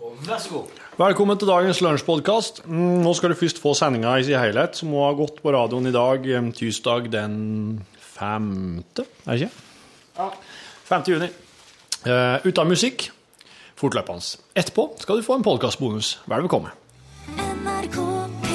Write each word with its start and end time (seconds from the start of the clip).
Vær 0.00 0.38
så 0.38 0.50
god. 0.50 0.64
Velkommen 0.98 1.38
til 1.38 1.48
dagens 1.48 1.80
lunsjpodkast. 1.84 2.62
Mm, 2.66 3.02
Nå 3.04 3.12
skal 3.14 3.30
du 3.32 3.38
først 3.38 3.60
få 3.62 3.74
sendinga 3.78 4.16
i 4.18 4.24
sin 4.26 4.38
helhet, 4.38 4.76
som 4.78 4.90
må 4.92 5.04
ha 5.06 5.12
gått 5.16 5.40
på 5.42 5.52
radioen 5.54 5.86
i 5.86 5.94
dag, 5.94 6.26
tirsdag 6.58 7.10
den 7.12 7.36
5. 8.14 8.82
er 8.98 9.04
det 9.26 9.40
ikke? 9.42 9.50
Ja. 10.18 10.28
5. 10.90 11.02
juni. 11.08 11.28
Uh, 12.04 12.36
uten 12.44 12.68
musikk, 12.68 13.08
fortløpende. 13.80 14.38
Etterpå 14.54 14.90
skal 15.00 15.16
du 15.20 15.26
få 15.26 15.38
en 15.38 15.46
podkastbonus. 15.46 16.18
Vel 16.28 16.42
bekomme. 16.46 16.74
NRK 17.38 17.98
P1 18.44 18.54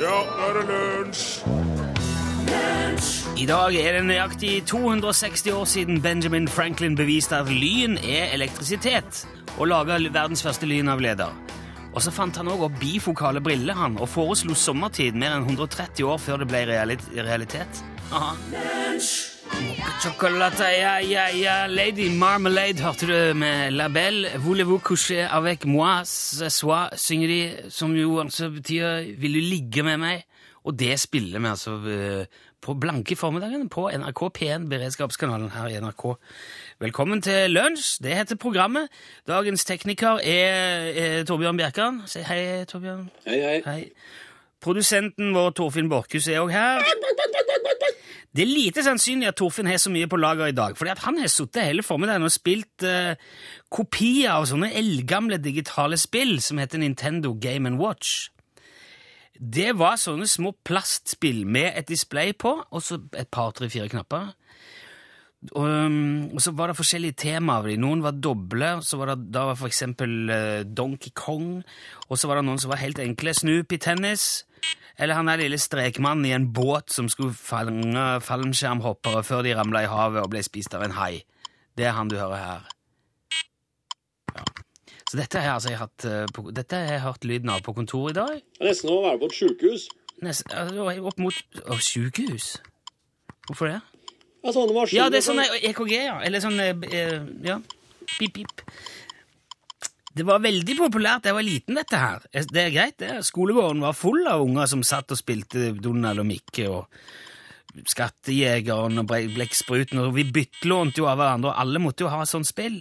Ja, 0.00 0.16
nå 0.36 0.50
er 0.50 0.60
det 0.60 0.66
lunsj! 0.72 1.75
I 3.36 3.44
dag 3.44 3.74
er 3.76 3.98
det 3.98 4.06
nøyaktig 4.08 4.62
260 4.64 5.50
år 5.52 5.66
siden 5.68 5.98
Benjamin 6.00 6.46
Franklin 6.48 6.94
beviste 6.96 7.36
at 7.36 7.50
lyn 7.52 7.98
er 8.00 8.30
elektrisitet, 8.32 9.26
og 9.58 9.68
laga 9.68 9.98
verdens 10.00 10.40
første 10.40 10.64
lynavleder. 10.64 11.34
Og 11.92 12.00
så 12.00 12.12
fant 12.16 12.36
han 12.40 12.48
òg 12.48 12.64
opp 12.64 12.78
bifokale 12.80 13.42
briller 13.44 13.76
han, 13.76 13.98
og 14.00 14.08
foreslo 14.08 14.56
sommertid 14.56 15.18
mer 15.20 15.36
enn 15.36 15.44
130 15.44 16.08
år 16.08 16.22
før 16.24 16.40
det 16.40 16.48
ble 16.48 16.62
realit 16.70 17.04
realitet. 17.12 17.82
Aha. 18.08 18.32
Chocolate, 20.00 20.70
ja, 20.72 20.94
ja, 21.04 21.26
ja, 21.36 21.58
Lady 21.68 22.08
Marmalade, 22.16 22.80
hørte 22.80 23.10
du 23.10 23.36
med 23.36 23.76
La 23.76 23.90
Belle. 23.92 24.32
Voulez-vous 24.40 24.80
coucher 24.80 25.28
avec 25.28 25.66
moi 25.66 26.00
ce 26.04 26.48
soir, 26.48 26.88
synger 26.96 27.28
de, 27.28 27.70
som 27.70 27.92
jo 27.96 28.16
altså 28.20 28.48
betyr 28.50 29.12
Vil 29.20 29.36
du 29.36 29.44
ligge 29.44 29.84
med 29.84 30.00
meg? 30.00 30.24
Og 30.66 30.74
det 30.74 30.96
spiller 30.98 31.38
vi 31.38 31.50
altså 31.52 31.76
eh, 31.86 32.42
på 32.66 32.74
blanke 32.74 33.16
formiddagen 33.16 33.68
på 33.70 33.86
NRK 33.94 34.22
P1, 34.38 34.66
beredskapskanalen 34.70 35.52
her 35.54 35.70
i 35.70 35.78
NRK. 35.80 36.04
Velkommen 36.82 37.22
til 37.22 37.54
lunsj, 37.54 38.00
det 38.02 38.16
heter 38.18 38.38
programmet. 38.42 38.90
Dagens 39.28 39.64
tekniker 39.68 40.18
er, 40.18 40.90
er 40.90 41.24
Torbjørn 41.28 41.60
Bjerkan. 41.60 42.02
Si 42.10 42.24
hei, 42.26 42.64
Torbjørn. 42.66 43.06
Hei, 43.28 43.38
hei. 43.44 43.60
Hei. 43.66 43.80
Produsenten 44.62 45.30
vår, 45.36 45.52
Torfinn 45.54 45.90
Borchhus, 45.92 46.26
er 46.32 46.42
òg 46.42 46.50
her. 46.50 46.82
Det 48.36 48.42
er 48.44 48.50
lite 48.50 48.82
sannsynlig 48.84 49.30
at 49.30 49.38
Torfinn 49.38 49.68
har 49.70 49.78
så 49.80 49.92
mye 49.92 50.08
på 50.10 50.18
lager 50.18 50.50
i 50.50 50.56
dag, 50.56 50.74
fordi 50.76 50.96
han 51.06 51.20
har 51.22 51.30
sittet 51.32 51.68
hele 51.70 51.86
formiddagen 51.86 52.26
og 52.26 52.34
spilt 52.34 52.84
uh, 52.84 53.14
kopier 53.72 54.34
av 54.34 54.48
sånne 54.50 54.74
eldgamle 54.76 55.38
digitale 55.40 55.96
spill 56.00 56.40
som 56.44 56.58
heter 56.60 56.82
Nintendo 56.82 57.36
Game 57.40 57.76
Watch. 57.78 58.26
Det 59.40 59.72
var 59.78 59.98
sånne 60.00 60.26
små 60.30 60.54
plastspill 60.66 61.44
med 61.48 61.72
et 61.74 61.88
display 61.88 62.32
på, 62.36 62.56
og 62.70 62.82
så 62.82 63.00
et 63.16 63.30
par, 63.32 63.52
tre, 63.56 63.68
fire 63.72 63.88
knapper. 63.92 64.32
Og, 65.52 65.62
um, 65.62 66.32
og 66.32 66.40
så 66.42 66.52
var 66.56 66.72
det 66.72 66.78
forskjellige 66.78 67.18
temaer. 67.22 67.76
Noen 67.78 68.02
var 68.02 68.16
doble, 68.18 68.70
så 68.82 68.98
var 68.98 69.12
det, 69.12 69.28
da 69.34 69.46
var 69.50 69.58
for 69.60 69.70
eksempel 69.70 70.32
eh, 70.32 70.64
Donkey 70.66 71.12
Kong, 71.14 71.60
og 72.08 72.18
så 72.18 72.30
var 72.30 72.40
det 72.40 72.46
noen 72.48 72.62
som 72.62 72.72
var 72.72 72.82
helt 72.82 73.00
enkle. 73.02 73.34
Snoopy 73.36 73.78
Tennis, 73.82 74.46
eller 74.98 75.18
han 75.18 75.28
der 75.30 75.42
lille 75.44 75.60
strekmannen 75.60 76.26
i 76.26 76.34
en 76.34 76.48
båt 76.56 76.94
som 76.94 77.10
skulle 77.12 77.36
fange 77.36 78.06
fallskjermhoppere 78.24 79.22
før 79.26 79.44
de 79.46 79.54
ramla 79.58 79.84
i 79.84 79.92
havet 79.92 80.24
og 80.24 80.32
ble 80.32 80.42
spist 80.46 80.74
av 80.74 80.86
en 80.86 80.96
hai. 80.96 81.20
Det 81.76 81.84
er 81.84 81.94
han 81.98 82.08
du 82.10 82.16
hører 82.16 82.40
her. 82.40 82.75
Så 85.06 85.20
dette 85.20 85.38
har 85.38 85.54
altså 85.54 85.70
jeg 85.70 85.78
hatt 85.78 86.06
eh, 86.08 86.24
på, 86.34 86.48
dette 86.54 86.78
har 86.80 86.96
jeg 86.96 87.04
hørt 87.04 87.26
lyden 87.28 87.52
av 87.54 87.62
på 87.62 87.74
kontoret 87.76 88.16
i 88.16 88.18
dag. 88.18 88.40
Det 88.58 88.64
er 88.64 88.72
nesten 88.72 88.90
som 88.90 88.98
å 88.98 89.04
være 89.04 89.20
på 89.22 89.30
et 89.30 89.36
sjukehus. 89.38 89.86
Altså, 90.24 90.86
opp 91.06 91.20
mot 91.20 91.60
Å, 91.68 91.76
sykehus? 91.84 92.56
Hvorfor 93.46 93.70
det? 93.70 93.80
Ja, 94.42 94.52
sånne 94.54 94.74
maskiner. 94.74 94.98
Ja, 94.98 95.08
det 95.12 95.20
er 95.20 95.26
sånn 95.26 95.42
EKG, 95.42 95.92
ja. 95.94 96.16
Eller 96.26 96.42
sånn 96.42 96.58
eh, 96.62 96.86
eh, 96.90 97.18
Ja. 97.46 97.60
Pip, 98.16 98.32
pip. 98.38 98.62
Det 100.16 100.24
var 100.24 100.40
veldig 100.40 100.76
populært 100.78 101.24
da 101.24 101.32
jeg 101.32 101.36
var 101.36 101.44
liten, 101.44 101.76
dette 101.76 101.98
her. 102.00 102.26
Det 102.32 102.60
er 102.62 102.72
greit, 102.72 102.96
det. 103.02 103.18
Skolegården 103.26 103.82
var 103.84 103.96
full 103.98 104.22
av 104.30 104.44
unger 104.46 104.70
som 104.70 104.84
satt 104.86 105.12
og 105.12 105.18
spilte 105.20 105.72
Donald 105.76 106.22
og 106.22 106.28
Mikke 106.30 106.68
og 106.72 107.82
Skattejegeren 107.90 109.02
og 109.02 109.10
Blekkspruten, 109.10 110.00
og 110.00 110.14
vi 110.16 110.24
byttelånte 110.32 111.02
jo 111.02 111.10
av 111.10 111.18
hverandre, 111.20 111.52
og 111.52 111.60
alle 111.60 111.82
måtte 111.82 112.06
jo 112.06 112.12
ha 112.14 112.22
sånn 112.24 112.46
spill. 112.48 112.78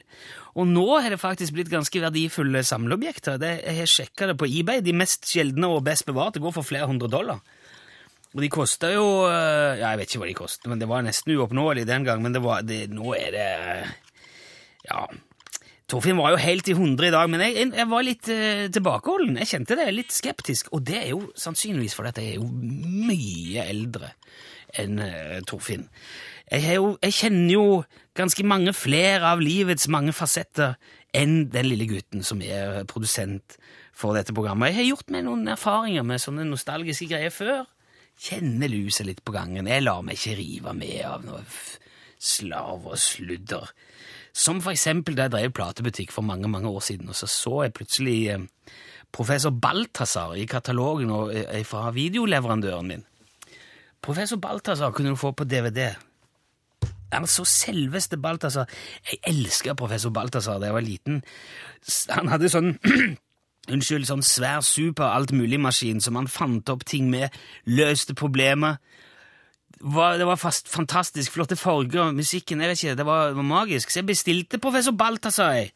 Og 0.56 0.68
nå 0.72 0.86
har 1.04 1.12
det 1.12 1.20
faktisk 1.20 1.56
blitt 1.58 1.72
ganske 1.72 2.00
verdifulle 2.00 2.62
samleobjekter. 2.64 3.42
Jeg 3.44 3.76
har 3.82 3.92
sjekka 3.92 4.30
det 4.32 4.38
på 4.40 4.48
eBay. 4.48 4.80
De 4.86 4.96
mest 4.96 5.28
sjeldne 5.28 5.68
og 5.68 5.84
best 5.84 6.08
bevarte 6.08 6.40
går 6.44 6.56
for 6.56 6.68
flere 6.68 6.88
hundre 6.88 7.10
dollar. 7.12 7.42
Og 8.36 8.44
de 8.44 8.52
kosta 8.52 8.92
jo 8.92 9.06
eh, 9.30 9.80
Ja, 9.80 9.94
jeg 9.94 10.02
vet 10.02 10.10
ikke 10.12 10.22
hva 10.24 10.30
de 10.32 10.40
kosta, 10.40 10.72
men 10.72 10.82
det 10.82 10.88
var 10.92 11.04
nesten 11.04 11.36
uoppnåelig 11.36 11.86
den 11.88 12.08
gang. 12.08 12.24
Men 12.24 12.36
det 12.36 12.44
var, 12.44 12.64
det, 12.68 12.86
nå 12.92 13.16
er 13.18 13.32
det 13.36 13.48
Ja. 14.88 15.08
Torfinn 15.86 16.18
var 16.18 16.34
jo 16.34 16.40
helt 16.42 16.66
i 16.72 16.74
hundre 16.74 17.12
i 17.12 17.14
dag, 17.14 17.28
men 17.30 17.44
jeg, 17.44 17.68
jeg 17.78 17.86
var 17.92 18.02
litt 18.02 18.30
uh, 18.34 18.64
tilbakeholden. 18.74 19.36
Jeg 19.38 19.52
kjente 19.52 19.76
det, 19.78 19.86
litt 19.94 20.16
skeptisk. 20.16 20.72
Og 20.74 20.82
det 20.88 20.98
er 20.98 21.12
jo 21.12 21.20
sannsynligvis 21.38 21.94
fordi 21.94 22.24
jeg 22.24 22.32
er 22.32 22.40
jo 22.40 22.48
mye 23.06 23.68
eldre 23.70 24.10
enn 24.82 24.98
uh, 25.04 25.38
Torfinn. 25.46 25.86
Jeg, 26.50 26.80
jo, 26.80 26.96
jeg 27.06 27.18
kjenner 27.20 27.54
jo 27.54 27.68
ganske 28.16 28.46
mange 28.48 28.74
flere 28.76 29.34
av 29.34 29.44
livets 29.44 29.90
mange 29.92 30.14
fasetter 30.16 30.76
enn 31.16 31.46
den 31.52 31.70
lille 31.70 31.88
gutten 31.90 32.24
som 32.26 32.42
er 32.44 32.84
produsent 32.90 33.58
for 33.96 34.16
dette 34.18 34.36
programmet. 34.36 34.72
Jeg 34.72 34.82
har 34.82 34.90
gjort 34.92 35.14
meg 35.16 35.26
noen 35.28 35.48
erfaringer 35.52 36.06
med 36.08 36.24
sånne 36.24 36.48
nostalgiske 36.48 37.10
greier 37.12 37.34
før. 37.34 37.66
Kjenner 38.16 38.72
luset 38.72 39.08
litt 39.08 39.24
på 39.28 39.36
gangen. 39.36 39.68
Jeg 39.68 39.84
lar 39.84 40.04
meg 40.04 40.20
ikke 40.20 40.38
rive 40.40 40.76
med 40.76 41.02
av 41.08 41.26
noe 41.28 41.44
slav 42.20 42.88
og 42.88 42.98
sludder. 43.00 43.72
Som 44.36 44.60
for 44.64 44.76
eksempel 44.76 45.16
da 45.16 45.28
jeg 45.28 45.36
drev 45.36 45.56
platebutikk 45.56 46.12
for 46.12 46.28
mange 46.28 46.50
mange 46.52 46.72
år 46.72 46.84
siden, 46.84 47.12
og 47.12 47.16
så 47.16 47.28
så 47.32 47.62
jeg 47.64 47.76
plutselig 47.76 48.18
eh, 48.34 48.48
professor 49.16 49.52
Balthazar 49.52 50.36
i 50.36 50.48
katalogen 50.48 51.12
eh, 51.32 51.64
fra 51.68 51.92
videoleverandøren 51.96 52.92
min. 52.92 53.06
Professor 54.04 54.38
Balthazar 54.38 54.92
kunne 54.92 55.16
du 55.16 55.20
få 55.20 55.32
på 55.32 55.48
DVD. 55.48 55.96
Altså 57.14 57.46
selveste 57.48 58.18
Balthazar. 58.18 58.70
Jeg 59.12 59.20
elska 59.30 59.76
professor 59.78 60.10
Balthazar 60.10 60.60
da 60.60 60.72
jeg 60.72 60.78
var 60.78 60.86
liten. 60.86 61.22
Han 62.10 62.32
hadde 62.34 62.52
sånn 62.52 62.74
Unnskyld, 63.66 64.06
sånn 64.06 64.22
svær 64.22 64.62
super 64.62 65.10
altmulig-maskin 65.10 65.98
som 66.04 66.20
han 66.20 66.28
fant 66.30 66.70
opp 66.70 66.84
ting 66.86 67.08
med, 67.10 67.34
løste 67.66 68.14
problemer. 68.14 68.78
Det 69.82 70.28
var 70.30 70.38
fast, 70.38 70.70
fantastisk 70.70 71.34
flotte 71.34 71.58
farger, 71.58 72.14
musikken 72.14 72.62
jeg 72.62 72.70
vet 72.72 72.84
ikke, 72.84 72.98
det 73.00 73.08
var, 73.10 73.34
var 73.34 73.48
magisk. 73.48 73.90
Så 73.90 74.04
jeg 74.04 74.10
bestilte 74.12 74.62
professor 74.62 74.94
Balthazar. 74.94 75.72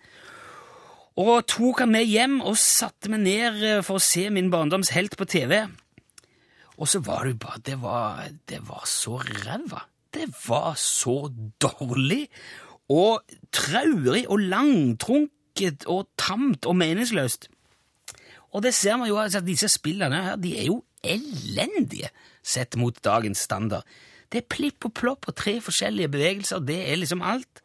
Og 1.19 1.43
tok 1.49 1.81
han 1.83 1.91
med 1.91 2.05
hjem 2.07 2.37
og 2.45 2.55
satte 2.61 3.09
meg 3.11 3.25
ned 3.25 3.63
eh, 3.65 3.81
for 3.83 3.97
å 3.97 4.03
se 4.03 4.29
min 4.31 4.51
barndoms 4.53 4.93
helt 4.95 5.17
på 5.19 5.27
TV. 5.27 5.65
Og 6.79 6.87
så 6.87 7.01
var 7.03 7.25
det 7.25 7.33
jo 7.33 7.39
bare 7.43 7.63
Det 7.65 7.79
var, 7.81 8.21
det 8.47 8.61
var 8.69 8.85
så 8.87 9.17
ræva. 9.17 9.88
Det 10.13 10.25
var 10.47 10.73
så 10.79 11.29
dårlig 11.61 12.27
og 12.89 13.21
traurig 13.53 14.25
og 14.27 14.41
langtrunket 14.41 15.85
og 15.87 16.07
tamt 16.17 16.65
og 16.65 16.77
meningsløst. 16.79 17.49
Og 18.51 18.63
det 18.65 18.73
ser 18.73 18.97
man 18.97 19.09
jo, 19.09 19.19
altså, 19.21 19.41
disse 19.45 19.69
spillene 19.69 20.23
her, 20.23 20.35
de 20.35 20.55
er 20.57 20.69
jo 20.71 20.81
elendige 21.03 22.09
sett 22.43 22.75
mot 22.75 22.97
dagens 23.05 23.45
standard. 23.45 23.85
Det 24.31 24.43
er 24.43 24.49
plipp 24.49 24.85
og 24.85 24.93
plopp 24.93 25.29
og 25.29 25.35
tre 25.37 25.59
forskjellige 25.61 26.09
bevegelser, 26.13 26.59
det 26.59 26.79
er 26.91 26.97
liksom 27.01 27.21
alt. 27.21 27.61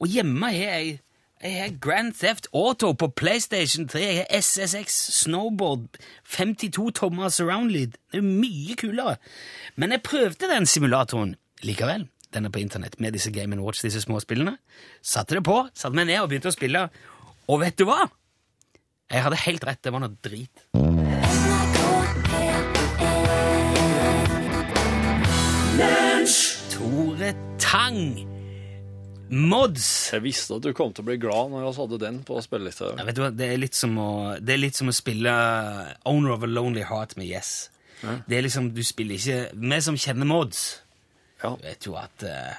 Og 0.00 0.08
hjemme 0.08 0.50
har 0.52 0.72
jeg, 0.80 1.00
jeg 1.42 1.76
Grand 1.80 2.12
Theft 2.14 2.48
Auto 2.54 2.92
på 2.92 3.08
PlayStation 3.08 3.88
3, 3.88 4.00
jeg 4.00 4.16
har 4.16 4.40
SSX 4.40 4.98
Snowboard, 5.22 6.00
52 6.24 6.92
tommer 6.94 7.28
surround 7.28 7.70
lead. 7.70 7.96
Det 8.12 8.20
er 8.20 8.22
jo 8.22 8.40
mye 8.40 8.76
kulere. 8.80 9.16
Men 9.76 9.92
jeg 9.92 10.02
prøvde 10.02 10.50
den 10.54 10.66
simulatoren 10.66 11.36
likevel. 11.64 12.06
Den 12.34 12.44
er 12.44 12.52
på 12.52 12.60
internett 12.60 12.98
med 13.00 13.16
disse 13.16 13.32
Game 13.32 13.56
Watch, 13.62 13.82
disse 13.82 14.02
små 14.04 14.20
spillene. 14.20 14.58
Satte 15.00 15.38
det 15.38 15.44
på, 15.48 15.62
satte 15.72 15.96
meg 15.96 16.10
ned 16.10 16.20
og 16.20 16.28
begynte 16.30 16.52
å 16.52 16.54
spille. 16.54 16.88
Og 17.48 17.62
vet 17.62 17.78
du 17.80 17.86
hva? 17.88 18.02
Jeg 19.08 19.24
hadde 19.24 19.40
helt 19.46 19.64
rett, 19.64 19.80
det 19.84 19.94
var 19.94 20.04
noe 20.04 20.12
drit. 20.20 20.66
Tore 26.74 27.30
Tang! 27.62 28.18
Mods! 29.28 29.86
Jeg 30.12 30.24
visste 30.24 30.56
at 30.56 30.64
du 30.64 30.70
kom 30.76 30.92
til 30.96 31.04
å 31.04 31.08
bli 31.08 31.16
glad 31.20 31.52
når 31.52 31.64
vi 31.64 31.72
hadde 31.78 31.98
den 32.00 32.20
på 32.28 32.36
spillelista. 32.44 32.92
Ja, 32.96 33.04
vet 33.08 33.16
du 33.16 33.22
hva, 33.24 33.32
det 33.32 33.48
er, 33.48 33.60
litt 33.60 33.76
som 33.76 33.96
å, 34.00 34.10
det 34.40 34.54
er 34.54 34.62
litt 34.62 34.76
som 34.78 34.88
å 34.88 34.96
spille 34.96 35.32
Owner 36.08 36.36
of 36.36 36.44
a 36.44 36.48
Lonely 36.48 36.84
Heart 36.88 37.16
med 37.20 37.28
Yes. 37.28 37.70
Det 37.98 38.36
er 38.38 38.44
liksom, 38.46 38.70
du 38.76 38.84
spiller 38.86 39.18
ikke 39.18 39.38
Vi 39.58 39.80
som 39.82 39.96
kjenner 39.98 40.28
Mods, 40.28 40.60
Ja. 41.42 41.54
vet 41.62 41.86
jo 41.86 41.94
at 42.00 42.24
uh, 42.26 42.56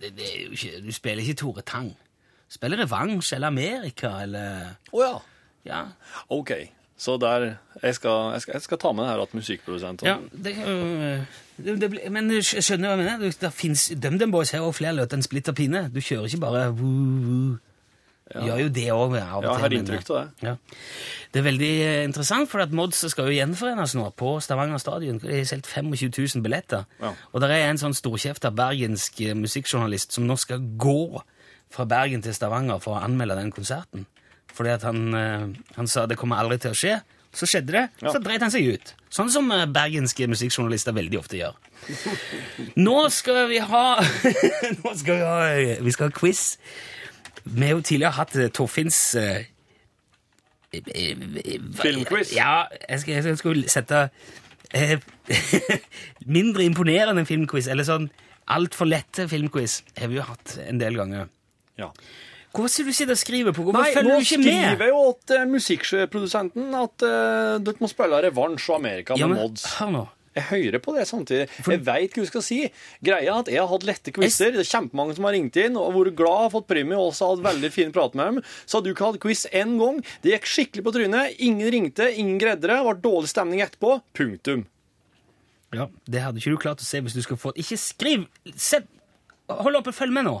det, 0.00 0.12
det 0.16 0.26
er 0.28 0.42
jo 0.46 0.56
ikke, 0.56 0.80
Du 0.84 0.92
spiller 0.92 1.24
ikke 1.24 1.34
Tore 1.34 1.62
Tang. 1.66 1.90
Du 2.46 2.56
spiller 2.56 2.80
Revansj 2.84 3.34
eller 3.34 3.52
Amerika 3.52 4.14
eller 4.22 4.76
Å 4.92 5.02
ja. 5.02 5.14
Ja. 5.66 5.82
Ok. 6.28 6.52
Så 6.96 7.16
der 7.20 7.56
Jeg 7.82 7.94
skal, 7.94 8.32
jeg 8.32 8.40
skal, 8.40 8.52
jeg 8.52 8.62
skal 8.62 8.78
ta 8.78 8.92
med 8.92 9.04
det 9.04 9.10
her 9.10 9.22
at 9.22 9.34
musikkprodusent 9.34 10.02
Ja, 10.06 10.16
det, 10.32 10.54
øh, 10.66 11.24
det, 11.80 11.90
ble, 11.90 12.00
men 12.10 12.30
skjønner 12.40 12.88
du 12.88 12.88
hva 12.88 12.96
jeg 12.96 13.02
mener. 13.04 13.36
Det 13.40 13.52
fins 13.52 13.90
DumDum 14.02 14.32
Boys 14.32 14.50
her 14.56 14.64
og 14.64 14.74
flere 14.78 14.96
låter 14.96 15.18
enn 15.18 15.24
Splitter 15.24 15.52
Pine. 15.56 15.86
Du 15.92 16.00
kjører 16.00 16.30
ikke 16.30 16.40
bare 16.40 16.70
woo, 16.72 17.58
woo. 18.34 18.46
Gjør 18.46 18.60
jo 18.64 18.68
det 18.74 18.86
òg. 18.92 19.14
Ja, 19.16 19.40
jeg 19.44 19.60
har 19.62 19.74
inntrykk 19.78 20.10
av 20.10 20.16
det. 20.18 20.48
Ja. 20.48 20.54
Det 21.32 21.40
er 21.42 21.46
veldig 21.46 21.70
interessant, 22.06 22.50
for 22.50 22.60
at 22.64 22.72
Mods 22.74 23.04
skal 23.12 23.28
jo 23.30 23.36
gjenforenes 23.36 23.94
nå 23.98 24.08
på 24.18 24.36
Stavanger 24.42 24.78
stadion. 24.82 25.18
De 25.22 25.30
har 25.38 25.44
solgt 25.48 25.66
25 25.70 26.10
000 26.34 26.42
billetter. 26.42 26.86
Ja. 27.02 27.12
Og 27.32 27.40
det 27.44 27.50
er 27.54 27.68
en 27.70 27.78
sånn 27.82 27.94
storkjefta 27.96 28.50
bergensk 28.56 29.20
eh, 29.26 29.34
musikkjournalist 29.38 30.12
som 30.16 30.26
nå 30.26 30.36
skal 30.40 30.64
gå 30.80 30.98
fra 31.70 31.84
Bergen 31.90 32.22
til 32.22 32.34
Stavanger 32.34 32.78
for 32.82 32.96
å 32.96 33.02
anmelde 33.04 33.36
den 33.38 33.52
konserten. 33.54 34.06
Fordi 34.56 34.70
at 34.72 34.82
han, 34.88 35.02
eh, 35.14 35.46
han 35.76 35.86
sa 35.90 36.06
det 36.06 36.16
kommer 36.18 36.40
aldri 36.40 36.58
til 36.62 36.72
å 36.72 36.78
skje. 36.78 36.96
Så 37.36 37.44
skjedde 37.44 37.72
det, 37.74 37.82
Ja. 38.00 38.12
så 38.14 38.18
dreit 38.24 38.40
han 38.40 38.50
seg 38.50 38.64
ut. 38.72 38.94
Sånn 39.12 39.28
som 39.30 39.50
eh, 39.52 39.66
bergenske 39.68 40.24
musikkjournalister 40.30 40.94
veldig 40.96 41.18
ofte 41.20 41.36
gjør. 41.36 41.54
Nå 42.80 42.96
skal 43.12 43.46
vi 43.50 43.58
ha 43.60 43.82
Nå 44.80 44.94
skal 44.96 45.18
vi 45.18 45.22
ha 45.26 45.82
Vi 45.84 45.92
skal 45.92 46.08
ha 46.08 46.14
quiz. 46.16 46.56
Vi 47.44 47.62
har 47.66 47.74
jo 47.76 47.82
tidligere 47.84 48.16
hatt 48.16 48.36
eh, 48.36 48.48
Torfinns 48.54 48.98
eh, 49.20 49.44
eh, 50.72 50.82
eh, 50.94 51.64
Filmquiz? 51.82 52.32
Ja, 52.36 52.66
jeg 52.88 53.00
skal, 53.04 53.14
jeg 53.30 53.38
skal 53.40 53.64
sette 53.70 54.00
eh, 54.74 54.96
Mindre 56.38 56.64
imponerende 56.66 57.26
filmquiz, 57.28 57.68
eller 57.70 57.86
sånn 57.86 58.08
altfor 58.52 58.86
lette 58.86 59.26
filmquiz, 59.30 59.80
har 59.98 60.10
vi 60.12 60.20
jo 60.20 60.24
hatt 60.28 60.52
en 60.68 60.78
del 60.78 60.94
ganger. 60.98 61.26
Ja. 61.80 61.88
Hvorfor 62.54 62.70
sier 62.72 62.86
du 62.88 62.94
sitter 62.94 63.16
og 63.16 63.18
skriver 63.20 63.52
på? 63.52 63.64
Hvorfor 63.66 63.82
Nei, 63.82 63.90
følger 63.92 64.12
nå 64.14 64.18
du 64.20 64.24
ikke 64.24 64.38
med? 64.38 64.52
skriver 64.62 64.92
jo 64.92 65.00
at 65.10 65.32
uh, 65.34 65.42
musikkprodusenten 65.50 66.76
at 66.78 67.04
uh, 67.04 67.56
dere 67.66 67.82
må 67.82 67.90
spille 67.90 68.20
revansj 68.28 68.68
og 68.70 68.76
Amerika 68.78 69.18
Ja, 69.18 69.26
med 69.26 69.34
men, 69.36 69.42
mods. 69.50 69.66
hør 69.80 69.90
nå. 69.92 70.04
Jeg 70.36 70.44
hører 70.50 70.82
på 70.84 70.92
det 70.92 71.06
samtidig. 71.08 71.46
Jeg 71.64 71.80
veit 71.86 72.12
hva 72.12 72.24
du 72.26 72.28
skal 72.28 72.44
si. 72.44 72.58
Greia 73.04 73.38
at 73.40 73.48
jeg 73.48 73.62
har 73.62 73.70
hatt 73.70 73.86
lette 73.88 74.12
quizer. 74.12 74.52
Det 74.52 74.62
er 74.66 74.68
kjempemange 74.68 75.16
som 75.16 75.26
har 75.28 75.36
ringt 75.36 75.56
inn 75.60 75.78
og 75.80 75.94
vært 75.96 76.18
glad 76.18 76.50
og 76.50 76.54
fått 76.58 76.68
premie 76.68 76.98
og 76.98 77.10
også 77.10 77.32
hatt 77.32 77.44
veldig 77.46 77.70
fin 77.72 77.94
prat 77.94 78.16
med 78.18 78.30
dem. 78.30 78.40
Så 78.68 78.78
hadde 78.78 78.90
du 78.90 78.94
ikke 78.94 79.08
hatt 79.08 79.20
quiz 79.22 79.46
én 79.48 79.76
gang. 79.80 80.02
Det 80.20 80.34
gikk 80.34 80.50
skikkelig 80.52 80.84
på 80.84 80.94
trynet. 80.98 81.40
Ingen 81.48 81.72
ringte, 81.72 82.10
ingen 82.12 82.36
greide 82.42 82.68
det. 82.68 82.80
Var 82.90 83.00
dårlig 83.00 83.32
stemning 83.32 83.64
etterpå. 83.64 83.96
Punktum. 84.16 84.66
Ja, 85.74 85.88
Det 86.04 86.22
hadde 86.22 86.40
ikke 86.40 86.54
du 86.54 86.60
klart 86.62 86.84
å 86.84 86.86
se 86.86 87.00
hvis 87.02 87.16
du 87.16 87.22
skulle 87.24 87.42
fått 87.42 87.58
Ikke 87.60 87.76
skriv! 87.80 88.28
Se, 88.54 88.78
hold 89.50 89.80
oppe, 89.80 89.92
følg 89.96 90.14
med 90.14 90.28
nå. 90.28 90.36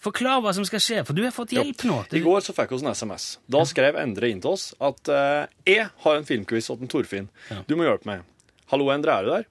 Forklar 0.00 0.40
hva 0.40 0.52
som 0.56 0.64
skal 0.64 0.80
skje, 0.80 1.00
for 1.04 1.16
du 1.16 1.20
har 1.26 1.32
fått 1.34 1.52
hjelp 1.52 1.82
nå. 1.84 1.98
I 2.16 2.22
går 2.24 2.44
så 2.44 2.54
fikk 2.56 2.72
vi 2.72 2.78
en 2.80 2.94
SMS. 2.96 3.34
Da 3.52 3.60
skrev 3.68 3.98
Endre 4.00 4.30
inn 4.32 4.40
til 4.40 4.54
oss 4.54 4.70
at 4.80 5.10
uh, 5.12 5.44
jeg 5.68 5.90
har 6.04 6.16
en 6.16 6.24
filmquiz 6.28 6.70
til 6.70 6.88
Torfinn. 6.88 7.28
Du 7.68 7.76
må 7.76 7.84
hjelpe 7.84 8.08
meg. 8.08 8.24
Hallo, 8.70 8.86
Endre, 8.94 9.10
er 9.10 9.26
du 9.26 9.30
der? 9.32 9.46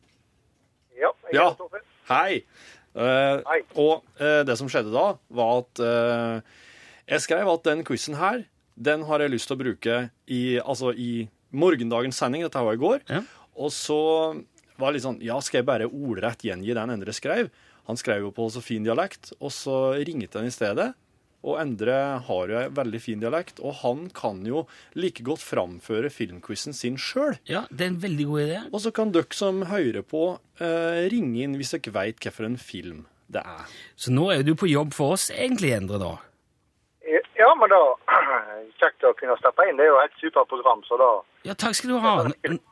Ja, 0.95 1.09
jeg 1.27 1.35
Ja. 1.35 1.47
Torfinn. 1.59 1.83
Hei. 2.07 2.43
Uh, 2.95 3.43
Hei. 3.49 3.57
Og 3.75 4.05
uh, 4.15 4.43
det 4.47 4.55
som 4.55 4.69
skjedde 4.71 4.93
da, 4.93 5.17
var 5.27 5.59
at 5.59 5.81
uh, 5.83 6.39
jeg 7.09 7.25
skrev 7.25 7.49
at 7.51 7.65
den 7.67 7.83
quizen 7.83 8.15
her, 8.15 8.45
den 8.79 9.03
har 9.09 9.19
jeg 9.19 9.33
lyst 9.33 9.49
til 9.51 9.57
å 9.57 9.59
bruke 9.59 9.97
i, 10.23 10.41
altså 10.63 10.93
i 10.95 11.27
morgendagens 11.51 12.15
sending. 12.15 12.45
Dette 12.47 12.63
var 12.63 12.77
i 12.77 12.79
går. 12.79 13.03
Ja. 13.11 13.19
Og 13.59 13.73
så 13.75 13.99
var 14.79 14.87
det 14.87 14.99
litt 15.01 15.07
sånn 15.09 15.19
Ja, 15.19 15.41
skal 15.43 15.59
jeg 15.59 15.67
bare 15.67 15.91
ordrett 15.91 16.45
gjengi 16.47 16.71
den 16.77 16.95
Endre 16.95 17.11
skrev? 17.11 17.51
Han 17.91 17.99
skrev 17.99 18.23
jo 18.23 18.31
på 18.31 18.47
så 18.53 18.63
fin 18.63 18.87
dialekt, 18.87 19.33
og 19.41 19.51
så 19.51 19.97
ringte 19.99 20.39
han 20.39 20.47
i 20.47 20.53
stedet. 20.55 20.93
Og 21.47 21.55
Endre 21.61 22.19
har 22.27 22.49
jo 22.51 22.57
en 22.59 22.73
veldig 22.75 22.99
fin 22.99 23.19
dialekt, 23.21 23.61
og 23.63 23.77
han 23.81 24.09
kan 24.11 24.41
jo 24.45 24.65
like 24.99 25.23
godt 25.23 25.39
framføre 25.39 26.09
filmquizen 26.11 26.73
sin 26.75 26.97
sjøl. 26.99 27.37
Ja, 27.47 27.61
Det 27.71 27.85
er 27.85 27.93
en 27.93 28.01
veldig 28.03 28.25
god 28.27 28.41
idé. 28.43 28.57
Og 28.73 28.81
så 28.83 28.91
kan 28.91 29.11
dere 29.15 29.31
som 29.31 29.61
hører 29.69 30.03
på, 30.03 30.39
eh, 30.59 31.07
ringe 31.09 31.43
inn 31.45 31.55
hvis 31.55 31.71
dere 31.77 31.93
veit 31.95 32.19
hvilken 32.19 32.57
film 32.59 33.05
det 33.31 33.39
er. 33.45 33.63
Så 33.95 34.11
nå 34.11 34.31
er 34.35 34.43
du 34.43 34.53
på 34.55 34.67
jobb 34.67 34.91
for 34.93 35.13
oss, 35.15 35.29
egentlig, 35.31 35.71
Endre, 35.77 35.99
da. 35.99 36.17
Ja, 37.39 37.53
men 37.55 37.69
da 37.71 37.79
Kjekt 38.79 39.03
å 39.07 39.13
kunne 39.15 39.35
steppe 39.39 39.63
inn. 39.69 39.77
Det 39.79 39.85
er 39.87 39.93
jo 39.93 39.99
et 40.03 40.11
superprogram, 40.19 40.81
så 40.87 40.97
da 40.99 41.09
Ja, 41.47 41.53
takk 41.55 41.75
skal 41.75 41.93
du 41.93 41.99
ha. 42.03 42.13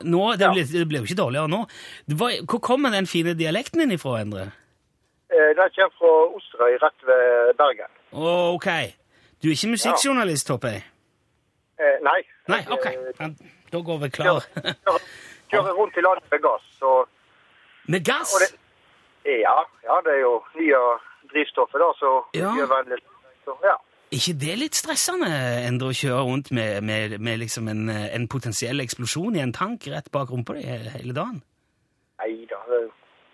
Nå, 0.04 0.22
det, 0.40 0.50
ble, 0.52 0.64
det 0.68 0.84
ble 0.90 1.00
jo 1.02 1.08
ikke 1.08 1.22
dårligere 1.24 1.48
nå. 1.52 1.62
Var, 2.20 2.42
hvor 2.52 2.60
kommer 2.64 2.92
den 2.92 3.08
fine 3.08 3.32
dialekten 3.40 3.80
din 3.80 3.96
ifra, 3.96 4.18
Endre? 4.22 4.50
eh, 5.32 5.54
Den 5.56 5.72
kommer 5.76 5.96
fra 6.00 6.12
Osterøy, 6.36 6.76
rett 6.84 7.08
ved 7.08 7.56
Bergen. 7.60 7.92
Å, 8.18 8.30
ok. 8.56 8.68
Du 9.42 9.50
er 9.50 9.54
ikke 9.54 9.70
musikkjournalist, 9.76 10.50
håper 10.50 10.74
jeg? 10.78 10.84
Eh, 11.78 11.98
nei. 12.06 12.20
Nei, 12.50 12.62
ok. 12.74 12.86
Eh, 12.90 13.30
Da 13.72 13.82
går 13.84 13.98
vi 14.06 14.10
klar. 14.16 14.46
Kjører, 14.56 15.04
kjører 15.52 15.74
rundt 15.78 15.98
i 16.00 16.02
landet 16.06 16.32
med 16.32 16.42
gass, 16.42 16.68
Og, 16.82 17.10
Med 17.88 18.06
gass? 18.08 18.32
Det, 18.40 19.36
ja, 19.44 19.58
ja, 19.84 19.98
det 20.06 20.14
er 20.16 20.22
jo 20.24 20.32
nye 20.56 20.80
drivstoffet, 21.34 21.80
da, 21.84 21.90
så 22.00 22.12
Ja. 22.36 22.52
miljøvennlig. 22.54 23.02
Ja. 23.64 23.76
ikke 24.12 24.34
det 24.40 24.56
litt 24.60 24.76
stressende, 24.76 25.28
Endre, 25.68 25.90
å 25.92 25.96
kjøre 25.96 26.24
rundt 26.28 26.52
med, 26.52 26.82
med, 26.84 27.18
med 27.20 27.40
liksom 27.40 27.68
en, 27.68 27.90
en 27.90 28.28
potensiell 28.28 28.80
eksplosjon 28.80 29.36
i 29.36 29.40
en 29.44 29.54
tank 29.54 29.88
rett 29.92 30.10
bak 30.12 30.30
rumpa 30.32 30.56
di 30.56 30.64
hele 30.64 31.14
dagen? 31.14 31.42
Nei 32.20 32.46
da. 32.50 32.60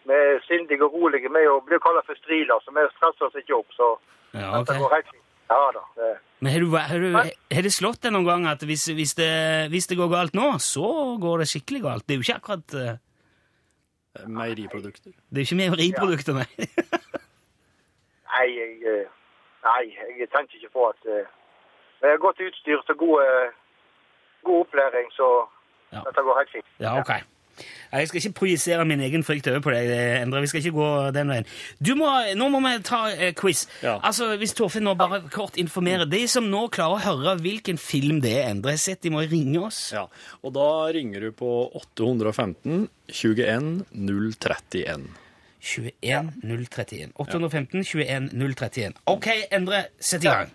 Vi 0.05 0.13
er 0.17 0.41
sindige 0.47 0.83
og 0.85 0.93
rolige. 0.97 1.29
Vi 1.29 1.45
blir 1.69 1.79
kalt 1.79 2.05
for 2.05 2.17
striler, 2.19 2.59
så 2.65 2.73
vi 2.73 2.81
stresser 2.97 3.25
oss 3.29 3.37
ikke 3.39 3.55
opp. 3.61 3.69
Så 3.77 3.93
Ja, 4.33 4.51
dette 4.57 4.73
Det 4.73 4.81
går 4.81 4.95
helt 4.97 5.09
fint. 5.11 5.23
Ja 5.53 5.63
da. 5.75 5.81
Det, 5.95 6.11
Men 6.39 6.51
har, 6.53 6.59
du, 6.59 6.75
har, 6.75 6.99
du, 6.99 7.31
har 7.55 7.65
det 7.65 7.73
slått 7.73 8.01
deg 8.03 8.13
noen 8.15 8.27
gang 8.27 8.45
at 8.49 8.63
hvis, 8.67 8.85
hvis, 8.97 9.13
det, 9.19 9.31
hvis 9.73 9.87
det 9.91 9.97
går 9.99 10.09
galt 10.11 10.37
nå, 10.37 10.47
så 10.63 11.17
går 11.21 11.43
det 11.43 11.49
skikkelig 11.51 11.81
galt? 11.83 12.07
Det 12.07 12.15
er 12.15 12.21
jo 12.21 12.25
ikke 12.27 12.39
akkurat 12.41 12.77
uh... 12.79 12.93
Meieriprodukter. 14.29 15.13
Det 15.29 15.41
er 15.41 15.45
jo 15.45 15.49
ikke 15.49 15.59
meieriprodukter, 15.61 16.37
nei. 16.37 16.47
nei, 18.33 18.47
jeg, 18.53 18.73
eh, 18.89 19.07
nei, 19.65 19.83
jeg 20.19 20.29
tenker 20.33 20.59
ikke 20.59 20.73
på 20.75 20.89
at 20.91 21.07
eh, 21.09 21.25
uh, 22.01 22.09
har 22.09 22.21
godt 22.21 22.41
utstyr 22.45 22.81
og 22.81 22.97
god 22.97 24.59
opplæring, 24.65 25.09
så 25.17 25.29
Ja. 25.93 26.01
dette 26.07 26.21
går 26.25 26.37
helt 26.39 26.51
fint. 26.51 26.69
Ja, 26.81 26.99
ok. 26.99 27.11
Jeg 27.93 28.07
skal 28.09 28.19
ikke 28.19 28.39
projisere 28.39 28.85
min 28.89 29.01
egen 29.05 29.23
frykt 29.25 29.47
over 29.51 29.61
på 29.61 29.73
deg, 29.75 29.89
Endre. 30.23 30.41
Vi 30.41 30.49
skal 30.49 30.63
ikke 30.63 30.75
gå 30.77 30.89
den 31.13 31.29
veien. 31.29 31.49
Du 31.77 31.93
må, 31.99 32.09
nå 32.37 32.47
må 32.49 32.61
vi 32.65 32.73
ta 32.85 33.03
eh, 33.13 33.33
quiz. 33.37 33.67
Ja. 33.83 33.99
Altså, 34.01 34.31
Hvis 34.41 34.55
Torfinn 34.57 34.87
nå 34.87 34.95
bare 34.97 35.21
kort 35.33 35.59
informerer 35.61 36.09
De 36.09 36.23
som 36.31 36.49
nå 36.49 36.65
klarer 36.73 36.97
å 36.97 37.03
høre 37.03 37.35
hvilken 37.43 37.77
film 37.81 38.21
det 38.23 38.33
er 38.39 38.49
Endre 38.49 38.73
har 38.73 38.81
sett, 38.81 39.03
de 39.05 39.13
må 39.13 39.21
ringe 39.29 39.61
oss. 39.61 39.85
Ja, 39.93 40.07
og 40.41 40.55
da 40.57 40.69
ringer 40.95 41.27
du 41.27 41.35
på 41.37 41.51
815 41.83 42.87
21 43.13 43.69
031. 43.93 45.05
21 45.63 46.33
031. 46.43 47.13
815 47.15 47.85
21 47.87 48.29
031. 48.33 48.99
Ok, 49.13 49.29
Endre, 49.53 49.85
sett 49.99 50.25
i 50.25 50.31
gang. 50.31 50.51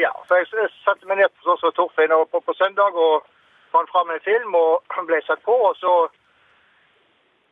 Ja, 0.00 0.12
så 0.28 0.38
jeg 0.40 0.48
setter 0.48 0.72
satte 0.86 1.08
meg 1.10 1.20
ned 1.20 1.32
på 1.36 1.50
sånn 1.50 1.60
som 1.60 1.74
Torfinn 1.76 2.14
på, 2.30 2.40
på 2.40 2.54
søndag 2.56 2.96
og 2.96 3.26
fant 3.72 3.90
fram 3.90 4.10
en 4.10 4.24
film 4.24 4.54
og 4.54 4.82
ble 5.08 5.20
satt 5.26 5.42
på. 5.46 5.56
Og 5.68 5.76
så 5.80 5.94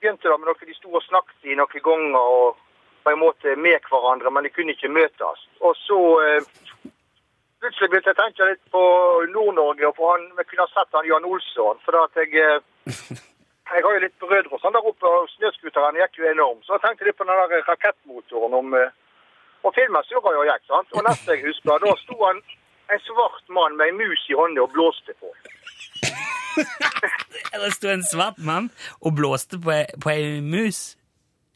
begynte 0.00 0.29
det 0.29 0.39
med 0.39 0.49
noe 0.49 0.67
de 0.67 0.77
sto 0.79 0.93
og 0.97 1.07
snakket 1.07 1.53
i 1.53 1.57
noen 1.59 1.85
ganger 1.85 2.35
og 2.41 2.59
på 3.05 3.11
en 3.11 3.19
måte 3.21 3.57
med 3.57 3.87
hverandre, 3.89 4.31
men 4.31 4.45
de 4.45 4.53
kunne 4.53 4.75
ikke 4.77 4.93
møtes. 4.93 5.45
Og 5.65 5.77
så 5.87 5.99
eh, 6.25 6.50
plutselig 7.61 7.89
begynte 7.89 8.12
jeg 8.12 8.19
å 8.19 8.21
tenke 8.21 8.49
litt 8.50 8.62
på 8.75 8.83
Nord-Norge 9.33 9.89
og 9.89 9.97
på 9.97 10.11
han, 10.11 10.29
vi 10.37 10.47
kunne 10.49 10.67
ha 10.67 10.73
sett 10.75 10.97
han 10.99 11.09
Jan 11.09 11.29
Olsson. 11.29 11.81
For 11.87 11.97
at 12.03 12.21
jeg, 12.21 12.33
eh, 12.37 12.89
jeg 13.73 13.85
har 13.87 13.97
jo 13.97 14.05
litt 14.05 14.17
brødre 14.21 14.53
og 14.57 14.62
sånn 14.62 14.77
der 14.77 14.91
oppe, 14.93 15.09
og 15.09 15.33
snøscooteren 15.37 16.00
gikk 16.03 16.21
jo 16.21 16.29
enormt. 16.33 16.67
Så 16.67 16.77
jeg 16.77 16.85
tenkte 16.85 17.09
litt 17.09 17.21
på 17.21 17.29
den 17.29 17.41
der 17.41 17.69
rakettmotoren 17.69 18.59
om 18.62 18.77
eh, 18.79 18.97
Og 19.61 19.75
filmen 19.77 20.05
surra 20.09 20.31
jo 20.33 20.41
og 20.41 20.47
gikk, 20.49 20.62
sant. 20.69 20.93
Og 20.97 21.05
neste 21.05 21.35
jeg 21.35 21.45
husker, 21.45 21.83
da 21.83 21.97
sto 22.00 22.15
han 22.25 22.39
en 22.91 23.03
svart 23.05 23.49
mann 23.53 23.77
med 23.77 23.91
en 23.91 23.99
mus 24.00 24.23
i 24.33 24.37
hånda 24.39 24.62
og 24.65 24.73
blåste 24.73 25.12
på. 25.21 25.29
Det 27.61 27.73
sto 27.75 27.90
en 27.90 28.04
svart 28.07 28.38
mann 28.38 28.71
og 29.00 29.14
blåste 29.19 29.59
på 29.61 29.73
ei, 29.75 29.85
på 30.02 30.11
ei 30.12 30.40
mus. 30.40 30.97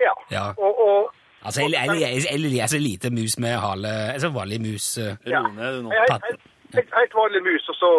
Ja. 0.01 0.15
Ja. 0.31 0.47
Og, 0.59 0.81
og 0.87 1.15
Altså, 1.45 1.61
eller, 1.65 1.79
er 1.79 2.63
altså 2.63 2.79
lite 2.79 3.11
mus 3.11 3.39
med 3.39 3.53
hale 3.65 3.89
Altså 4.17 4.29
vanlig 4.29 4.61
mus. 4.61 4.99
eh. 4.99 5.17
Ja. 5.27 5.41
Ro 5.41 5.53
ned 5.53 5.77
du 5.77 5.83
nå. 5.83 5.91
en 5.91 6.89
helt, 7.01 7.15
vanlig 7.23 7.43
mus, 7.49 7.69
og 7.69 7.77
så 7.83 7.91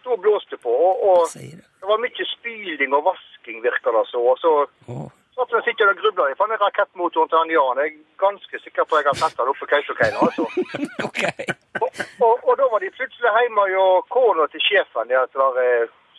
sto 0.00 0.08
og 0.16 0.20
blåste 0.24 0.56
på. 0.66 0.70
Og, 0.70 0.94
og 1.08 1.18
det. 1.34 1.86
var 1.90 1.98
mye 2.04 2.24
spyling 2.36 2.90
og 2.98 3.02
vasking, 3.10 3.56
virka 3.66 3.88
det 3.96 4.04
så. 4.12 4.20
Og 4.30 4.36
så 4.44 4.52
oh. 4.92 5.08
satt 5.36 5.50
jeg 5.56 5.66
sikkert 5.68 5.92
og 5.92 5.98
grubla 6.02 6.28
i 6.30 6.38
den 6.40 6.62
rakettmotoren 6.64 7.28
til 7.30 7.38
han 7.40 7.54
Jan. 7.56 7.82
Jeg 7.82 7.92
er 7.92 7.98
ganske 8.26 8.56
sikker 8.64 8.82
på 8.86 8.94
at 8.94 9.02
jeg 9.02 9.10
har 9.12 9.18
sett 9.22 9.38
den 9.38 9.50
oppe 9.50 9.62
på 9.64 9.70
Kautokeino. 9.72 10.18
Altså. 10.26 10.44
okay. 11.08 11.44
Og, 11.82 11.90
og, 12.26 12.34
og 12.48 12.52
da 12.60 12.64
var 12.72 12.78
de 12.84 12.96
plutselig 12.98 13.30
hjemme 13.38 13.68
og 13.86 13.94
kona 14.14 14.46
til 14.54 14.62
sjefen, 14.68 15.10
det 15.10 15.18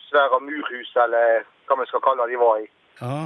eh, 0.08 0.12
svære 0.12 0.40
murhus, 0.44 0.92
eller 1.04 1.44
hva 1.68 1.80
vi 1.80 1.88
skal 1.90 2.04
kalle 2.04 2.24
det 2.24 2.34
de 2.34 2.40
var 2.40 2.62
i. 2.62 2.68
Ja. 3.00 3.18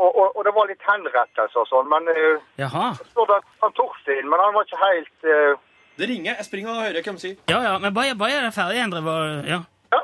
Og, 0.00 0.10
og, 0.20 0.36
og 0.36 0.44
det 0.46 0.52
var 0.56 0.70
litt 0.70 0.86
henrettelser 0.86 1.60
og 1.60 1.68
sånn, 1.68 1.88
men 1.90 2.06
uh, 2.08 2.40
Jaha. 2.60 2.86
så 3.12 3.26
det 3.28 3.40
han 3.60 3.74
Torstein, 3.76 4.28
men 4.30 4.40
han 4.40 4.54
var 4.54 4.64
ikke 4.64 4.80
helt 4.80 5.26
uh, 5.28 5.58
Det 5.98 6.08
ringer. 6.08 6.38
Jeg 6.38 6.46
springer 6.46 6.72
og 6.72 6.82
hører 6.86 7.04
hvem 7.04 7.18
sier. 7.20 7.36
Ja, 7.50 7.58
ja, 7.66 7.74
men 7.82 7.92
bare, 7.92 8.14
bare 8.16 8.32
gjør 8.32 8.46
det 8.46 8.54
ferdig, 8.56 8.80
Endre. 8.80 9.18
Ja. 9.50 9.58
ja, 9.92 10.00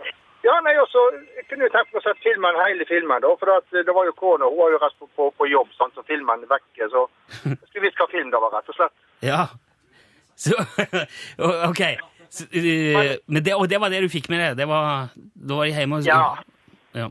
Ja, 0.47 0.57
nei, 0.63 0.77
også, 0.79 1.01
Jeg 1.39 1.47
kunne 1.49 1.67
jo 1.67 1.73
tenkt 1.75 1.95
meg 1.95 2.03
å 2.03 2.05
sett 2.05 2.21
filmen, 2.23 2.59
hele 2.61 2.85
filmen, 2.87 3.23
da. 3.25 3.31
For 3.41 3.55
at, 3.57 3.71
det 3.73 3.95
var 3.97 4.07
jo 4.07 4.19
kona. 4.19 4.51
Hun 4.51 4.61
var 4.61 4.75
jo 4.75 4.83
rett 4.83 4.99
på, 5.01 5.09
på, 5.17 5.31
på 5.39 5.49
jobb, 5.51 5.73
sant, 5.79 5.97
så 5.97 6.05
filmen 6.11 6.45
er 6.45 6.53
vekke. 6.53 6.91
Så 6.93 7.07
jeg 7.51 7.63
skulle 7.71 7.87
visst 7.87 8.03
hva 8.03 8.11
film 8.13 8.35
det 8.35 8.43
var, 8.43 8.53
rett 8.59 8.75
og 8.75 8.79
slett. 8.79 8.95
Ja. 9.25 9.47
Så 10.37 10.59
OK. 11.71 11.83
Eh, 12.53 13.17
men 13.27 13.43
det, 13.43 13.55
og 13.55 13.69
det 13.69 13.79
var 13.81 13.91
det 13.93 14.01
du 14.05 14.09
fikk 14.13 14.29
med 14.33 14.41
deg? 14.43 14.57
Det 14.59 14.67
var, 14.69 15.09
da 15.15 15.55
var 15.61 15.65
de 15.69 15.73
hjemme 15.77 16.01
og 16.01 16.07
Ja. 16.07 16.37
ja. 16.95 17.09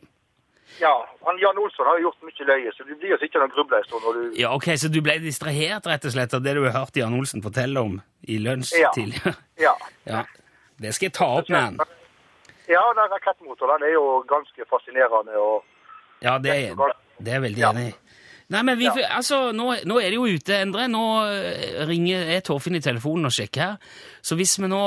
Ja, 0.81 0.91
han 1.23 1.37
Jan 1.39 1.57
Olsson 1.57 1.85
har 1.87 1.99
jo 1.99 2.09
gjort 2.09 2.25
mye 2.27 2.45
løye, 2.49 2.71
så 2.75 2.83
du 2.83 2.95
blir 2.99 3.13
jo 3.13 3.17
sikkert 3.21 3.45
en 3.45 3.51
stund 3.55 4.03
når 4.03 4.13
du 4.17 4.39
Ja, 4.41 4.49
ok, 4.55 4.65
Så 4.75 4.89
du 4.91 4.99
ble 5.01 5.19
distrahert 5.23 5.85
rett 5.87 6.03
og 6.05 6.11
slett 6.11 6.33
av 6.35 6.41
det 6.43 6.53
du 6.57 6.63
har 6.65 6.73
hørt 6.75 6.97
Jan 6.99 7.13
Olsen 7.15 7.41
fortelle 7.41 7.79
om 7.79 8.01
i 8.27 8.37
lunsj 8.39 8.73
Ja. 8.81 8.91
tidligere? 8.95 9.35
Ja. 9.57 9.75
Ja. 10.05 10.25
Det 10.77 10.91
skal 10.93 11.05
jeg 11.07 11.13
ta 11.13 11.25
opp 11.39 11.47
med 11.49 11.61
han. 11.61 11.77
Ja, 12.67 12.81
den 12.97 13.07
rakettmotoren 13.13 13.83
er 13.87 13.93
jo 13.93 14.23
ganske 14.27 14.65
fascinerende. 14.69 15.37
og 15.39 15.63
Ja, 16.21 16.37
det 16.37 16.51
er, 16.51 16.75
det 17.19 17.27
er 17.31 17.39
jeg 17.39 17.41
veldig 17.41 17.63
enig 17.69 17.87
i. 17.87 17.93
Nei, 18.53 18.61
men 18.61 18.77
vi, 18.77 18.85
altså, 18.89 19.51
nå, 19.57 19.71
nå 19.89 19.95
er 19.97 20.11
det 20.13 20.19
jo 20.19 20.27
ute, 20.29 20.59
Endre. 20.61 20.85
Nå 20.91 21.03
eh, 21.33 21.79
ringer 21.89 22.29
er 22.35 22.43
Torfinn 22.45 22.77
i 22.77 22.83
telefonen 22.83 23.25
og 23.29 23.33
sjekker 23.33 23.63
her. 23.63 23.95
Så 24.21 24.37
hvis 24.37 24.53
vi 24.61 24.69
nå 24.69 24.81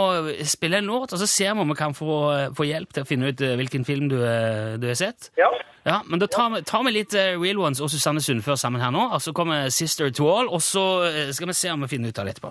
spiller 0.47 0.79
en 0.79 0.93
låt, 0.93 1.13
og 1.15 1.19
så 1.19 1.27
ser 1.27 1.57
vi 1.57 1.65
om 1.65 1.73
vi 1.75 1.79
kan 1.79 1.97
få, 1.97 2.21
få 2.55 2.69
hjelp 2.69 2.95
til 2.95 3.03
å 3.03 3.09
finne 3.09 3.33
ut 3.33 3.43
eh, 3.43 3.57
hvilken 3.59 3.87
film 3.89 4.07
du, 4.13 4.21
eh, 4.23 4.77
du 4.79 4.87
har 4.91 4.99
sett 4.99 5.33
Ja. 5.41 5.51
Ja, 5.89 6.03
men 6.07 6.21
da 6.21 6.27
tar 6.27 6.51
vi, 6.51 6.63
tar 6.63 6.83
vi 6.85 6.91
litt 6.93 7.15
eh, 7.17 7.41
Real 7.41 7.59
Ones 7.65 7.81
og 7.81 7.89
Susanne 7.91 8.21
Sundfør 8.21 8.59
sammen 8.61 8.83
her 8.83 8.93
nå, 8.93 9.09
og 9.15 9.23
så 9.25 9.33
kommer 9.33 9.71
Sister 9.73 10.11
to 10.13 10.29
All, 10.29 10.51
og 10.53 10.63
så 10.63 10.85
eh, 11.09 11.33
skal 11.33 11.49
vi 11.49 11.57
se 11.57 11.73
om 11.73 11.87
vi 11.87 11.93
finner 11.95 12.13
ut 12.13 12.19
av 12.19 12.29
det 12.29 12.37
etterpå. 12.37 12.51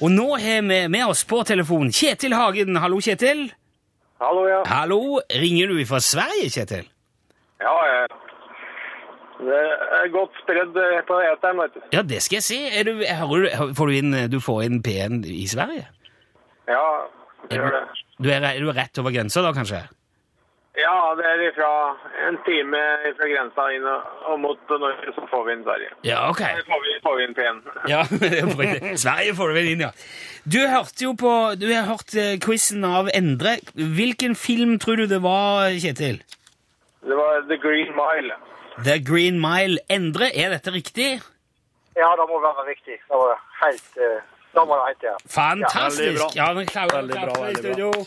Og 0.00 0.08
nå 0.08 0.30
har 0.40 0.62
vi 0.64 0.78
med 0.88 1.04
oss 1.04 1.26
på 1.28 1.42
telefon 1.44 1.90
Kjetil 1.92 2.32
Hagen. 2.32 2.78
Hallo, 2.80 3.00
Kjetil. 3.04 3.50
Hallo, 4.20 4.46
ja. 4.48 4.62
Hallo, 4.68 5.20
ringer 5.42 5.68
du 5.68 5.82
fra 5.88 6.00
Sverige, 6.00 6.48
Kjetil? 6.54 6.88
Ja. 7.60 7.74
Det 9.40 9.60
er 9.96 10.08
godt 10.12 10.36
spredd 10.42 10.76
eh, 10.76 10.98
på 11.08 11.20
eteren, 11.24 11.60
vet 11.60 11.76
du. 11.76 11.84
Ja, 11.92 12.02
det 12.04 12.20
skal 12.24 12.40
jeg 12.40 12.46
si. 12.48 12.58
Du, 12.84 12.92
du, 13.00 13.46
får 13.76 13.92
du, 13.92 13.94
inn, 13.96 14.16
du 14.32 14.38
får 14.44 14.64
inn 14.66 14.80
P1 14.84 15.24
i 15.28 15.46
Sverige? 15.48 15.86
Ja, 16.68 16.84
det 17.48 17.60
gjør 17.60 17.76
det. 17.76 17.84
Du 18.20 18.28
er, 18.28 18.44
er 18.44 18.60
du 18.60 18.72
rett 18.76 19.00
over 19.00 19.14
grensa 19.16 19.44
da, 19.44 19.52
kanskje? 19.56 19.80
Ja, 20.78 21.14
det 21.18 21.24
er 21.26 21.40
ifra 21.48 21.68
en 22.28 22.36
time 22.46 22.80
fra 23.18 23.26
grensa 23.26 23.64
inn 23.74 23.86
og, 23.90 24.36
mot 24.38 24.70
Norge, 24.70 25.12
så 25.16 25.24
får 25.32 25.42
vi 25.48 25.54
inn 25.56 25.64
Sverige. 25.66 25.88
Ja, 26.06 26.20
ok. 26.30 26.42
Så 26.46 26.66
får 26.68 26.84
vi, 26.84 26.92
får 27.06 27.16
vi 27.18 27.24
inn 27.26 27.34
P1. 27.38 27.58
Ja, 27.92 28.02
Sverige 29.02 29.34
får 29.34 29.50
du 29.50 29.56
vel 29.58 29.70
inn, 29.72 29.82
ja. 29.88 29.90
Du 30.46 30.60
hørte 30.70 31.04
jo 31.04 31.16
på 31.18 31.32
Du 31.60 31.66
har 31.72 31.88
hørt 31.90 32.14
eh, 32.14 32.36
quizen 32.40 32.86
av 32.86 33.10
Endre. 33.14 33.58
Hvilken 33.74 34.38
film 34.38 34.78
tror 34.78 35.02
du 35.02 35.06
det 35.10 35.20
var, 35.26 35.74
Kjetil? 35.74 36.22
Det 37.02 37.18
var 37.18 37.42
The 37.50 37.58
Green 37.60 37.90
Mile. 37.98 38.38
The 38.86 39.00
Green 39.02 39.40
Mile. 39.42 39.82
Endre, 39.90 40.30
er 40.32 40.54
dette 40.54 40.72
riktig? 40.72 41.12
ja, 41.98 42.10
det 42.16 42.26
må 42.30 42.38
være 42.40 42.62
riktig. 42.70 42.96
Det 43.10 43.18
var 43.18 43.40
helt 43.64 43.98
eh, 43.98 44.20
Da 44.54 44.62
var 44.66 44.80
det 44.80 44.84
helt, 44.92 45.08
ja. 45.10 45.16
Fantastisk! 45.34 46.02
Veldig 46.02 46.18
bra. 46.20 46.28
Ja, 46.38 46.52
Veldig 46.54 47.24
bra, 47.26 47.34
veldig 47.44 47.74
bra. 47.74 48.06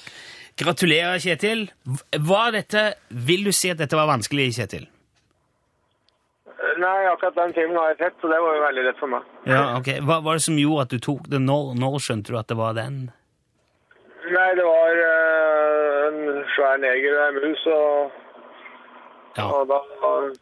Gratulerer, 0.59 1.17
Kjetil. 1.23 1.67
Var 2.29 2.51
dette, 2.53 2.83
vil 3.09 3.45
du 3.47 3.51
si 3.55 3.71
at 3.73 3.79
dette 3.81 3.97
var 3.97 4.09
vanskelig, 4.11 4.51
Kjetil? 4.59 4.85
Nei, 6.79 6.99
akkurat 7.09 7.35
den 7.37 7.53
filmen 7.55 7.77
har 7.77 7.91
jeg 7.93 7.99
sett, 7.99 8.15
så 8.21 8.29
det 8.31 8.39
var 8.41 8.55
jo 8.57 8.63
veldig 8.63 8.83
lett 8.87 8.99
for 9.01 9.11
meg. 9.11 9.25
Ja, 9.49 9.63
ok. 9.77 9.89
Hva 10.07 10.17
var 10.25 10.39
det 10.39 10.45
som 10.45 10.57
gjorde 10.59 10.85
at 10.87 10.93
du 10.95 10.99
tok 11.03 11.27
det? 11.31 11.39
Når, 11.43 11.73
når 11.79 11.99
skjønte 12.01 12.33
du 12.33 12.39
at 12.39 12.49
det 12.49 12.57
var 12.59 12.73
den? 12.77 12.97
Nei, 14.23 14.49
det 14.57 14.65
var 14.65 14.99
uh, 15.03 16.05
en 16.07 16.43
svær 16.55 16.77
neger 16.81 17.17
og 17.19 17.23
en 17.27 17.39
mus, 17.43 17.65
og, 17.77 18.19
Ja. 19.37 19.47
og 19.49 19.67
da 19.69 19.79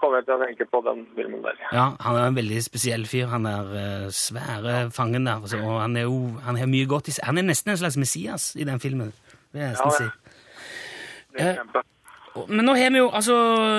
kom 0.03 0.15
jeg 0.18 0.25
til 0.27 0.36
å 0.36 0.39
tenke 0.44 0.65
på 0.72 0.82
den 0.86 1.03
filmen 1.18 1.44
der. 1.46 1.60
Ja, 1.72 1.86
han 2.03 2.18
er 2.20 2.25
en 2.30 2.36
veldig 2.38 2.62
spesiell 2.63 3.06
fyr. 3.08 3.30
Han 3.32 3.46
er 3.48 3.70
eh, 3.82 4.08
svære 4.12 4.89
fangen 4.91 5.25
der. 5.27 5.39
altså, 5.41 5.62
og 5.63 5.77
han 5.80 5.96
er 5.96 6.10
jo 6.10 6.18
han 6.44 6.60
er 6.60 6.68
mye 6.68 6.89
godt 6.91 7.08
i 7.08 7.15
seg. 7.15 7.24
Han 7.30 7.39
er 7.39 7.48
nesten 7.48 7.72
en 7.72 7.80
slags 7.80 7.96
Messias 8.00 8.50
i 8.60 8.68
den 8.68 8.84
filmen. 8.84 9.13
Vil 9.51 9.62
jeg 9.62 9.72
nesten 9.72 9.91
Ja, 9.91 9.98
si. 9.98 10.03
det. 10.03 11.41
Er 11.41 11.50
Eh, 11.50 11.55
kjempe. 11.62 11.84
Men 12.48 12.65
nå 12.65 12.75
har 12.77 12.91
vi 12.91 12.98
jo, 13.01 13.10
altså, 13.12 13.36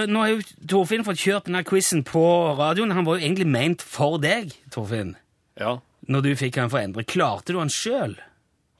nå 0.09 0.21
har 0.21 0.29
jo 0.35 0.41
Torfinn 0.69 1.05
fått 1.05 1.21
kjørt 1.21 1.47
denne 1.49 1.65
quizen 1.65 2.03
på 2.05 2.23
radioen. 2.59 2.93
Han 2.93 3.05
var 3.07 3.17
jo 3.19 3.25
egentlig 3.27 3.47
ment 3.49 3.81
for 3.83 4.19
deg, 4.21 4.53
Torfinn, 4.71 5.15
Ja. 5.59 5.79
når 6.09 6.23
du 6.23 6.31
fikk 6.37 6.57
han 6.61 6.69
for 6.71 6.79
endre. 6.79 7.05
Klarte 7.05 7.53
du 7.53 7.59
han 7.59 7.69
sjøl? 7.73 8.19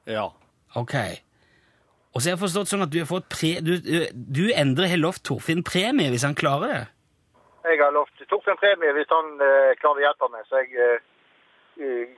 Ja. 0.07 0.29
Ok. 0.77 0.95
Og 2.15 2.21
så 2.21 2.29
har 2.29 2.37
jeg 2.37 2.43
forstått 2.45 2.69
sånn 2.69 2.83
at 2.85 2.91
du 2.91 2.99
har 2.99 3.07
fått 3.09 3.29
pre... 3.33 3.61
Du, 3.65 3.79
du, 4.13 4.53
Endre 4.53 4.89
har 4.89 4.99
lovt 5.01 5.23
Torfinn 5.25 5.63
premie 5.65 6.11
hvis 6.13 6.25
han 6.29 6.35
klarer 6.37 6.69
det. 6.69 6.83
Jeg 7.65 7.79
har 7.81 7.93
lovt 7.97 8.13
Torfinn 8.29 8.59
premie 8.61 8.93
hvis 8.93 9.09
han 9.09 9.33
uh, 9.41 9.73
klarer 9.81 10.03
å 10.03 10.05
hjelpe 10.05 10.29
meg, 10.35 10.45
så 10.51 10.61
jeg 10.61 10.77
uh, 10.77 12.09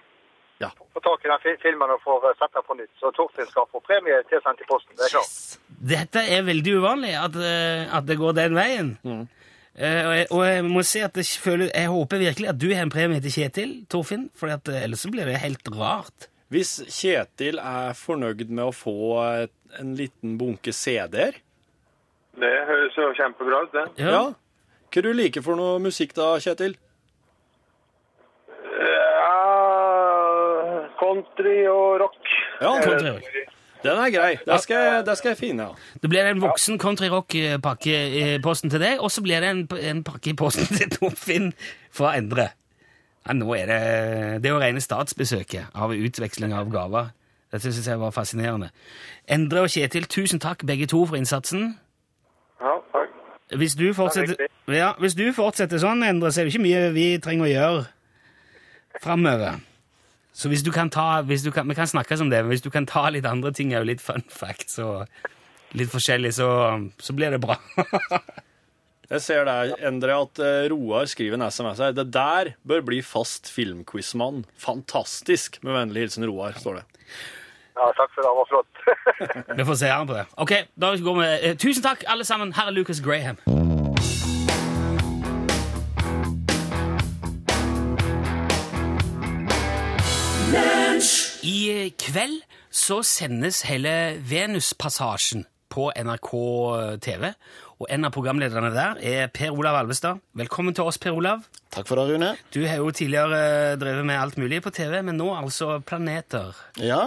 Ja. 0.63 0.69
få 0.95 1.01
tak 1.03 1.25
i 1.25 1.29
den 1.29 1.41
fi- 1.43 1.57
filmen 1.63 1.91
og 1.91 2.01
får 2.05 2.29
eh, 2.31 2.37
sett 2.39 2.53
den 2.55 2.63
på 2.69 2.77
nytt. 2.79 2.93
Så 3.01 3.11
Torfinn 3.17 3.49
skal 3.51 3.67
få 3.73 3.81
premie 3.85 4.21
tilsendt 4.31 4.61
i 4.63 4.69
posten. 4.69 4.95
Det 4.97 5.09
er 5.09 5.17
klart. 5.17 5.33
Dette 5.95 6.23
er 6.37 6.45
veldig 6.47 6.77
uvanlig, 6.81 7.15
at, 7.19 7.35
eh, 7.37 7.97
at 7.99 8.07
det 8.07 8.17
går 8.21 8.37
den 8.39 8.55
veien. 8.55 8.93
Eh, 9.75 10.05
og, 10.07 10.13
jeg, 10.15 10.27
og 10.31 10.45
jeg 10.47 10.63
må 10.71 10.85
si 10.87 11.01
at 11.03 11.17
jeg, 11.19 11.27
føler, 11.43 11.73
jeg 11.75 11.91
håper 11.91 12.21
virkelig 12.23 12.49
at 12.53 12.61
du 12.63 12.69
har 12.71 12.85
en 12.87 12.93
premie 12.95 13.19
til 13.25 13.35
Kjetil, 13.35 13.73
Torfinn, 13.91 14.29
for 14.39 14.47
ellers 14.55 15.03
så 15.03 15.11
blir 15.11 15.27
det 15.27 15.41
helt 15.43 15.67
rart. 15.75 16.29
Hvis 16.55 16.77
Kjetil 16.87 17.59
er 17.59 17.97
fornøyd 17.99 18.47
med 18.55 18.69
å 18.69 18.77
få 18.77 18.95
et, 19.43 19.55
en 19.81 19.97
liten 19.99 20.37
bunke 20.39 20.71
CD-er 20.77 21.41
Det 22.39 22.53
høres 22.69 22.95
jo 22.99 23.09
kjempebra 23.19 23.65
ut, 23.67 23.75
det. 23.75 23.87
Ja. 24.07 24.23
Hva 24.95 25.03
du 25.03 25.11
liker 25.19 25.43
for 25.43 25.59
noe 25.59 25.81
musikk 25.83 26.15
da, 26.15 26.37
Kjetil? 26.39 26.77
Ja, 28.79 30.87
country 31.15 31.57
og 31.71 32.01
rock. 32.03 32.19
Ja, 32.61 32.75
Country 32.83 33.15
rock. 33.15 33.31
Den 33.85 33.99
er 34.01 34.11
grei. 34.15 34.31
Det 34.47 34.57
skal, 34.65 35.03
det 35.05 35.15
skal 35.21 35.35
jeg 35.35 35.39
finne. 35.39 35.63
ja. 35.69 35.97
Det 36.01 36.09
blir 36.11 36.25
en 36.25 36.41
voksen 36.41 36.79
country 36.81 37.11
rock-pakke 37.13 37.97
i 38.17 38.23
posten 38.43 38.71
til 38.73 38.81
deg, 38.81 39.01
og 39.01 39.11
så 39.13 39.21
blir 39.23 39.45
det 39.45 39.51
en, 39.53 39.65
en 39.77 40.01
pakke 40.05 40.31
i 40.33 40.37
posten 40.41 40.71
til 40.79 40.89
Torfinn 40.95 41.51
fra 41.93 42.15
Endre. 42.17 42.49
Ja, 43.25 43.33
nå 43.37 43.53
er 43.57 43.69
det 43.69 43.81
Det 44.43 44.49
er 44.49 44.55
jo 44.55 44.61
rene 44.61 44.81
statsbesøket 44.81 45.77
av 45.77 45.93
utveksling 45.93 46.53
av 46.57 46.73
gaver. 46.73 47.13
Dette 47.53 47.71
syns 47.73 47.87
jeg 47.89 48.01
var 48.01 48.11
fascinerende. 48.11 48.71
Endre 49.31 49.67
og 49.67 49.71
Kjetil, 49.71 50.09
tusen 50.11 50.41
takk 50.43 50.65
begge 50.67 50.89
to 50.91 51.05
for 51.07 51.21
innsatsen. 51.21 51.75
Ja, 52.61 52.79
takk. 52.93 53.13
Hvis 53.61 53.77
du 53.77 53.93
fortsetter, 53.95 54.49
ja, 54.73 54.95
hvis 54.99 55.15
du 55.15 55.29
fortsetter 55.37 55.79
sånn, 55.79 56.03
Endre, 56.09 56.33
så 56.33 56.41
er 56.41 56.49
det 56.49 56.55
ikke 56.55 56.65
mye 56.65 56.89
vi 56.97 57.07
trenger 57.23 57.47
å 57.47 57.53
gjøre 57.53 57.85
framover. 59.05 59.61
Så 60.35 60.51
hvis 60.51 60.65
du 60.67 60.73
kan 60.75 60.91
ta 60.91 61.23
hvis 61.23 61.45
du 61.47 61.53
kan, 61.55 61.69
Vi 61.69 61.77
kan 61.79 61.87
snakkes 61.87 62.21
om 62.21 62.31
det, 62.31 62.43
men 62.43 62.51
hvis 62.51 62.65
du 62.65 62.71
kan 62.75 62.87
ta 62.91 63.07
litt 63.09 63.27
andre 63.27 63.53
ting, 63.55 63.73
er 63.73 63.85
jo 63.85 63.91
litt 63.93 64.03
fun 64.03 64.25
facts 64.29 64.81
og 64.83 65.07
litt 65.79 65.91
forskjellig, 65.91 66.35
så, 66.35 66.49
så 66.99 67.15
blir 67.15 67.35
det 67.35 67.43
bra. 67.43 67.57
Jeg 69.11 69.21
ser 69.21 69.45
der, 69.45 69.75
Endre, 69.85 70.17
at 70.17 70.41
eh, 70.41 70.67
Roar 70.73 71.05
skriver 71.11 71.37
en 71.37 71.47
SMS 71.47 71.83
her. 71.83 71.93
Det 71.95 72.07
der 72.15 72.55
bør 72.67 72.81
bli 72.87 73.03
fast 73.05 73.51
filmquizmann. 73.53 74.45
Fantastisk! 74.59 75.61
Med 75.63 75.77
vennlig 75.77 76.07
hilsen 76.07 76.27
Roar, 76.27 76.57
står 76.59 76.81
det. 76.81 76.85
Ja, 77.77 77.91
takk 77.99 78.15
for 78.15 78.25
det. 78.25 78.31
Det 78.31 78.39
var 78.39 78.49
flott. 78.49 78.73
vi 79.59 79.69
får 79.69 79.79
se 79.83 79.93
an 79.93 80.09
på 80.09 80.17
det. 80.17 80.25
Ok, 80.41 80.57
da 80.81 80.95
går 80.97 81.21
vi. 81.21 81.29
Eh, 81.51 81.57
tusen 81.61 81.85
takk, 81.85 82.07
alle 82.09 82.25
sammen. 82.25 82.57
Her 82.57 82.73
er 82.73 82.79
Lucas 82.79 83.03
Graham. 83.05 83.39
I 91.45 91.91
kveld 92.01 92.41
så 92.75 93.03
sendes 93.05 93.63
hele 93.69 93.93
Venuspassasjen 94.25 95.45
på 95.73 95.91
NRK 95.93 96.31
TV. 97.05 97.31
Og 97.83 97.89
en 97.93 98.07
av 98.07 98.13
programlederne 98.15 98.71
der 98.73 99.01
er 99.05 99.29
Per 99.35 99.53
Olav 99.53 99.77
Alvestad. 99.83 100.23
Velkommen 100.39 100.77
til 100.77 100.87
oss, 100.89 100.97
Per 101.03 101.17
Olav. 101.19 101.43
Takk 101.75 101.89
for 101.91 101.99
det, 102.01 102.15
Rune. 102.15 102.31
Du 102.55 102.63
har 102.65 102.79
jo 102.81 102.93
tidligere 102.95 103.75
drevet 103.81 104.07
med 104.07 104.21
alt 104.21 104.39
mulig 104.41 104.63
på 104.65 104.73
TV, 104.75 105.01
men 105.05 105.19
nå 105.21 105.33
altså 105.37 105.81
planeter 105.85 106.55
Ja, 106.81 107.03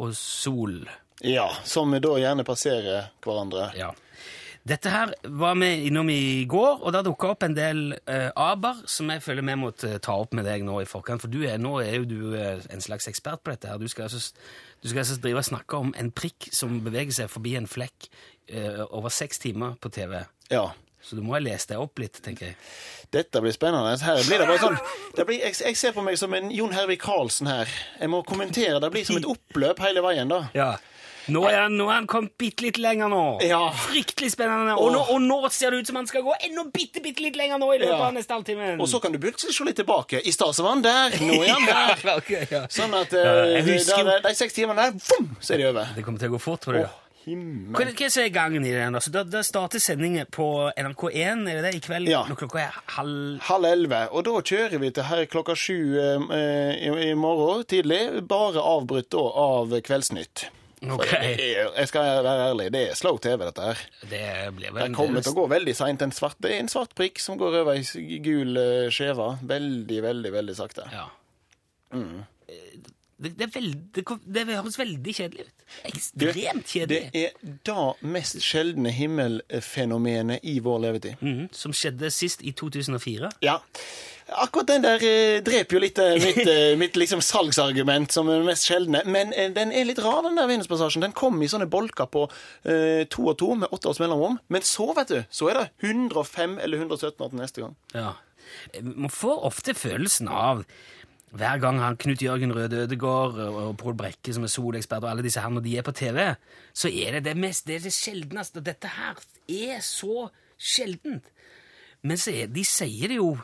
og 0.00 0.12
sol. 0.18 0.82
ja 1.24 1.46
som 1.64 1.92
vi 1.94 2.00
da 2.02 2.14
gjerne 2.20 2.44
passerer 2.44 3.10
hverandre. 3.24 3.70
Ja. 3.78 3.92
Dette 4.68 4.90
her 4.92 5.12
var 5.40 5.54
vi 5.56 5.68
innom 5.88 6.10
i 6.12 6.44
går, 6.48 6.82
og 6.84 6.92
da 6.92 7.00
dukka 7.04 7.30
opp 7.32 7.46
en 7.46 7.54
del 7.56 7.94
eh, 8.04 8.28
aber 8.36 8.82
som 8.90 9.08
jeg 9.08 9.22
føler 9.24 9.46
vi 9.46 9.54
måtte 9.56 9.94
ta 10.04 10.18
opp 10.20 10.36
med 10.36 10.44
deg 10.44 10.66
nå 10.66 10.82
i 10.82 10.88
forkant. 10.88 11.24
For 11.24 11.32
du 11.32 11.40
er, 11.48 11.56
nå 11.62 11.78
er 11.80 11.96
jo 11.96 12.08
du 12.10 12.36
eh, 12.36 12.60
en 12.68 12.84
slags 12.84 13.08
ekspert 13.08 13.40
på 13.40 13.54
dette. 13.54 13.70
her. 13.70 13.80
Du 13.80 13.88
skal, 13.88 14.10
altså, 14.10 14.36
du 14.82 14.90
skal 14.90 15.02
altså 15.04 15.16
drive 15.24 15.40
og 15.40 15.48
snakke 15.48 15.80
om 15.80 15.94
en 15.96 16.12
prikk 16.12 16.50
som 16.52 16.76
beveger 16.84 17.22
seg 17.22 17.32
forbi 17.32 17.56
en 17.56 17.70
flekk 17.70 18.10
eh, 18.52 18.84
over 18.90 19.08
seks 19.08 19.40
timer 19.40 19.80
på 19.80 19.92
TV. 19.96 20.20
Ja. 20.52 20.68
Så 21.00 21.16
du 21.16 21.24
må 21.24 21.32
ha 21.32 21.40
lest 21.40 21.72
deg 21.72 21.80
opp 21.80 21.96
litt, 22.02 22.20
tenker 22.20 22.50
jeg. 22.50 22.58
Dette 23.16 23.40
blir 23.40 23.56
spennende. 23.56 23.96
Her 24.04 24.20
blir 24.26 24.42
det 24.42 24.46
bare 24.50 24.60
sånn 24.60 24.76
det 25.16 25.24
blir, 25.24 25.40
jeg, 25.40 25.56
jeg 25.64 25.78
ser 25.80 25.96
på 25.96 26.04
meg 26.04 26.20
som 26.20 26.36
en 26.36 26.52
Jon 26.52 26.76
Hervik 26.76 27.00
Karlsen 27.02 27.48
her. 27.48 27.72
Jeg 27.96 28.12
må 28.12 28.20
kommentere. 28.28 28.76
Det 28.84 28.92
blir 28.92 29.08
som 29.08 29.16
et 29.16 29.28
oppløp 29.28 29.80
hele 29.86 30.04
veien, 30.04 30.28
da. 30.28 30.44
Ja. 30.52 30.74
Nå 31.28 31.42
er 31.50 31.58
han, 31.66 31.76
nå 31.76 31.88
er 31.90 31.98
han 32.00 32.06
kommet 32.10 32.32
bitte 32.40 32.64
litt 32.64 32.78
lenger 32.80 33.10
nå. 33.12 33.20
Ja. 33.44 33.60
Fryktelig 33.76 34.30
spennende. 34.32 34.76
Og 34.80 34.92
nå, 34.94 35.02
og 35.12 35.20
nå 35.22 35.36
ser 35.52 35.70
det 35.74 35.82
ut 35.82 35.90
som 35.90 35.96
han 36.00 36.06
skal 36.08 36.22
gå 36.24 36.32
enda 36.48 36.64
bitte, 36.72 37.02
bitte 37.04 37.22
litt 37.22 37.36
lenger 37.36 37.58
nå 37.60 37.68
i 37.74 37.78
løpet 37.82 37.92
Ja. 37.92 38.06
av 38.08 38.14
neste 38.16 38.32
halvtime. 38.34 38.70
Og 38.80 38.88
så 38.88 39.00
kan 39.02 39.12
du 39.12 39.18
plutselig 39.22 39.54
se 39.54 39.64
litt 39.68 39.76
tilbake. 39.76 40.22
I 40.24 40.32
stad 40.32 40.56
var 40.62 40.70
han 40.76 40.82
der, 40.82 41.18
nå 41.20 41.42
er 41.44 41.52
han 41.52 41.68
der. 41.74 42.02
ja, 42.08 42.16
okay. 42.16 42.64
Sånn 42.72 42.94
at 42.96 43.12
eh, 43.12 43.60
husker 43.68 44.10
de 44.24 44.34
seks 44.38 44.56
timene 44.56 44.88
der, 44.90 44.98
vum, 45.12 45.30
så 45.40 45.54
er 45.54 45.62
de 45.64 45.70
over. 45.74 45.94
Det 45.96 46.04
kommer 46.06 46.18
til 46.22 46.32
å 46.32 46.36
gå 46.38 46.42
fort, 46.42 46.60
tror 46.64 46.80
jeg. 46.80 46.88
Oh. 46.88 47.06
himmel. 47.26 47.74
Hva, 47.76 47.84
hva 47.92 48.06
er 48.24 48.30
gangen 48.32 48.64
i 48.64 48.70
det? 48.72 48.86
da? 48.94 49.00
Så 49.04 49.10
da, 49.12 49.22
da 49.28 49.42
starter 49.44 49.78
sendingen 49.82 50.26
på 50.32 50.46
NRK1 50.72 51.42
er 51.52 51.58
det 51.60 51.64
det, 51.66 51.74
i 51.76 51.82
kveld 51.84 52.08
Ja. 52.08 52.22
når 52.28 52.38
klokka 52.40 52.62
er 52.62 52.78
halv 52.96 53.42
Halv 53.44 53.68
elleve, 53.68 53.98
og 54.16 54.24
da 54.24 54.38
kjører 54.40 54.80
vi 54.80 54.90
til 54.96 55.04
her 55.10 55.26
klokka 55.28 55.54
sju 55.58 55.76
eh, 56.00 56.72
i, 56.80 56.94
i 57.10 57.12
morgen 57.14 57.66
tidlig. 57.68 58.00
Bare 58.30 58.64
avbrutt 58.64 59.10
da 59.12 59.26
av 59.44 59.76
Kveldsnytt. 59.84 60.48
For 60.80 60.96
Ok. 60.96 61.10
det 61.10 61.44
er, 61.44 61.66
jeg 61.76 61.88
skal 61.90 62.22
være 62.24 62.46
ærlig, 62.48 62.66
det 62.72 62.80
er 62.88 62.94
slow 62.96 63.18
TV, 63.20 63.36
dette 63.44 63.66
her. 63.66 63.80
Det 64.08 64.22
blir 64.56 64.72
Det 64.72 64.86
kommer 64.96 65.20
til 65.20 65.34
å 65.34 65.38
gå 65.42 65.46
veldig 65.52 65.74
seint. 65.76 66.00
En 66.02 66.12
svart, 66.16 66.38
det 66.40 66.54
er 66.54 66.62
en 66.64 66.72
svart 66.72 66.94
prikk 66.96 67.20
som 67.20 67.36
går 67.40 67.58
over 67.60 67.76
ei 67.76 68.18
gul 68.24 68.56
eh, 68.56 68.88
skjeve. 68.88 69.26
Veldig, 69.44 69.98
veldig, 70.06 70.32
veldig 70.32 70.56
sakte. 70.56 70.86
Ja. 70.94 71.08
Mm. 71.92 72.22
Det, 73.20 73.34
det, 73.36 73.48
er 73.48 73.52
veld, 73.52 73.74
det, 73.94 74.04
det 74.24 74.46
høres 74.48 74.78
veldig 74.80 75.14
kjedelig 75.16 75.44
ut. 75.48 75.64
Ekstremt 75.90 76.36
Ekstremt 76.64 76.88
Det 76.90 77.00
er 77.20 77.56
da 77.68 77.90
mest 78.00 78.40
sjeldne 78.42 78.92
himmelfenomenet 78.96 80.46
i 80.48 80.56
vår 80.64 80.78
levetid. 80.86 81.20
Mhm, 81.20 81.50
som 81.52 81.74
skjedde 81.76 82.10
sist 82.14 82.40
i 82.42 82.54
2004. 82.56 83.30
Ja. 83.44 83.58
Akkurat 84.30 84.68
den 84.70 84.84
der 84.84 85.02
eh, 85.02 85.40
dreper 85.42 85.76
jo 85.76 85.82
litt 85.82 85.98
eh, 85.98 86.14
mitt, 86.22 86.40
eh, 86.52 86.76
mitt 86.78 86.96
liksom 86.98 87.22
salgsargument 87.24 88.14
som 88.14 88.30
er 88.30 88.44
mest 88.46 88.68
sjeldne. 88.68 89.02
Men 89.10 89.34
eh, 89.34 89.50
den 89.54 89.74
er 89.74 89.88
litt 89.88 90.00
rar, 90.02 90.22
den 90.26 90.38
der 90.38 90.48
Venuspassasjen. 90.50 91.02
Den 91.04 91.16
kom 91.16 91.40
i 91.42 91.50
sånne 91.50 91.68
bolker 91.70 92.08
på 92.10 92.26
eh, 92.62 93.04
to 93.10 93.26
og 93.26 93.36
to 93.42 93.52
med 93.58 93.74
åtte 93.74 93.90
års 93.90 94.00
mellomrom. 94.02 94.38
Men 94.48 94.66
så, 94.66 94.92
vet 94.96 95.12
du, 95.12 95.20
så 95.34 95.50
er 95.50 95.60
det 95.60 95.68
105 95.90 96.58
eller 96.62 96.84
117 96.86 97.26
år 97.26 97.32
til 97.34 97.42
neste 97.42 97.66
gang. 97.66 97.76
Ja. 97.96 98.14
Man 98.82 99.10
får 99.12 99.44
ofte 99.46 99.74
følelsen 99.78 100.30
av 100.30 100.64
hver 101.32 101.60
gang 101.62 101.78
han 101.78 101.96
Knut 101.96 102.22
Jørgen 102.22 102.52
Røde 102.56 102.82
Ødegård 102.84 103.36
og 103.38 103.76
Pål 103.78 103.94
Brekke, 104.00 104.32
som 104.34 104.42
er 104.46 104.50
solekspert, 104.50 105.04
og 105.04 105.10
alle 105.12 105.22
disse 105.22 105.40
her, 105.40 105.48
når 105.54 105.62
de 105.66 105.76
er 105.78 105.82
på 105.86 105.92
TV, 105.94 106.34
så 106.74 106.88
er 106.90 107.12
det 107.18 107.24
det 107.28 107.36
mest, 107.38 107.66
det 107.66 107.76
er 107.76 107.84
det 107.86 107.92
sjeldneste. 107.94 108.58
Og 108.58 108.66
dette 108.66 108.88
her 108.96 109.14
er 109.48 109.80
så 109.86 110.28
sjeldent. 110.58 111.30
Men 112.02 112.16
så 112.16 112.32
er, 112.34 112.46
de 112.50 112.64
sier 112.64 113.08
det 113.12 113.16
jo 113.20 113.34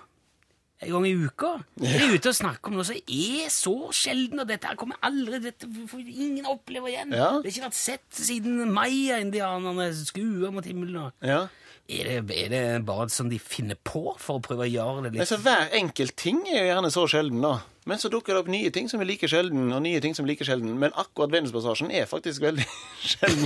en 0.85 0.91
gang 0.93 1.07
i 1.09 1.15
uka. 1.17 1.53
De 1.81 1.87
er 1.89 2.11
ute 2.17 2.29
og 2.29 2.37
snakker 2.37 2.69
om 2.69 2.75
noe 2.77 2.85
som 2.85 2.97
er 2.99 3.47
så 3.53 3.77
sjelden, 3.97 4.43
og 4.43 4.49
dette 4.51 4.69
her 4.69 4.77
kommer 4.77 4.99
aldri 5.07 5.39
dette 5.47 5.69
får 5.89 6.03
ingen 6.05 6.49
oppleve 6.51 6.91
igjen. 6.91 7.15
Ja. 7.17 7.31
Det 7.41 7.49
har 7.49 7.55
ikke 7.55 7.69
vært 7.69 7.79
sett 7.79 8.19
siden 8.27 8.67
maya-indianerne 8.77 9.87
skuer 10.05 10.53
mot 10.53 10.65
himmelen. 10.67 10.97
og- 11.07 11.13
Ja. 11.23 11.47
Er 11.89 12.21
det, 12.21 12.31
er 12.37 12.49
det 12.51 12.85
bare 12.85 13.07
sånn 13.07 13.31
de 13.31 13.39
finner 13.39 13.77
på 13.77 14.19
for 14.19 14.41
å 14.41 14.43
prøve 14.43 14.67
å 14.67 14.71
gjøre 14.73 15.03
det 15.05 15.13
litt 15.13 15.21
Altså, 15.23 15.37
hver 15.39 15.71
enkelt 15.73 16.17
ting 16.17 16.41
er 16.49 16.65
jo 16.67 16.75
gjerne 16.75 16.91
så 16.91 17.07
sjelden, 17.07 17.41
da. 17.41 17.61
Men 17.87 18.01
så 18.03 18.11
dukker 18.11 18.35
det 18.35 18.41
opp 18.43 18.49
nye 18.51 18.71
ting 18.75 18.89
som 18.91 18.99
er 19.03 19.07
like 19.07 19.29
sjelden, 19.31 19.69
og 19.71 19.83
nye 19.85 20.01
ting 20.03 20.15
som 20.17 20.27
er 20.27 20.33
like 20.33 20.47
sjelden. 20.47 20.73
Men 20.83 20.95
akkurat 20.99 21.31
Venuspassasjen 21.31 21.93
er 21.95 22.09
faktisk 22.11 22.43
veldig 22.43 22.65
sjelden. 23.13 23.45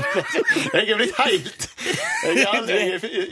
Jeg 0.73 0.87
er 0.95 1.01
blitt 1.01 1.19
helt 1.21 1.67
Jeg 2.25 2.45
er, 2.45 2.49
aldri, 2.55 2.79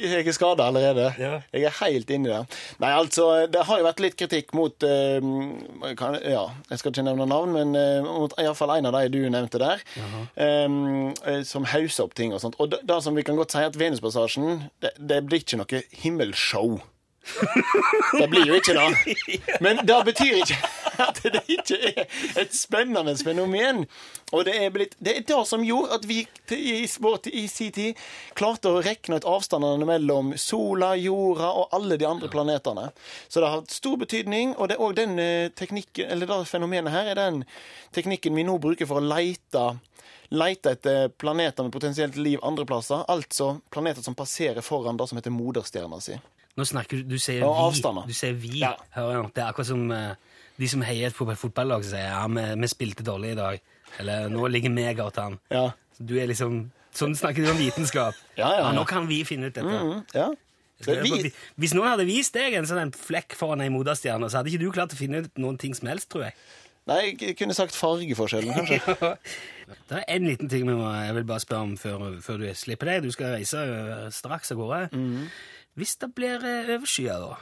jeg, 0.04 0.26
er 0.26 0.36
skada 0.36 0.66
allerede. 0.68 1.06
Jeg 1.52 1.64
er 1.68 1.74
helt 1.80 2.12
inni 2.12 2.28
det. 2.32 2.42
Nei, 2.82 2.92
altså, 2.92 3.28
det 3.52 3.64
har 3.68 3.80
jo 3.80 3.86
vært 3.88 4.02
litt 4.04 4.18
kritikk 4.20 4.52
mot 4.56 4.84
uh, 4.84 5.94
kan, 5.98 6.18
Ja, 6.24 6.44
jeg 6.70 6.80
skal 6.82 6.92
ikke 6.92 7.06
nevne 7.08 7.28
navn, 7.28 7.56
men 7.56 7.72
uh, 7.76 8.04
mot 8.04 8.36
iallfall 8.40 8.76
en 8.76 8.90
av 8.90 8.98
de 8.98 9.08
du 9.16 9.20
nevnte 9.32 9.60
der. 9.62 9.84
eh, 10.36 11.40
som 11.48 11.64
hauser 11.72 12.04
opp 12.04 12.14
ting 12.18 12.34
og 12.36 12.42
sånt. 12.44 12.56
Og 12.60 12.76
da, 12.76 13.00
som 13.04 13.16
vi 13.16 13.24
kan 13.26 13.38
godt 13.38 13.54
si 13.56 13.64
at 13.64 13.76
Venuspassasjen, 13.80 14.68
det, 14.84 14.92
det 15.00 15.22
blir 15.28 15.44
ikke 15.44 15.60
noe 15.60 15.82
himmelshow. 16.04 16.78
Det 18.18 18.28
blir 18.30 18.46
jo 18.48 18.58
ikke 18.58 18.74
det. 18.76 19.16
Men 19.64 19.80
det 19.86 19.98
betyr 20.08 20.40
ikke 20.42 20.58
at 20.98 21.20
det 21.22 21.42
ikke 21.52 21.78
er 21.92 22.06
et 22.42 22.54
spennende 22.56 23.14
fenomen. 23.20 23.84
Og 24.32 24.44
det 24.48 24.54
er, 24.58 24.70
blitt, 24.74 24.96
det 25.00 25.14
er 25.14 25.26
det 25.28 25.40
som 25.48 25.64
gjorde 25.64 25.98
at 25.98 26.06
vi 26.08 26.20
i, 26.52 26.84
i 26.84 27.44
sin 27.48 27.72
tid 27.72 28.00
klarte 28.38 28.72
å 28.72 28.82
regne 28.84 29.20
ut 29.20 29.28
avstandene 29.28 29.88
mellom 29.88 30.34
sola, 30.40 30.94
jorda 30.98 31.52
og 31.62 31.76
alle 31.78 31.98
de 32.00 32.08
andre 32.08 32.30
planetene. 32.32 32.88
Så 33.28 33.40
det 33.40 33.48
har 33.48 33.60
hatt 33.60 33.74
stor 33.74 33.98
betydning, 34.00 34.56
og 34.56 34.68
det 34.68 34.78
er 34.78 34.84
òg 34.84 34.96
den 34.98 35.18
eh, 35.22 35.50
teknikken, 35.56 36.10
eller 36.12 36.28
det 36.28 36.42
fenomenet 36.50 36.92
her, 36.92 37.12
er 37.12 37.20
den 37.20 37.44
teknikken 37.96 38.36
vi 38.36 38.46
nå 38.46 38.58
bruker 38.62 38.88
for 38.88 39.00
å 39.00 39.08
leite 39.08 39.70
Leite 40.30 40.74
etter 40.76 41.08
planeter 41.08 41.64
med 41.64 41.72
potensielt 41.72 42.16
liv 42.20 42.40
andre 42.44 42.66
plasser. 42.68 43.04
Altså 43.08 43.54
planeter 43.72 44.04
som 44.04 44.16
passerer 44.18 44.60
foran 44.64 44.98
det 45.00 45.06
som 45.08 45.16
heter 45.20 45.32
moderstjerna 45.32 46.00
si. 46.04 46.18
Nå 46.58 46.66
snakker 46.66 47.00
du 47.00 47.14
Du 47.14 47.18
sier 47.22 47.44
Og 47.46 47.54
vi. 47.54 47.66
avstander. 47.68 48.08
Du 48.08 48.16
sier 48.16 48.34
vi. 48.34 48.58
Ja. 48.60 48.74
Det 48.94 49.40
er 49.40 49.46
akkurat 49.48 49.70
som 49.70 49.90
eh, 49.94 50.16
de 50.58 50.68
som 50.68 50.82
heier 50.82 51.14
på 51.14 51.28
fotballag, 51.38 51.84
som 51.86 51.94
sier 51.94 52.10
ja, 52.10 52.24
vi, 52.26 52.46
vi 52.60 52.68
spilte 52.68 53.06
dårlig 53.06 53.32
i 53.36 53.38
dag. 53.38 53.60
Eller 54.02 54.28
nå 54.28 54.48
ligger 54.50 54.74
vi 54.74 54.88
godt 54.98 55.18
an. 55.22 55.38
Ja. 55.54 55.70
Du 55.98 56.18
er 56.18 56.28
liksom 56.30 56.66
Sånn 56.98 57.12
snakker 57.14 57.44
du 57.44 57.50
om 57.52 57.58
vitenskap. 57.60 58.16
Ja, 58.40 58.48
ja, 58.56 58.60
ja. 58.64 58.70
Nå 58.74 58.82
kan 58.88 59.06
vi 59.06 59.20
finne 59.28 59.50
ut 59.50 59.54
dette. 59.54 59.68
Mm, 59.68 60.00
ja. 60.16 60.28
Vi, 60.86 61.30
Hvis 61.58 61.74
noen 61.76 61.90
hadde 61.92 62.06
vist 62.08 62.34
deg 62.34 62.54
en 62.58 62.66
sånn 62.66 62.92
flekk 62.94 63.34
foran 63.38 63.62
ei 63.64 63.68
moderstjerne, 63.70 64.28
så 64.30 64.40
hadde 64.40 64.52
ikke 64.52 64.62
du 64.62 64.70
klart 64.74 64.94
å 64.94 64.98
finne 64.98 65.24
ut 65.24 65.38
noen 65.38 65.58
ting 65.60 65.74
som 65.76 65.90
helst, 65.90 66.08
tror 66.10 66.28
jeg. 66.28 66.36
Nei, 66.88 67.02
jeg 67.20 67.36
kunne 67.38 67.54
sagt 67.56 67.76
fargeforskjellen, 67.76 68.54
kanskje. 68.56 68.80
Det 69.88 69.98
er 70.00 70.04
en 70.14 70.24
liten 70.24 70.48
ting 70.48 70.64
jeg 70.64 71.14
vil 71.18 71.24
bare 71.28 71.40
spørre 71.44 71.66
om 71.66 71.74
før, 71.76 72.06
før 72.24 72.38
du 72.40 72.46
slipper 72.56 72.88
deg. 72.88 73.02
Du 73.04 73.10
skal 73.12 73.34
reise 73.36 73.60
straks 74.16 74.52
av 74.54 74.56
gårde. 74.62 74.78
Mm. 74.96 75.26
Hvis 75.76 75.92
det 76.00 76.08
blir 76.16 76.40
overskya, 76.40 76.78
overskyet, 76.78 77.20
da? 77.28 77.36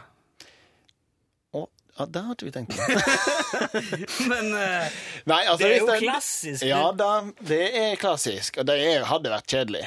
Ja, 1.97 2.05
det 2.13 2.23
hadde 2.27 2.45
vi 2.45 2.51
tenkt 2.53 2.75
på. 2.77 2.87
Men 4.31 4.51
uh, 4.53 4.97
Nei, 5.31 5.39
altså, 5.49 5.63
Det 5.63 5.69
er 5.71 5.79
jo 5.79 5.87
jo 5.87 5.95
klassisk. 6.03 6.65
Ja 6.69 6.83
da, 6.93 7.13
det 7.49 7.61
er 7.79 7.95
klassisk, 8.01 8.59
og 8.61 8.67
det 8.69 8.77
er, 8.85 9.07
hadde 9.09 9.33
vært 9.33 9.49
kjedelig. 9.55 9.87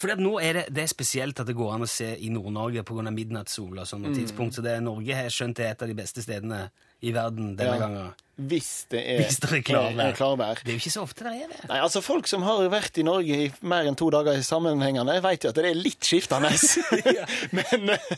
Fordi 0.00 0.14
at 0.14 0.22
nå 0.24 0.32
er 0.40 0.56
det, 0.60 0.62
det 0.76 0.82
er 0.86 0.90
spesielt 0.92 1.38
at 1.40 1.48
det 1.48 1.56
går 1.56 1.74
an 1.74 1.84
å 1.84 1.88
se 1.88 2.08
i 2.24 2.30
Nord-Norge 2.32 2.82
pga. 2.88 3.10
midnattssol 3.12 3.74
og 3.74 3.84
Mm. 3.84 3.90
sånne 3.90 4.14
tidspunkt. 4.16 4.56
Så 4.56 4.64
det 4.64 4.72
er 4.78 4.80
Norge 4.84 5.14
har 5.16 5.28
skjønt 5.32 5.56
det 5.60 5.66
er 5.66 5.70
et 5.76 5.82
av 5.84 5.88
de 5.92 5.94
beste 5.96 6.24
stedene 6.24 6.70
i 7.02 7.12
verden 7.12 7.52
denne 7.56 7.74
Ja. 7.76 7.78
gangen. 7.84 8.14
Hvis 8.36 8.84
det 8.92 9.00
er, 9.00 9.22
Hvis 9.22 9.38
det 9.40 9.48
er 9.48 9.62
klarvær. 9.64 10.12
klarvær. 10.18 10.58
Det 10.60 10.74
er 10.74 10.76
jo 10.76 10.82
ikke 10.82 10.92
så 10.92 11.02
ofte 11.06 11.24
det 11.24 11.32
er 11.46 11.48
det. 11.54 11.60
Nei, 11.70 11.78
altså 11.80 12.02
Folk 12.04 12.28
som 12.28 12.42
har 12.44 12.60
vært 12.68 12.98
i 13.00 13.04
Norge 13.06 13.38
i 13.46 13.50
mer 13.64 13.88
enn 13.88 13.96
to 13.96 14.10
dager 14.12 14.36
i 14.36 14.44
sammenhengende, 14.44 15.14
vet 15.24 15.46
jo 15.46 15.52
at 15.54 15.56
det 15.56 15.70
er 15.70 15.78
litt 15.78 16.04
skiftende. 16.04 16.50
Men 17.56 17.94
eh, 17.96 18.14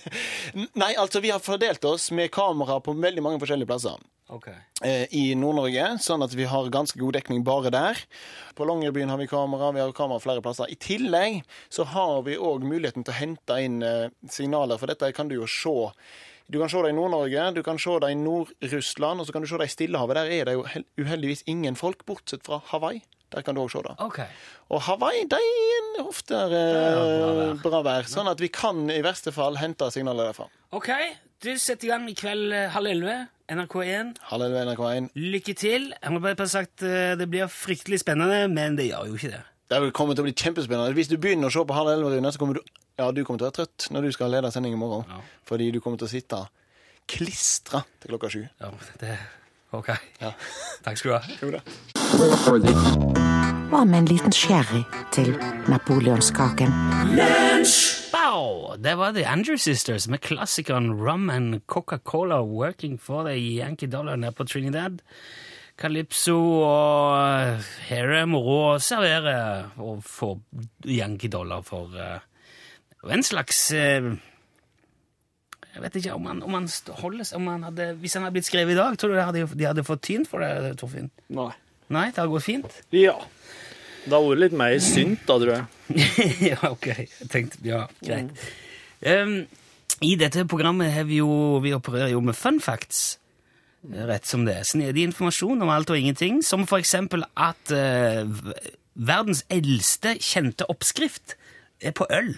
Nei, 0.75 0.93
altså 0.99 1.23
vi 1.23 1.31
har 1.31 1.39
fordelt 1.45 1.85
oss 1.87 2.11
med 2.11 2.33
kamera 2.35 2.81
på 2.83 2.97
veldig 2.99 3.23
mange 3.23 3.39
forskjellige 3.45 3.71
plasser. 3.71 3.99
Ok. 4.29 4.51
eh, 4.85 5.07
i 5.17 5.23
Nord-Norge, 5.39 5.87
sånn 6.05 6.21
at 6.27 6.35
vi 6.37 6.45
har 6.51 6.67
ganske 6.75 6.99
god 7.01 7.15
dekning 7.17 7.41
bare 7.47 7.71
der. 7.73 8.03
På 8.59 8.67
Longyearbyen 8.69 9.09
har 9.09 9.17
vi 9.23 9.27
kamera, 9.31 9.71
vi 9.73 9.81
har 9.81 9.95
kamera 9.97 10.21
flere 10.21 10.43
plasser. 10.45 10.69
I 10.69 10.77
tillegg 10.77 11.39
så 11.73 11.87
har 11.95 12.27
vi 12.27 12.35
òg 12.37 12.67
muligheten 12.67 13.07
til 13.07 13.15
å 13.15 13.21
hente 13.23 13.57
inn 13.65 13.79
eh, 13.87 14.11
signaler, 14.29 14.77
for 14.83 14.91
dette 14.91 15.15
kan 15.17 15.31
du 15.31 15.39
jo 15.39 15.47
se. 15.49 15.77
Du 16.49 16.57
kan 16.61 16.71
se 16.73 16.81
det 16.81 16.91
i 16.95 16.97
Nord-Norge, 16.97 17.43
du 17.55 17.63
kan 17.63 17.77
se 17.79 17.93
det 18.01 18.09
i 18.15 18.17
Nord-Russland, 18.17 19.21
og 19.21 19.27
så 19.29 19.35
kan 19.37 19.45
du 19.45 19.49
se 19.51 19.59
det 19.61 19.67
i 19.69 19.73
Stillehavet. 19.75 20.17
Der 20.17 20.31
er 20.33 20.49
det 20.49 20.55
jo 20.57 20.63
uheldigvis 21.03 21.43
ingen 21.47 21.77
folk, 21.77 22.07
bortsett 22.09 22.45
fra 22.47 22.63
Hawaii. 22.71 23.03
Der 23.35 23.45
kan 23.45 23.53
du 23.55 23.61
òg 23.61 23.69
se 23.69 23.83
det. 23.85 23.93
Ok. 24.01 24.23
Og 24.73 24.81
Hawaii 24.87 25.27
de 25.29 25.37
er 25.37 25.99
ofte 26.07 26.39
eh, 26.49 27.53
bra 27.61 27.83
vær, 27.85 28.09
sånn 28.09 28.31
at 28.31 28.41
vi 28.41 28.49
kan 28.49 28.87
i 28.89 29.03
verste 29.05 29.35
fall 29.37 29.59
hente 29.61 29.91
signaler 29.93 30.31
derfra. 30.31 30.49
Ok, 30.73 30.89
du 31.45 31.51
setter 31.61 31.91
i 31.91 31.93
gang 31.93 32.09
i 32.09 32.17
kveld 32.17 32.55
halv 32.73 32.95
elleve. 32.95 33.19
NRK1. 33.49 34.17
Halv 34.29 34.45
elleve 34.45 34.65
NRK1. 34.73 35.07
Lykke 35.17 35.55
til. 35.57 35.87
Jeg 35.97 36.13
må 36.13 36.21
bare 36.21 36.49
sagt 36.49 36.83
ø, 36.85 36.97
det 37.17 37.29
blir 37.33 37.49
fryktelig 37.49 38.03
spennende, 38.03 38.43
men 38.53 38.77
det 38.77 38.91
gjør 38.91 39.09
jo 39.09 39.21
ikke 39.21 39.31
det. 39.37 39.45
Det 39.69 39.79
kommer 39.97 40.17
til 40.17 40.25
å 40.25 40.27
bli 40.29 40.35
kjempespennende. 40.37 40.97
Hvis 40.97 41.09
du 41.13 41.17
begynner 41.21 41.49
å 41.49 41.53
se 41.53 41.63
på 41.69 41.77
halv 41.77 41.93
elleve, 41.95 42.33
så 42.33 42.41
kommer 42.41 42.57
du 42.57 42.63
Ja, 42.99 43.13
du 43.15 43.21
kommer 43.23 43.39
til 43.39 43.47
å 43.47 43.51
være 43.53 43.61
trøtt 43.61 43.85
når 43.95 44.09
du 44.09 44.15
skal 44.15 44.33
lede 44.35 44.51
sending 44.51 44.73
i 44.75 44.79
morgen. 44.79 45.05
Ja. 45.07 45.21
Fordi 45.47 45.69
du 45.71 45.79
kommer 45.79 46.01
til 46.01 46.09
å 46.09 46.11
sitte 46.11 46.41
klistra 47.09 47.85
til 48.03 48.11
klokka 48.11 48.31
sju. 48.33 48.41
Ja, 48.59 48.73
det 48.99 49.19
Ok. 49.77 49.91
Ja. 50.23 50.31
Takk 50.83 50.97
skal 50.97 51.11
du 51.11 51.15
ha. 51.15 51.23
Jo 51.43 51.51
da. 51.53 51.61
Hva 53.69 53.83
med 53.85 53.99
en 53.99 54.07
liten 54.09 54.33
sherry 54.33 54.81
til 55.13 55.35
napoleonskaken? 55.69 56.73
Wow, 58.15 58.75
Det 58.81 58.95
var 58.97 59.13
The 59.13 59.27
Andrew 59.29 59.61
Sisters 59.61 60.09
med 60.09 60.25
klassikeren 60.25 60.95
Rum 60.99 61.29
and 61.31 61.61
Coca-Cola 61.67 62.41
Working 62.43 62.97
for 62.99 63.29
the 63.29 63.37
Yankee 63.37 63.87
Dollar 63.87 64.17
nede 64.17 64.33
på 64.33 64.49
Trinidad. 64.49 65.03
Calypso 65.79 66.39
og 66.65 67.61
her 67.91 68.15
er 68.23 68.27
moro 68.27 68.57
å 68.73 68.79
servere 68.83 69.69
og 69.79 70.01
få 70.03 70.33
Yankee 70.89 71.31
Dollar 71.31 71.63
for 71.63 71.93
og 73.05 73.13
en 73.15 73.23
slags 73.23 73.61
eh, 73.77 74.09
Jeg 75.75 75.85
vet 75.85 75.99
ikke 76.01 76.17
om 76.17 76.27
han, 76.27 76.43
om 76.43 76.57
han 76.59 76.69
holdes 77.03 77.33
om 77.37 77.47
han 77.47 77.67
hadde, 77.69 77.93
Hvis 78.03 78.17
han 78.19 78.27
hadde 78.27 78.35
blitt 78.39 78.49
skrevet 78.49 78.75
i 78.75 78.79
dag, 78.79 78.97
tror 78.99 79.15
du 79.15 79.19
de 79.19 79.27
hadde, 79.27 79.45
de 79.55 79.69
hadde 79.69 79.87
fått 79.87 80.03
tyn 80.09 80.27
for 80.29 80.43
det, 80.43 80.75
Torfinn? 80.81 81.11
Nei. 81.35 81.53
Nei, 81.95 82.09
det 82.13 82.21
har 82.21 82.31
gått 82.33 82.45
fint? 82.45 82.81
Ja. 82.93 83.15
Det 84.05 84.13
hadde 84.13 84.33
vært 84.33 84.43
litt 84.43 84.57
mer 84.59 84.75
synt, 84.93 85.23
da, 85.29 85.39
tror 85.39 85.55
jeg. 85.55 85.69
ja, 86.51 86.59
ok. 86.69 86.91
Jeg 86.99 87.31
tenkte, 87.33 87.63
ja, 87.67 87.85
greit. 88.05 88.45
Um, 89.07 89.39
I 90.05 90.13
dette 90.21 90.45
programmet 90.51 90.93
har 90.93 91.07
vi 91.09 91.23
jo, 91.23 91.31
vi 91.65 91.73
opererer 91.77 92.13
jo 92.13 92.21
med 92.25 92.37
fun 92.37 92.61
facts. 92.61 93.19
Rett 93.89 94.27
som 94.27 94.45
det 94.45 94.59
er. 94.59 94.67
Snedig 94.67 95.07
informasjon 95.07 95.63
om 95.65 95.71
alt 95.73 95.91
og 95.95 96.01
ingenting. 96.01 96.43
Som 96.45 96.67
for 96.69 96.83
eksempel 96.83 97.25
at 97.39 97.73
uh, 97.73 98.27
verdens 98.99 99.45
eldste 99.55 100.17
kjente 100.19 100.67
oppskrift 100.69 101.37
er 101.81 101.95
på 101.97 102.09
øl. 102.11 102.35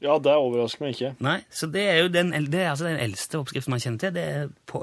Ja, 0.00 0.16
det 0.22 0.32
overrasker 0.32 0.84
meg 0.84 0.94
ikke. 0.96 1.10
Nei, 1.20 1.38
så 1.52 1.68
det 1.68 1.82
er 1.84 1.98
jo 2.02 2.12
den, 2.12 2.32
det 2.48 2.62
er 2.62 2.70
altså 2.72 2.88
den 2.88 3.00
eldste 3.02 3.40
oppskriften 3.40 3.74
man 3.74 3.82
kjenner 3.82 4.00
til. 4.00 4.14
Det 4.16 4.22
er 4.24 4.46
på, 4.70 4.80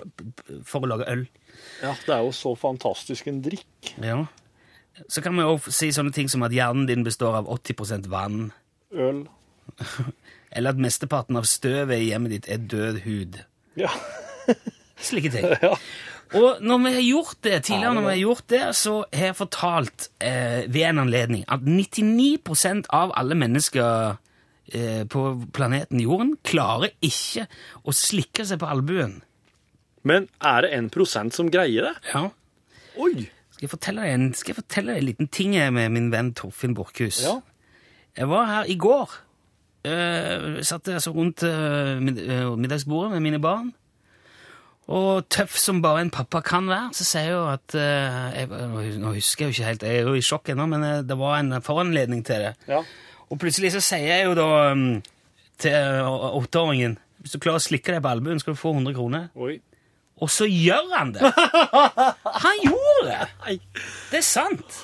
for 0.67 0.86
å 0.86 0.91
lage 0.91 1.08
øl. 1.10 1.23
Ja, 1.82 1.95
Det 2.06 2.13
er 2.13 2.21
jo 2.25 2.34
så 2.38 2.53
fantastisk 2.58 3.30
en 3.32 3.41
drikk. 3.45 3.95
Ja. 4.03 4.19
Så 5.10 5.21
kan 5.25 5.34
man 5.38 5.47
jo 5.47 5.71
si 5.73 5.89
sånne 5.93 6.13
ting 6.13 6.30
som 6.30 6.45
at 6.45 6.53
hjernen 6.53 6.86
din 6.89 7.06
består 7.06 7.39
av 7.39 7.49
80% 7.49 8.10
vann. 8.13 8.51
Øl. 8.93 9.25
Eller 10.56 10.73
at 10.73 10.82
mesteparten 10.82 11.38
av 11.38 11.49
støvet 11.49 11.97
i 11.97 12.12
hjemmet 12.12 12.36
ditt 12.36 12.51
er 12.53 12.62
død 12.62 13.01
hud. 13.06 13.41
Ja. 13.77 13.89
Slike 15.08 15.34
ting. 15.34 15.49
Ja. 15.62 15.73
Og 16.38 16.62
når 16.62 16.82
vi 16.84 16.93
har 16.93 17.03
gjort 17.06 17.38
det, 17.45 17.58
tidligere 17.63 17.93
når 17.95 18.06
vi 18.06 18.13
har 18.13 18.21
gjort 18.21 18.47
det, 18.51 18.63
så 18.75 18.93
har 19.13 19.30
jeg 19.30 19.38
fortalt 19.38 20.08
eh, 20.19 20.65
ved 20.67 20.84
en 20.89 21.03
anledning 21.06 21.45
at 21.47 21.63
99% 21.63 22.89
av 22.93 23.13
alle 23.15 23.38
mennesker 23.39 24.17
eh, 24.73 25.03
på 25.10 25.23
planeten 25.56 26.01
Jorden 26.01 26.36
klarer 26.45 26.93
ikke 27.03 27.47
å 27.84 27.93
slikke 27.95 28.45
seg 28.47 28.62
på 28.62 28.69
albuen. 28.69 29.19
Men 30.08 30.27
er 30.43 30.63
det 30.63 30.73
en 30.77 30.89
prosent 30.93 31.36
som 31.36 31.51
greier 31.51 31.89
det? 31.89 31.95
Ja. 32.13 32.27
Oi! 32.97 33.27
Skal 33.58 33.65
jeg 33.65 33.73
fortelle 33.73 34.06
deg 34.06 34.13
en, 34.13 34.27
skal 34.38 34.53
jeg 34.53 34.60
fortelle 34.60 34.93
deg 34.93 35.01
en 35.01 35.08
liten 35.08 35.32
ting 35.34 35.56
med 35.73 35.89
min 35.95 36.12
venn 36.13 36.36
Torfinn 36.38 36.75
Borchhus? 36.77 37.23
Ja. 37.25 37.39
Jeg 38.17 38.30
var 38.30 38.45
her 38.49 38.69
i 38.69 38.77
går. 38.77 39.15
Uh, 39.88 40.60
satt 40.65 40.89
altså 40.91 41.13
rundt 41.15 41.45
uh, 41.47 41.97
mid 42.01 42.17
middagsbordet 42.60 43.12
med 43.15 43.23
mine 43.25 43.39
barn. 43.41 43.71
Og 44.88 45.25
tøff 45.34 45.58
som 45.60 45.82
bare 45.84 46.06
en 46.06 46.13
pappa 46.13 46.39
kan 46.45 46.69
være, 46.69 46.93
så 46.95 47.08
sier 47.08 47.34
jo 47.34 47.41
at 47.51 47.75
jeg, 47.75 48.47
Nå 49.01 49.12
husker 49.17 49.47
jeg 49.47 49.49
jo 49.49 49.56
ikke 49.56 49.67
helt, 49.67 49.84
jeg 49.84 49.99
er 49.99 50.08
jo 50.08 50.13
i 50.15 50.23
sjokk 50.23 50.53
ennå, 50.53 50.67
men 50.71 50.86
det 51.03 51.17
var 51.19 51.41
en 51.41 51.58
foranledning 51.60 52.21
til 52.23 52.45
det. 52.45 52.53
Ja. 52.69 52.80
Og 53.31 53.39
plutselig 53.41 53.73
så 53.75 53.83
sier 53.83 54.07
jeg 54.07 54.27
jo 54.29 54.35
da 54.37 54.47
um, 54.71 55.01
til 55.59 55.73
eh, 55.73 56.37
åtteåringen 56.37 56.97
Hvis 57.21 57.35
du 57.35 57.41
klarer 57.43 57.59
å 57.59 57.65
slikke 57.65 57.95
deg 57.95 58.03
på 58.05 58.11
albuen, 58.13 58.39
skal 58.39 58.55
du 58.55 58.59
få 58.59 58.71
100 58.75 58.95
kroner. 58.95 59.27
Oi. 59.35 59.57
Og 60.23 60.31
så 60.33 60.47
gjør 60.49 60.93
han 60.95 61.11
det! 61.13 61.29
Han 62.45 62.63
gjorde 62.63 63.03
det! 63.09 63.57
Det 64.11 64.21
er 64.21 64.25
sant. 64.25 64.79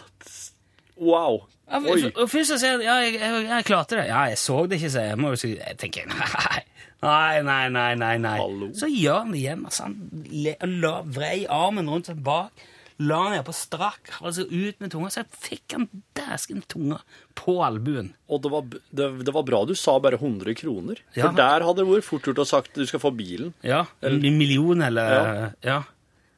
Wow. 0.97 1.45
Oi. 1.73 2.11
og 2.11 2.27
først 2.29 2.51
så 2.51 2.57
sier 2.61 2.75
jeg 2.75 2.85
ja, 2.85 2.97
jeg, 3.01 3.15
jeg, 3.17 3.45
jeg 3.49 3.65
klarte 3.65 3.97
det. 3.97 4.03
Ja, 4.11 4.25
jeg 4.29 4.37
så 4.37 4.59
det 4.69 4.77
ikke, 4.77 4.91
så 4.93 5.05
jeg 5.07 5.17
må 5.17 5.31
jo 5.33 5.39
si 5.39 5.53
Jeg 5.55 5.77
tenker 5.81 6.09
nei, 6.11 6.59
nei, 7.03 7.39
nei, 7.41 7.69
nei, 7.71 7.95
nei. 7.97 8.13
nei. 8.21 8.35
Hallo. 8.41 8.69
Så 8.77 8.89
gjør 8.91 9.23
han 9.23 9.33
det 9.33 9.41
igjen. 9.41 9.63
Altså, 9.69 9.87
han 9.87 10.75
la, 10.83 10.93
vrei 11.15 11.37
armen 11.49 11.89
rundt 11.89 12.11
seg 12.11 12.21
bak, 12.23 12.67
la 13.01 13.19
han 13.23 13.33
ned 13.37 13.45
på 13.47 13.53
strakk, 13.55 14.11
altså 14.21 14.45
ut 14.49 14.79
med 14.83 14.91
tunga, 14.93 15.09
så 15.13 15.23
jeg 15.23 15.39
fikk 15.45 15.75
han 15.77 15.87
dæsken 16.17 16.61
tunga 16.69 16.99
på 17.39 17.55
albuen. 17.65 18.11
Og 18.29 18.43
det 18.43 18.51
var, 18.53 18.67
det, 18.69 19.07
det 19.25 19.33
var 19.33 19.45
bra 19.47 19.63
du 19.69 19.73
sa 19.79 19.95
bare 20.03 20.19
100 20.19 20.53
kroner. 20.59 21.01
Ja. 21.15 21.25
For 21.27 21.37
der 21.39 21.65
hadde 21.65 21.81
det 21.81 21.89
vært 21.89 22.07
fort 22.07 22.29
gjort 22.29 22.43
å 22.43 22.47
sagt 22.47 22.77
du 22.77 22.85
skal 22.89 23.01
få 23.03 23.13
bilen. 23.17 23.53
Ja, 23.65 23.85
en 24.05 24.21
million 24.37 24.81
eller 24.85 25.13
Ja. 25.17 25.49
ja. 25.63 25.79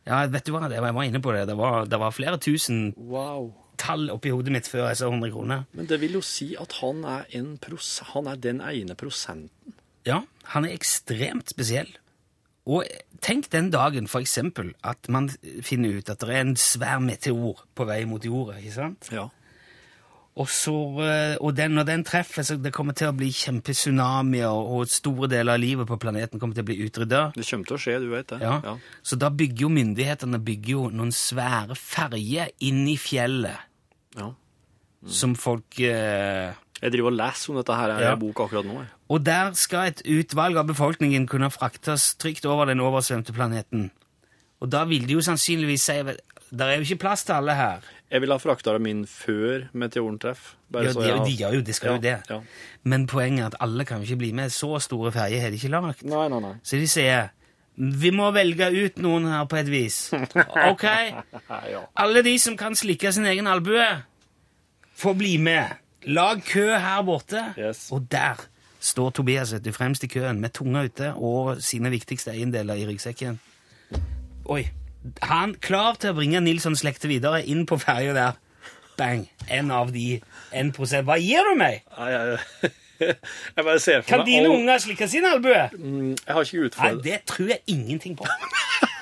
ja. 0.08 0.24
vet 0.32 0.48
du 0.48 0.54
hva, 0.56 0.70
jeg 0.72 0.82
var 0.86 1.04
inne 1.10 1.22
på 1.24 1.36
det. 1.36 1.46
Det 1.52 1.58
var, 1.60 1.86
det 1.92 2.00
var 2.02 2.16
flere 2.16 2.40
tusen 2.42 2.94
Wow. 2.98 3.52
tall 3.82 4.08
oppi 4.14 4.32
hodet 4.32 4.54
mitt 4.56 4.70
før 4.72 4.88
jeg 4.90 5.02
sa 5.02 5.12
100 5.12 5.34
kroner. 5.36 5.66
Men 5.76 5.90
det 5.92 6.00
vil 6.04 6.18
jo 6.20 6.24
si 6.26 6.54
at 6.60 6.80
han 6.82 7.04
er, 7.04 7.28
han 8.14 8.32
er 8.32 8.42
den 8.42 8.64
ene 8.64 8.96
prosenten. 8.96 9.76
Ja, 10.06 10.22
han 10.54 10.66
er 10.68 10.76
ekstremt 10.78 11.50
spesiell. 11.50 11.90
Og 12.66 12.86
tenk 13.22 13.50
den 13.54 13.70
dagen 13.74 14.08
for 14.10 14.24
eksempel 14.26 14.74
at 14.84 15.10
man 15.14 15.30
finner 15.66 16.00
ut 16.00 16.10
at 16.10 16.20
det 16.26 16.34
er 16.34 16.42
en 16.48 16.56
svær 16.58 17.00
meteor 17.04 17.62
på 17.78 17.86
vei 17.86 18.04
mot 18.10 18.24
jorda, 18.26 18.58
ikke 18.62 18.74
sant? 18.74 19.10
Ja. 19.14 19.28
Og, 20.36 20.50
så, 20.52 20.74
eh, 21.00 21.38
og 21.40 21.54
den, 21.56 21.78
når 21.78 21.86
den 21.88 22.02
treffer, 22.04 22.44
så 22.44 22.58
det 22.60 22.74
kommer 22.76 22.92
til 22.98 23.08
å 23.08 23.16
bli 23.16 23.30
kjempesunamier, 23.32 24.52
og 24.52 24.90
store 24.92 25.30
deler 25.32 25.56
av 25.56 25.62
livet 25.64 25.88
på 25.88 25.96
planeten 26.02 26.42
kommer 26.42 26.58
til 26.58 26.66
å 26.66 26.68
bli 26.68 26.80
utrydda. 26.84 27.22
Det 27.38 27.46
kommer 27.48 27.70
til 27.70 27.78
å 27.78 27.80
skje, 27.86 27.96
du 28.04 28.10
vet 28.12 28.34
det. 28.34 28.42
Ja. 28.44 28.74
Så 29.06 29.16
da 29.22 29.30
bygger 29.32 29.64
jo 29.64 29.72
myndighetene 29.72 30.42
bygger 30.44 30.74
jo 30.74 30.90
noen 30.92 31.14
svære 31.16 31.78
ferger 31.80 32.52
i 32.60 32.98
fjellet, 33.00 33.64
Ja. 34.18 34.34
som 35.08 35.36
folk 35.40 35.80
eh, 35.80 36.52
Jeg 36.82 36.92
driver 36.92 37.08
og 37.12 37.18
leser 37.18 37.50
om 37.54 37.56
dette 37.62 37.76
her 37.80 37.94
i 37.96 38.02
Ja. 38.04 38.14
en 38.14 38.20
bok 38.20 38.40
akkurat 38.46 38.66
nå. 38.66 38.74
jeg. 38.82 38.88
Og 39.10 39.24
der 39.26 39.54
skal 39.54 39.88
et 39.88 40.02
utvalg 40.06 40.58
av 40.58 40.68
befolkningen 40.68 41.28
kunne 41.28 41.50
fraktes 41.52 42.16
trygt 42.16 42.46
over 42.46 42.66
den 42.66 42.80
oversvømte 42.84 43.34
planeten. 43.34 43.92
Og 44.62 44.70
da 44.72 44.84
vil 44.86 45.06
de 45.08 45.14
jo 45.14 45.22
sannsynligvis 45.22 45.82
si 45.84 45.94
Der 46.56 46.66
er 46.66 46.76
jo 46.78 46.82
ikke 46.86 47.00
plass 47.02 47.24
til 47.26 47.34
alle 47.34 47.56
her. 47.56 47.80
Jeg 48.12 48.22
ville 48.22 48.34
ha 48.34 48.38
frakta 48.40 48.72
dem 48.74 48.82
min 48.84 49.06
før 49.08 49.64
meteoren 49.74 50.20
treffer. 50.20 50.56
Ja, 50.74 50.92
de, 50.94 51.08
ja. 51.08 51.24
de 51.26 51.32
gjør 51.36 51.54
jo 51.56 51.62
det, 51.62 51.76
skal 51.76 51.88
Ja, 51.90 51.96
jo 51.96 52.02
det. 52.02 52.30
ja. 52.30 52.40
Men 52.84 53.08
poenget 53.08 53.42
er 53.42 53.46
at 53.48 53.56
alle 53.60 53.84
kan 53.86 53.98
jo 53.98 54.04
ikke 54.04 54.18
bli 54.18 54.32
med. 54.32 54.50
Så 54.52 54.80
store 54.80 55.12
ferjer 55.12 55.42
har 55.42 55.50
de 55.50 55.56
ikke 55.58 55.70
lagt. 55.74 56.04
Nei, 56.06 56.28
nei, 56.30 56.40
nei. 56.40 56.54
Så 56.64 56.78
de 56.78 56.88
sier 56.88 57.30
vi 57.78 58.10
må 58.12 58.30
velge 58.32 58.70
ut 58.86 58.98
noen 59.04 59.26
her 59.28 59.46
på 59.46 59.58
et 59.58 59.68
vis. 59.68 60.12
Ok? 60.72 60.84
ja. 60.84 61.82
Alle 61.98 62.22
de 62.24 62.38
som 62.40 62.56
kan 62.58 62.76
slikke 62.76 63.12
sin 63.12 63.26
egen 63.26 63.48
albue, 63.48 63.88
får 64.96 65.14
bli 65.18 65.38
med. 65.38 65.76
Lag 66.08 66.42
kø 66.46 66.68
her 66.78 67.02
borte. 67.08 67.42
Yes. 67.60 67.88
Og 67.92 68.08
der 68.12 68.42
står 68.80 69.10
Tobias 69.18 69.54
etter 69.54 69.72
fremst 69.74 70.04
i 70.04 70.08
køen 70.12 70.40
med 70.42 70.50
tunga 70.54 70.84
ute 70.86 71.14
og 71.18 71.62
sine 71.66 71.90
viktigste 71.90 72.32
eiendeler 72.36 72.78
i 72.78 72.86
ryggsekken. 72.88 73.40
Oi. 74.46 74.68
Han 75.22 75.56
klar 75.62 75.96
til 76.02 76.14
å 76.14 76.18
bringe 76.18 76.40
Nilsons 76.42 76.82
slekte 76.82 77.10
videre 77.10 77.44
inn 77.46 77.66
på 77.70 77.78
ferja 77.82 78.14
der. 78.18 78.38
Bang. 78.98 79.26
En 79.52 79.72
av 79.76 79.90
de 79.94 80.22
1 80.56 80.72
Hva 81.04 81.18
gir 81.20 81.44
du 81.50 81.56
meg? 81.60 81.82
Jeg, 81.98 82.38
jeg 83.58 83.66
bare 83.66 83.80
ser 83.84 84.02
for 84.02 84.10
Kan 84.10 84.22
meg 84.24 84.30
dine 84.30 84.46
all- 84.48 84.56
unger 84.56 84.78
slikke 84.86 85.08
sin 85.12 85.26
albue? 85.28 85.66
Mm, 85.78 86.14
Jeg 86.28 86.34
har 86.38 86.42
ikke 86.42 86.70
Nei, 86.82 86.94
det 87.04 87.18
tror 87.28 87.50
jeg 87.52 87.60
ingenting 87.68 88.16
på. 88.18 88.26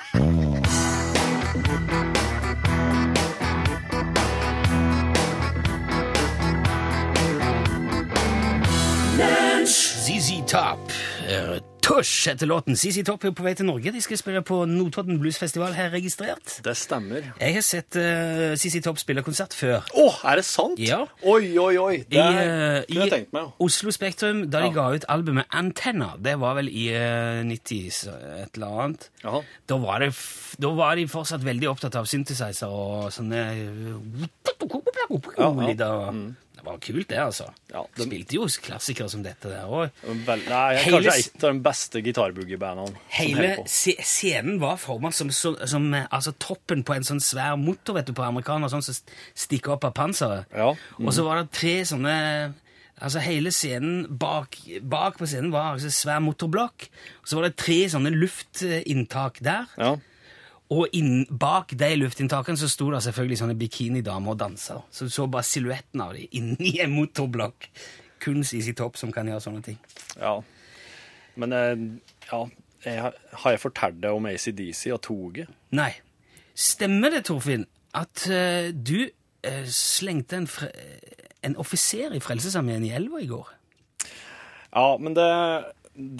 Top. 10.54 10.90
Eh, 11.28 11.56
Tush 11.84 12.28
heter 12.30 12.46
låten. 12.46 12.76
CC 12.78 13.02
Topp 13.04 13.24
er 13.26 13.32
på 13.36 13.42
vei 13.44 13.52
til 13.58 13.66
Norge. 13.66 13.90
De 13.92 14.00
skal 14.00 14.16
spille 14.16 14.40
på 14.46 14.60
Notodden 14.70 15.18
Bluesfestival, 15.20 15.74
her 15.76 15.90
registrert. 15.92 16.54
Det 16.64 16.72
stemmer. 16.78 17.26
Jeg 17.42 17.56
har 17.58 17.64
sett 17.66 17.98
uh, 17.98 18.54
CC 18.56 18.78
Topp 18.84 19.00
spille 19.02 19.20
konsert 19.26 19.52
før. 19.58 19.82
Å, 19.98 20.04
er 20.30 20.38
det 20.40 20.44
sant? 20.48 20.78
Ja. 20.80 21.02
Oi, 21.26 21.50
oi, 21.60 21.74
oi. 21.82 21.96
Det 22.08 22.16
I, 22.16 22.22
er- 22.22 22.38
eh, 22.38 22.78
kunne 22.86 23.02
jeg 23.02 23.10
i 23.10 23.12
tenkt 23.16 23.34
meg. 23.36 23.50
ja. 23.50 23.56
Oslo 23.66 23.92
Spektrum, 23.92 24.44
da 24.48 24.62
de 24.64 24.70
Ja. 24.70 24.76
ga 24.78 24.86
ut 24.94 25.04
albumet 25.12 25.50
Antenna, 25.50 26.12
det 26.22 26.36
var 26.40 26.54
vel 26.60 26.70
i 26.72 26.86
uh, 26.94 27.42
90 27.50 27.90
et 28.46 28.56
eller 28.56 28.80
annet. 28.86 29.10
Da 29.68 29.76
var, 29.82 30.06
det, 30.06 30.14
da 30.62 30.70
var 30.78 30.94
de 30.96 31.04
fortsatt 31.10 31.44
veldig 31.44 31.68
opptatt 31.74 31.98
av 32.00 32.06
synthesizer 32.08 32.70
og 32.70 33.10
sånne 33.12 33.42
Ja, 33.42 33.50
ja. 35.36 35.52
lyder. 35.68 36.16
Det 36.64 36.70
var 36.70 36.78
kult, 36.80 37.08
det, 37.10 37.18
altså. 37.20 37.46
Ja, 37.68 37.82
De 37.96 38.06
spilte 38.06 38.38
jo 38.38 38.46
klassikere 38.64 39.10
som 39.12 39.20
dette 39.24 39.50
der 39.52 39.68
òg. 39.68 39.92
Nei, 40.08 40.38
jeg 40.72 40.84
Hele 40.86 41.00
kanskje 41.04 41.16
et 41.20 41.44
av 41.44 41.52
de 41.52 41.64
beste 41.66 42.00
gitarboogie-bandene 42.06 43.02
Hele 43.18 43.50
scenen 43.68 44.56
var 44.62 44.78
forma 44.80 45.10
som, 45.12 45.28
som 45.34 45.90
eh, 45.92 46.06
altså, 46.08 46.32
toppen 46.40 46.80
på 46.86 46.96
en 46.96 47.04
sånn 47.04 47.20
svær 47.20 47.58
motor 47.60 47.98
vet 47.98 48.08
du, 48.08 48.14
på 48.16 48.24
amerikaner, 48.24 48.72
sånn 48.72 48.84
som 48.86 48.96
stikker 48.96 49.76
opp 49.76 49.84
av 49.90 49.92
panseret. 49.98 50.48
Ja. 50.56 50.72
Og 51.02 51.12
så 51.12 51.26
var 51.28 51.42
det 51.42 51.52
tre 51.56 51.82
sånne 51.88 52.14
Altså 53.04 53.18
Hele 53.24 53.50
scenen 53.50 54.04
bak, 54.06 54.54
bak 54.86 55.16
på 55.18 55.26
scenen 55.26 55.50
var 55.52 55.72
altså 55.74 55.90
svær 55.92 56.20
motorblokk. 56.22 56.86
Og 57.24 57.28
så 57.28 57.36
var 57.36 57.48
det 57.48 57.56
tre 57.58 57.80
sånne 57.90 58.12
luftinntak 58.14 59.40
der. 59.44 59.66
Ja. 59.76 59.96
Og 60.72 60.88
inn, 60.96 61.26
bak 61.28 61.74
de 61.76 61.90
luftinntakene 62.00 62.56
så 62.56 62.68
sto 62.72 62.86
det 62.90 63.02
selvfølgelig 63.04 63.36
sånne 63.42 63.56
bikinidamer 63.60 64.32
og 64.32 64.38
dansa. 64.40 64.78
Så 64.90 65.04
du 65.04 65.12
så 65.12 65.26
bare 65.28 65.44
silhuetten 65.44 66.00
av 66.00 66.14
dem 66.16 66.28
inni 66.40 66.78
en 66.80 66.94
motorblokk. 66.96 67.68
Kun 68.24 68.40
CC 68.48 68.72
Topp 68.78 68.96
som 68.96 69.12
kan 69.12 69.28
gjøre 69.28 69.42
sånne 69.44 69.62
ting. 69.66 69.78
ja. 70.20 70.38
Men 71.36 71.52
eh, 71.52 71.74
ja, 72.30 72.38
jeg, 72.84 73.00
har- 73.02 73.16
har 73.42 73.50
jeg 73.50 73.60
fortalt 73.60 73.96
deg 74.00 74.14
om 74.14 74.26
ACDC 74.30 74.84
og 74.94 75.00
toget? 75.02 75.48
Nei. 75.74 75.90
Stemmer 76.54 77.10
det, 77.10 77.24
Torfinn, 77.26 77.64
at 77.92 78.22
uh, 78.30 78.68
du 78.70 79.00
uh, 79.10 79.64
slengte 79.66 80.36
en, 80.38 80.46
en 81.42 81.56
offiser 81.58 82.14
i 82.14 82.20
Frelsesarmeen 82.22 82.86
i 82.86 82.92
elva 82.94 83.18
i 83.18 83.26
går? 83.26 83.50
Ja, 84.70 84.96
men 85.02 85.16
det, 85.18 85.26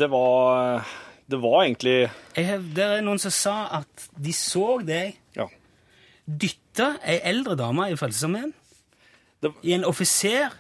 det 0.03 0.11
var 0.11 0.83
Det 1.31 1.39
var 1.41 1.63
egentlig 1.65 2.11
Jeg 2.37 2.47
har, 2.47 2.59
det 2.77 2.85
er 2.85 3.01
noen 3.07 3.19
som 3.23 3.31
sa 3.33 3.55
at 3.81 4.09
de 4.21 4.33
så 4.37 4.79
deg 4.85 5.17
Ja. 5.37 5.47
dytte 6.29 6.91
ei 7.05 7.21
eldre 7.25 7.57
dame 7.57 7.91
i 7.93 7.97
Frelsesarmeen 7.97 8.53
Det- 9.43 9.53
i 9.63 9.73
en 9.73 9.85
offiser 9.85 10.51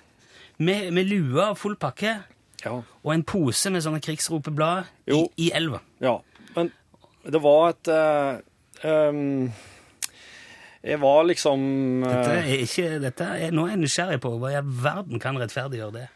med, 0.59 0.91
med 0.93 1.05
lue 1.09 1.43
og 1.51 1.59
full 1.59 1.77
pakke 1.77 2.23
Ja. 2.65 2.79
og 3.05 3.13
en 3.15 3.23
pose 3.25 3.71
med 3.71 3.83
sånne 3.85 4.01
krigsropeblad 4.01 4.85
i, 5.07 5.27
i 5.37 5.51
elva. 5.53 5.81
ja. 6.01 6.19
Men 6.57 6.73
det 7.27 7.41
var 7.43 7.69
et 7.73 7.89
uh, 7.89 8.39
um, 9.09 9.53
Jeg 10.85 11.01
var 11.01 11.25
liksom 11.25 12.03
eh, 12.05 12.11
Dette 12.13 12.35
er 12.39 12.59
ikke, 12.63 13.01
dette 13.01 13.25
er, 13.25 13.51
nå 13.51 13.65
er 13.67 13.71
jeg 13.75 13.79
nysgjerrig 13.81 14.21
på 14.21 14.35
hva 14.39 14.51
i 14.53 14.61
verden 14.63 15.19
kan 15.21 15.37
rettferdiggjøre 15.41 15.93
det. 15.93 16.09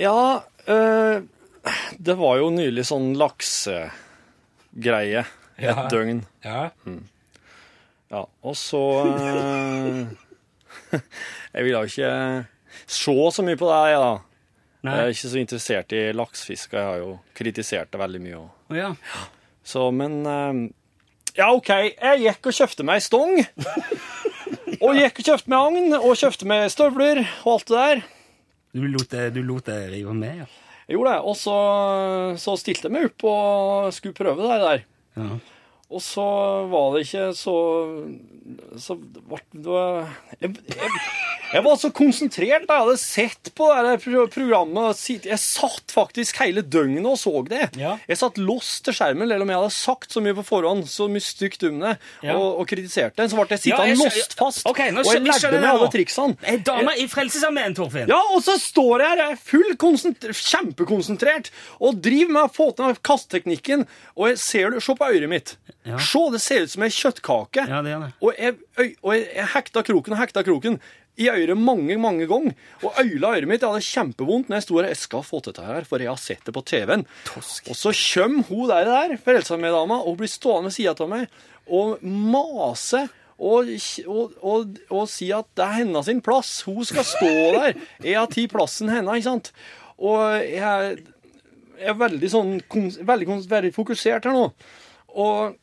Ja, 0.00 0.42
eh, 0.66 1.20
det 1.98 2.14
var 2.20 2.36
jo 2.42 2.50
nylig 2.52 2.84
sånn 2.88 3.14
laksegreie. 3.20 5.24
Et 5.56 5.64
Ja. 5.64 5.86
døgn. 5.88 6.24
Ja. 6.44 6.70
Ja, 8.10 8.24
og 8.42 8.56
så 8.58 8.80
eh, 9.16 10.06
Jeg 11.54 11.64
ville 11.64 11.80
jo 11.80 11.86
ikke 11.88 12.46
se 12.90 13.14
så 13.32 13.42
mye 13.46 13.56
på 13.58 13.68
det, 13.70 13.78
jeg, 13.92 13.98
da. 14.02 14.14
Nei. 14.84 14.92
Jeg 14.96 15.02
er 15.04 15.08
ikke 15.14 15.30
så 15.32 15.38
interessert 15.40 15.92
i 15.96 16.00
laksefiske. 16.12 16.76
Jeg 16.76 16.84
har 16.90 16.98
jo 17.00 17.12
kritisert 17.38 17.90
det 17.94 18.00
veldig 18.02 18.20
mye. 18.26 18.36
Å 18.42 18.46
ja. 18.76 18.90
Så, 19.64 19.86
men 19.94 20.12
eh, 20.26 20.54
Ja, 21.38 21.46
OK. 21.54 21.68
Jeg 21.70 22.20
gikk 22.26 22.46
og 22.50 22.54
kjøpte 22.58 22.84
meg 22.86 22.98
stong. 23.02 23.32
Og 24.82 24.90
gikk 24.98 25.18
og 25.22 25.26
kjøpte 25.30 25.48
meg 25.54 25.58
agn, 25.70 25.88
og 25.96 26.12
kjøpte 26.18 26.44
meg 26.50 26.66
støvler 26.74 27.22
og 27.46 27.50
alt 27.54 27.66
det 27.70 27.78
der. 27.78 27.98
Du 28.74 28.82
lot 28.90 29.06
det, 29.14 29.28
du 29.36 29.40
lot 29.46 29.64
det 29.70 29.78
rive 29.94 30.12
med, 30.18 30.34
ja. 30.42 30.46
Jeg 30.88 30.98
gjorde 30.98 31.14
det. 31.14 31.20
Og 31.24 31.36
så, 31.40 31.56
så 32.40 32.56
stilte 32.60 32.88
jeg 32.88 32.94
meg 32.96 33.08
opp 33.08 33.26
og 33.30 33.90
skulle 33.96 34.16
prøve 34.16 34.44
det 34.44 34.60
der. 34.64 34.86
ja. 35.20 35.28
Og 35.92 36.00
så 36.02 36.24
var 36.72 36.94
det 36.94 37.02
ikke 37.04 37.26
så 37.36 37.52
Så 38.80 38.96
ble 38.98 39.38
det 39.52 39.82
jeg, 40.40 40.50
jeg, 40.74 40.90
jeg 41.54 41.62
var 41.64 41.76
så 41.78 41.88
konsentrert 41.94 42.64
jeg 42.66 42.80
hadde 42.82 42.94
sett 42.98 43.50
på 43.56 43.66
det 43.86 43.92
programmet. 44.34 44.98
Jeg 45.22 45.38
satt 45.38 45.92
faktisk 45.94 46.40
hele 46.42 46.64
døgnet 46.66 47.06
og 47.06 47.14
så 47.20 47.32
det. 47.46 47.68
Ja. 47.78 47.92
Jeg 48.10 48.18
satt 48.18 48.40
lost 48.42 48.82
til 48.88 48.96
skjermen, 48.96 49.22
eller 49.28 49.44
om 49.44 49.52
jeg 49.52 49.60
hadde 49.60 49.74
sagt 49.76 50.16
så 50.16 50.22
mye 50.24 50.34
på 50.34 50.42
forhånd, 50.48 50.88
så 50.90 51.06
mye 51.12 51.22
stygt 51.22 51.62
om 51.68 51.78
det, 51.84 51.92
Ja. 52.26 52.34
og, 52.34 52.58
og 52.64 52.66
kritisert 52.72 53.14
det, 53.20 53.28
så 53.30 53.38
ble 53.38 53.46
jeg 53.54 53.62
sittende 53.68 53.94
skjø- 54.00 54.08
lost 54.18 54.34
fast. 54.40 54.66
okay, 54.66 54.90
og 54.90 55.06
jeg 55.06 55.22
lærte 55.22 55.52
meg 55.54 55.68
alle 55.70 55.90
triksene. 55.94 56.36
Ei 56.50 56.56
dame 56.66 56.96
i 56.98 57.06
Frelsesarmeen, 57.12 57.76
Torfinn! 57.78 58.10
Ja, 58.10 58.18
og 58.34 58.42
så 58.42 58.56
står 58.60 59.04
jeg 59.04 59.12
her, 59.14 59.22
jeg 59.22 59.36
er 59.38 59.42
full 59.52 59.76
konsentr- 59.84 60.34
kjempekonsentrert, 60.34 61.52
og 61.78 62.02
driver 62.02 62.34
med 62.40 62.48
å 62.48 62.52
få 62.56 62.70
til 62.80 62.98
kasteteknikken, 63.06 63.86
og 64.18 64.32
jeg 64.32 64.42
ser 64.42 64.74
det, 64.74 64.82
se 64.82 64.98
på 64.98 65.06
øret 65.12 65.30
mitt. 65.30 65.54
Ja. 65.84 65.98
Se, 66.00 66.20
det 66.32 66.40
ser 66.40 66.64
ut 66.64 66.72
som 66.72 66.84
ei 66.86 66.92
kjøttkake. 66.92 67.64
Ja, 67.68 67.80
det 67.84 67.92
er 67.92 68.04
det. 68.06 68.12
Og 68.24 68.38
jeg, 68.40 68.54
og 69.04 69.10
jeg, 69.12 69.24
jeg 69.36 69.50
hekta 69.52 69.82
kroken 69.84 70.14
og 70.16 70.20
hekta 70.22 70.44
kroken 70.46 70.78
i 71.20 71.28
øret 71.30 71.58
mange, 71.60 71.96
mange 72.00 72.26
ganger. 72.26 72.54
Og 72.82 72.96
øyla 73.02 73.34
øret 73.36 73.48
mitt 73.50 73.62
jeg 73.62 73.70
hadde 73.70 73.86
kjempevondt 73.86 74.48
når 74.48 74.58
jeg 74.58 74.66
sto 74.66 74.78
her. 74.78 74.88
Jeg 74.90 75.00
skal 75.02 75.26
få 75.26 75.40
til 75.44 75.52
dette 75.54 75.66
her, 75.68 75.88
for 75.88 76.02
jeg 76.02 76.10
har 76.10 76.20
sett 76.20 76.46
det 76.46 76.54
på 76.56 76.64
TV-en. 76.66 77.04
Og 77.36 77.76
så 77.78 77.92
kommer 77.94 78.48
hun 78.48 78.70
der, 78.72 78.88
der 78.88 79.18
Frelsesarmeen-dama, 79.26 80.00
og 80.02 80.16
blir 80.22 80.32
stående 80.32 80.72
ved 80.72 80.78
sida 80.78 80.96
av 80.96 81.12
meg 81.12 81.28
og 81.64 82.00
mase. 82.02 83.04
Og, 83.44 83.70
og, 84.06 84.34
og, 84.46 84.76
og 84.94 85.08
si 85.10 85.28
at 85.34 85.48
det 85.58 85.64
er 85.66 85.80
hennes 85.82 86.08
sin 86.08 86.22
plass. 86.24 86.62
Hun 86.66 86.84
skal 86.86 87.06
stå 87.06 87.32
der. 87.58 87.76
Jeg 88.00 88.16
har 88.18 88.30
tatt 88.30 88.52
plassen 88.52 88.92
hennes, 88.92 89.20
ikke 89.20 89.30
sant? 89.30 89.52
Og 90.00 90.22
jeg, 90.40 91.04
jeg 91.78 91.92
er 91.92 92.00
veldig 92.00 92.30
sånn 92.30 92.56
veldig, 93.04 93.38
veldig 93.50 93.74
fokusert 93.74 94.26
her 94.26 94.34
nå. 94.34 94.48
Og 95.14 95.60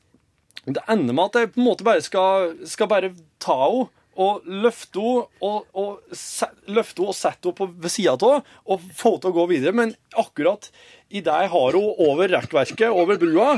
det 0.65 0.83
ender 0.89 1.15
med 1.17 1.31
at 1.31 1.39
jeg 1.39 1.51
på 1.55 1.61
en 1.61 1.67
måte 1.71 1.85
bare 1.85 2.03
skal, 2.05 2.53
skal 2.69 2.89
bare 2.91 3.13
ta 3.41 3.57
henne 3.63 3.89
og 4.21 4.43
løfte 4.45 5.01
henne 5.01 5.45
og, 5.47 5.69
og, 5.73 6.17
løfte 6.69 7.01
henne 7.01 7.13
og 7.13 7.17
sette 7.17 7.47
henne 7.47 7.57
på 7.57 7.69
ved 7.71 7.93
sida 7.93 8.17
av 8.17 8.25
henne 8.27 8.59
og 8.65 8.89
få 8.97 9.15
henne 9.15 9.23
til 9.23 9.31
å 9.31 9.37
gå 9.39 9.47
videre. 9.53 9.77
Men 9.77 9.95
akkurat 10.19 10.69
idet 11.09 11.39
jeg 11.45 11.53
har 11.55 11.79
henne 11.79 12.09
over 12.09 12.35
rekkverket, 12.35 12.89
over 12.91 13.21
brua, 13.21 13.55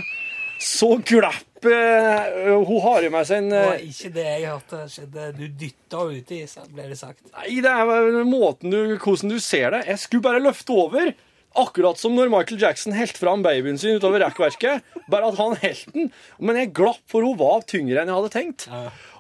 så 0.64 0.94
glipper 1.04 2.48
uh, 2.48 2.62
hun 2.64 2.80
har 2.86 3.04
i 3.04 3.12
meg 3.12 3.28
sin 3.28 3.50
Det 3.52 3.66
var 3.66 3.82
eh, 3.82 3.90
ikke 3.90 4.12
det 4.16 4.26
jeg 4.30 4.48
hørte 4.48 4.82
skjedde. 4.94 5.28
Du 5.36 5.44
dytta 5.60 6.06
uti, 6.08 6.40
så 6.48 6.64
ble 6.70 6.88
det 6.94 7.00
sagt. 7.00 7.26
Nei, 7.34 7.60
det 7.66 7.74
er 7.74 8.24
måten 8.30 8.72
du, 8.72 8.80
hvordan 8.96 9.34
du 9.34 9.40
ser 9.44 9.74
det. 9.76 9.84
Jeg 9.92 10.04
skulle 10.06 10.28
bare 10.30 10.44
løfte 10.44 10.76
over. 10.86 11.12
Akkurat 11.60 12.00
som 12.02 12.16
når 12.18 12.32
Michael 12.34 12.62
Jackson 12.62 12.96
helte 12.98 13.20
fram 13.22 13.44
babyen 13.46 13.78
sin 13.78 14.00
utover 14.00 14.24
rekkverket. 14.26 14.86
Bare 15.12 15.30
at 15.30 15.38
han 15.38 15.58
helte 15.62 15.92
den. 15.94 16.08
Men 16.42 16.58
jeg 16.58 16.72
glapp, 16.74 17.02
for 17.12 17.26
hun 17.26 17.38
var 17.38 17.62
tyngre 17.70 18.02
enn 18.02 18.10
jeg 18.10 18.18
hadde 18.18 18.32
tenkt. 18.34 18.66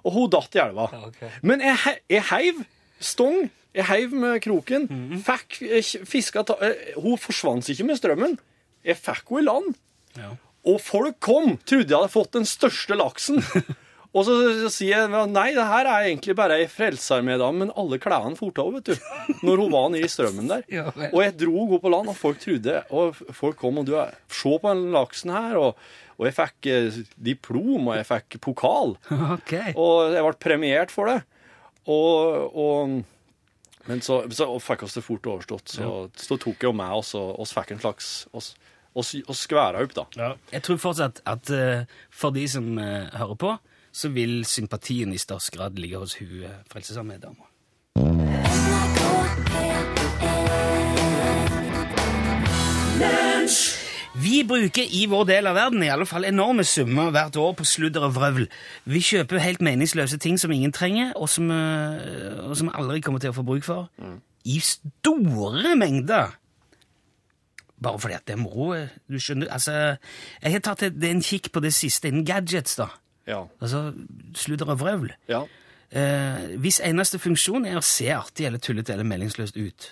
Og 0.03 0.15
hun 0.15 0.31
datt 0.33 0.57
i 0.57 0.61
elva. 0.63 0.87
Men 1.45 1.61
jeg, 1.61 1.99
jeg 2.09 2.25
heiv 2.31 2.63
stong. 3.03 3.45
Jeg 3.73 3.87
heiv 3.89 4.11
med 4.17 4.39
kroken. 4.45 4.87
Fikk 5.25 5.61
eh, 5.65 5.93
fiska 6.05 6.43
eh, 6.61 6.91
Hun 7.01 7.17
forsvant 7.17 7.69
ikke 7.73 7.85
med 7.87 7.97
strømmen. 7.97 8.35
Jeg 8.85 8.99
fikk 9.01 9.31
henne 9.33 9.41
i 9.41 9.47
land. 9.49 9.77
Og 10.69 10.77
folk 10.79 11.17
kom, 11.19 11.57
trodde 11.67 11.89
jeg 11.91 11.97
hadde 11.97 12.13
fått 12.13 12.35
den 12.37 12.45
største 12.47 12.95
laksen. 12.95 13.41
Og 14.13 14.27
så, 14.27 14.33
så 14.61 14.69
sier 14.69 15.07
jeg 15.07 15.29
nei, 15.33 15.47
det 15.55 15.63
her 15.65 15.87
er 15.89 16.07
egentlig 16.11 16.35
bare 16.37 16.59
ei 16.61 16.67
frelsesarmédame, 16.69 17.63
men 17.63 17.71
alle 17.81 17.97
klærne 18.01 18.37
for 18.37 18.53
henne, 18.53 18.77
vet 18.77 18.91
du. 18.91 19.39
Når 19.41 19.63
hun 19.63 19.73
var 19.73 19.87
nede 19.89 20.05
i 20.05 20.11
strømmen 20.11 20.51
der. 20.51 20.65
Og 21.15 21.19
jeg 21.23 21.33
dro 21.41 21.63
henne 21.63 21.79
på 21.81 21.93
land, 21.93 22.11
og 22.11 22.19
folk 22.19 22.41
trodde 22.43 22.75
Og 22.93 23.17
folk 23.33 23.57
kom 23.57 23.81
og 23.81 23.87
du, 23.89 23.95
Se 24.29 24.53
på 24.61 24.69
den 24.75 24.93
laksen 24.93 25.33
her. 25.33 25.57
Og, 25.57 25.81
og 26.19 26.27
jeg 26.29 26.37
fikk 26.37 26.69
eh, 26.69 26.99
diplom, 27.31 27.89
og 27.89 27.97
jeg 27.97 28.09
fikk 28.11 28.37
pokal. 28.45 28.95
Okay. 29.39 29.73
Og 29.73 30.13
jeg 30.13 30.27
ble 30.27 30.35
premiert 30.45 30.93
for 30.93 31.09
det. 31.09 31.17
Og, 31.89 32.53
og 32.53 33.89
Men 33.89 34.05
så, 34.05 34.21
så 34.29 34.45
fikk 34.61 34.85
vi 34.85 34.93
det 34.93 35.05
fort 35.09 35.33
overstått. 35.33 35.73
Så, 35.73 35.91
så 36.13 36.37
tok 36.37 36.61
jeg 36.61 36.69
jo 36.69 36.77
med 36.77 37.01
oss, 37.01 37.15
og 37.17 37.41
oss 37.41 37.57
fikk 37.57 37.73
en 37.73 37.81
slags 37.81 38.13
oss, 38.31 38.53
oss, 38.93 39.17
oss 39.25 39.41
skværa 39.49 39.81
opp, 39.83 39.97
da. 39.97 40.33
Jeg 40.53 40.63
tror 40.69 40.79
fortsatt 40.85 41.25
at 41.25 41.49
eh, 41.49 41.85
for 42.13 42.35
de 42.37 42.45
som 42.47 42.75
eh, 42.77 43.09
hører 43.17 43.39
på, 43.41 43.57
så 43.93 44.09
vil 44.09 44.41
sympatien 44.49 45.13
i 45.13 45.21
størst 45.21 45.53
grad 45.53 45.77
ligge 45.79 46.01
hos 46.01 46.17
hun 46.19 46.47
Frelsesarmeen-dama. 46.71 47.49
Vi 54.13 54.43
bruker 54.45 54.85
i 54.93 55.05
vår 55.09 55.25
del 55.25 55.47
av 55.49 55.55
verden 55.57 55.81
i 55.83 55.89
alle 55.89 56.05
fall 56.05 56.27
enorme 56.27 56.63
summer 56.67 57.09
hvert 57.13 57.37
år 57.41 57.55
på 57.57 57.65
sludder 57.65 58.05
og 58.07 58.13
vrøvl. 58.15 58.45
Vi 58.85 59.01
kjøper 59.01 59.41
helt 59.41 59.63
meningsløse 59.65 60.19
ting 60.21 60.37
som 60.39 60.53
ingen 60.53 60.71
trenger, 60.75 61.15
og 61.17 61.29
som, 61.33 61.49
eh, 61.51 62.37
og 62.45 62.53
som 62.57 62.69
aldri 62.69 63.01
kommer 63.01 63.19
til 63.19 63.33
å 63.33 63.37
få 63.39 63.45
bruk 63.45 63.65
for. 63.65 63.89
I 64.45 64.59
store 64.59 65.75
mengder. 65.75 66.37
Bare 67.81 67.99
fordi 67.99 68.13
at 68.13 68.25
det 68.27 68.33
er 68.33 68.43
moro. 68.43 68.73
eh, 68.73 68.87
Du 69.09 69.17
skjønner, 69.19 69.47
altså, 69.49 69.97
jeg 70.43 70.51
har 70.51 70.59
tatt 70.59 70.83
en 70.83 71.21
kikk 71.21 71.51
på 71.51 71.59
det 71.61 71.73
siste 71.73 72.07
innen 72.07 72.25
gadgets, 72.25 72.75
da. 72.75 72.87
Ja. 73.29 73.43
Altså 73.61 73.93
sludder 74.35 74.73
og 74.73 74.79
vrøvl. 74.81 75.13
ja. 75.31 75.45
Eh, 75.93 76.55
hvis 76.57 76.79
eneste 76.81 77.19
funksjon 77.21 77.67
er 77.69 77.77
å 77.77 77.83
se 77.85 78.07
artig 78.09 78.47
eller 78.47 78.57
tullete 78.57 78.95
eller 78.95 79.05
meldingsløst 79.05 79.59
ut. 79.59 79.89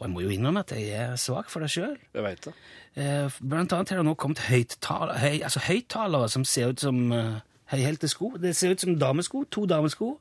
Og 0.00 0.06
jeg 0.06 0.10
må 0.10 0.22
jo 0.24 0.32
innrømme 0.34 0.64
at 0.64 0.72
jeg 0.74 0.88
er 0.96 1.12
svak 1.20 1.52
for 1.52 1.62
det 1.62 1.68
sjøl. 1.70 1.92
Eh, 2.16 3.36
blant 3.38 3.74
annet 3.76 3.92
har 3.92 4.00
det 4.00 4.06
nå 4.08 4.16
kommet 4.18 4.42
høyttalere 4.48 5.20
høy, 5.20 5.36
altså 5.46 5.62
høyttalere 5.68 6.30
som 6.32 6.46
ser 6.48 6.72
ut 6.72 6.82
som 6.82 7.12
uh, 7.12 7.38
høyhælte 7.70 8.10
sko. 8.10 8.32
Det 8.42 8.56
ser 8.58 8.74
ut 8.74 8.82
som 8.82 8.96
damesko. 8.98 9.44
To 9.54 9.66
damesko. 9.70 10.14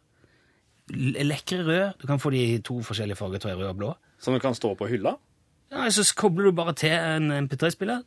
Lekre 0.93 1.63
røde. 1.63 1.89
Du 2.01 2.05
kan 2.11 2.21
få 2.21 2.33
de 2.35 2.43
i 2.43 2.61
to 2.61 2.77
forskjellige 2.85 3.17
farger, 3.17 3.41
tror 3.41 3.53
jeg, 3.53 3.61
rød 3.63 3.71
og 3.71 3.81
blå. 3.81 3.95
Som 4.19 4.35
du 4.35 4.43
kan 4.43 4.57
stå 4.57 4.75
på 4.77 4.91
hylla? 4.91 5.15
Ja, 5.71 5.89
så 5.93 6.05
kobler 6.17 6.49
du 6.49 6.57
bare 6.57 6.73
til 6.77 6.93
en 6.93 7.31
MP3-spiller, 7.45 8.01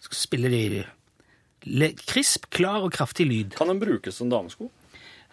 så 0.00 0.14
spiller 0.14 0.50
de 0.54 0.82
krisp, 2.08 2.48
klar 2.54 2.84
og 2.86 2.92
kraftig 2.94 3.26
lyd. 3.28 3.56
Kan 3.58 3.68
den 3.72 3.80
brukes 3.82 4.16
som 4.20 4.30
damesko? 4.32 4.70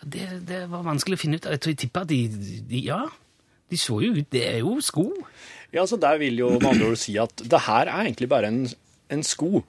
Det, 0.05 0.25
det 0.45 0.63
var 0.69 0.83
vanskelig 0.85 1.17
å 1.17 1.21
finne 1.21 1.39
ut. 1.39 1.45
Jeg 1.49 1.61
tror 1.63 1.71
jeg 1.73 1.81
tipper 1.85 2.03
at 2.05 2.11
de, 2.11 2.19
de 2.69 2.81
Ja, 2.85 3.03
de 3.71 3.77
så 3.81 3.95
jo 4.03 4.11
ut 4.19 4.27
Det 4.29 4.43
er 4.45 4.59
jo 4.61 4.75
sko. 4.85 5.07
Ja, 5.73 5.85
så 5.89 5.97
Der 5.99 6.19
vil 6.21 6.37
jo 6.37 6.51
med 6.59 6.67
andre 6.75 6.91
ord 6.93 6.99
si 7.01 7.15
at 7.17 7.41
det 7.41 7.61
her 7.65 7.87
er 7.89 8.03
egentlig 8.05 8.29
bare 8.29 8.51
en, 8.51 8.65
en 9.09 9.23
sko. 9.25 9.63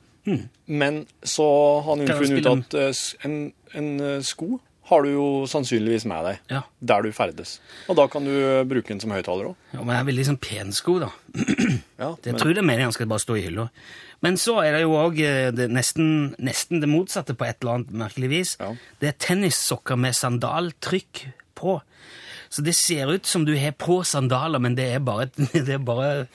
Men 0.66 1.04
så 1.22 1.46
har 1.86 1.96
hun 2.02 2.06
funnet 2.10 2.42
ut 2.42 2.48
at 2.52 2.74
eh, 2.82 3.02
en, 3.28 3.36
en 3.78 3.92
eh, 4.02 4.20
sko 4.26 4.56
har 4.90 5.02
du 5.02 5.08
jo 5.16 5.26
sannsynligvis 5.50 6.04
med 6.06 6.22
deg 6.28 6.52
Ja. 6.52 6.60
der 6.82 7.02
du 7.02 7.12
ferdes. 7.14 7.56
Og 7.90 7.96
da 7.98 8.04
kan 8.10 8.26
du 8.26 8.30
eh, 8.34 8.60
bruke 8.66 8.90
den 8.92 9.00
som 9.02 9.10
høyttaler 9.14 9.48
òg. 9.52 9.56
ja 9.72 9.80
men 9.82 9.94
det 9.94 10.00
er 10.02 10.08
veldig 10.10 10.26
sånn 10.28 10.38
pensko, 10.42 10.98
da. 11.02 11.08
Ja, 11.98 12.10
Jeg 12.22 12.34
men- 12.34 12.38
tror 12.42 12.52
det 12.54 12.60
er 12.62 12.66
meningen 12.68 12.90
han 12.90 12.94
skal 12.94 13.08
bare 13.10 13.22
stå 13.24 13.38
i 13.38 13.46
hylla. 13.48 13.68
Men 14.24 14.38
så 14.40 14.54
er 14.64 14.72
det 14.72 14.82
jo 14.86 14.94
òg 14.96 15.18
nesten, 15.70 16.34
nesten 16.42 16.80
det 16.80 16.88
motsatte 16.88 17.34
på 17.36 17.44
et 17.46 17.58
eller 17.60 17.74
annet 17.80 17.90
merkelig 17.92 18.30
vis. 18.32 18.54
Ja. 18.60 18.70
Det 19.02 19.10
er 19.10 19.18
tennissokker 19.26 19.98
med 20.00 20.16
sandaltrykk 20.16 21.26
på. 21.58 21.80
Så 22.48 22.62
det 22.64 22.74
ser 22.78 23.10
ut 23.12 23.26
som 23.28 23.44
du 23.44 23.52
har 23.58 23.74
på 23.76 24.00
sandaler, 24.06 24.58
men 24.62 24.74
det 24.78 24.86
er 24.94 25.02
bare, 25.04 25.28
det 25.52 25.68
er 25.68 25.82
bare 25.84 26.26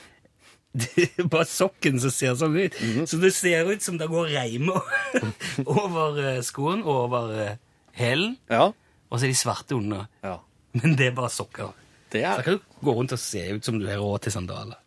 Det 0.74 1.10
er 1.20 1.26
bare 1.28 1.44
sokken 1.52 1.98
som 2.00 2.12
ser 2.16 2.36
sånn 2.40 2.54
ut. 2.56 2.78
Mhm. 2.80 3.08
Så 3.10 3.18
det 3.20 3.34
ser 3.36 3.68
ut 3.68 3.84
som 3.84 3.98
det 4.00 4.08
går 4.08 4.30
reimer 4.32 4.80
over 5.66 6.20
eh, 6.22 6.42
skoen 6.48 6.84
og 6.86 7.10
over 7.10 7.34
eh, 7.44 7.58
hælen, 8.00 8.38
Ja. 8.50 8.70
og 9.10 9.20
så 9.20 9.26
er 9.28 9.34
de 9.34 9.36
svarte 9.42 9.76
under. 9.76 10.08
ja. 10.24 10.38
Men 10.72 10.94
det 10.96 11.10
er 11.10 11.12
bare 11.18 11.28
sokker. 11.34 11.74
Det 12.14 12.22
Så 12.24 12.28
er 12.30 12.38
da 12.38 12.44
kan 12.46 12.54
du 12.62 12.86
gå 12.88 12.94
rundt 12.96 13.12
og 13.12 13.20
se 13.20 13.42
ut 13.58 13.66
som 13.68 13.76
du 13.82 13.84
har 13.90 14.00
råd 14.00 14.22
til 14.24 14.32
sandaler. 14.32 14.78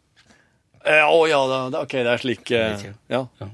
Ja, 0.85 1.07
Å 1.09 1.21
ja, 1.31 1.41
da, 1.49 1.59
da, 1.73 1.83
ok, 1.87 1.95
det 2.05 2.13
er 2.13 2.21
slik 2.21 2.51
eh. 2.53 2.87
Ja. 3.09 3.23
Ja. 3.41 3.49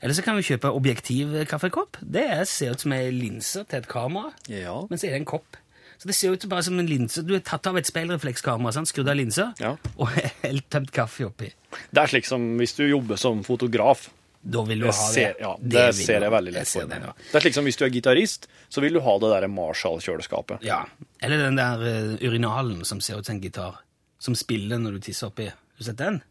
Eller 0.00 0.14
så 0.14 0.22
kan 0.22 0.36
vi 0.38 0.44
kjøpe 0.46 0.70
objektiv 0.72 1.32
kaffekopp. 1.50 1.98
Det 2.00 2.22
er, 2.24 2.44
ser 2.48 2.76
ut 2.76 2.84
som 2.84 2.92
ei 2.94 3.08
linse 3.12 3.64
til 3.66 3.80
et 3.82 3.88
kamera, 3.90 4.30
ja. 4.48 4.76
men 4.88 4.96
så 5.00 5.08
er 5.08 5.16
det 5.16 5.22
en 5.24 5.28
kopp. 5.28 5.58
Så 5.98 6.06
det 6.06 6.14
ser 6.14 6.30
ut 6.36 6.44
bare 6.46 6.62
som 6.62 6.78
en 6.78 6.86
linse. 6.86 7.24
Du 7.26 7.32
er 7.34 7.42
tatt 7.42 7.66
av 7.66 7.76
et 7.80 7.88
speilreflekskamera, 7.88 8.70
sant? 8.76 8.86
skrudd 8.86 9.10
av 9.10 9.18
linsa, 9.18 9.48
Ja. 9.58 9.72
og 9.98 10.12
helt 10.44 10.68
tømt 10.70 10.92
kaffe 10.94 11.26
oppi. 11.26 11.50
Det 11.90 12.04
er 12.04 12.12
slik 12.12 12.28
som 12.30 12.44
hvis 12.60 12.76
du 12.78 12.84
jobber 12.86 13.18
som 13.18 13.42
fotograf. 13.46 14.06
Da 14.48 14.62
vil 14.62 14.78
du 14.84 14.86
jeg 14.86 14.94
ha 14.94 15.02
det. 15.08 15.14
ser, 15.16 15.34
ja, 15.42 15.50
det, 15.58 15.72
det 15.74 15.86
ser 15.98 16.22
jeg 16.22 16.30
veldig 16.30 16.52
lett 16.54 16.62
Jeg 16.62 16.70
for 16.70 16.86
meg. 16.92 17.02
det. 17.02 17.26
Det 17.32 17.40
er 17.40 17.42
slik 17.48 17.56
som 17.58 17.66
hvis 17.66 17.76
du 17.80 17.82
er 17.88 17.90
gitarist, 17.92 18.46
så 18.70 18.80
vil 18.86 18.94
du 18.94 19.00
ha 19.02 19.16
det 19.18 19.32
der 19.34 19.48
Marshall-kjøleskapet. 19.50 20.62
Ja, 20.64 20.84
eller 21.26 21.42
den 21.48 21.58
der 21.58 21.82
eh, 21.90 22.14
urinalen 22.22 22.84
som 22.86 23.02
ser 23.02 23.18
ut 23.18 23.26
som 23.26 23.34
en 23.34 23.42
gitar, 23.42 23.82
som 24.22 24.38
spiller 24.38 24.78
når 24.78 25.00
du 25.00 25.08
tisser 25.10 25.32
oppi. 25.32 25.50
Har 25.50 25.82
du 25.82 25.88
sett 25.90 25.98
den? 25.98 26.22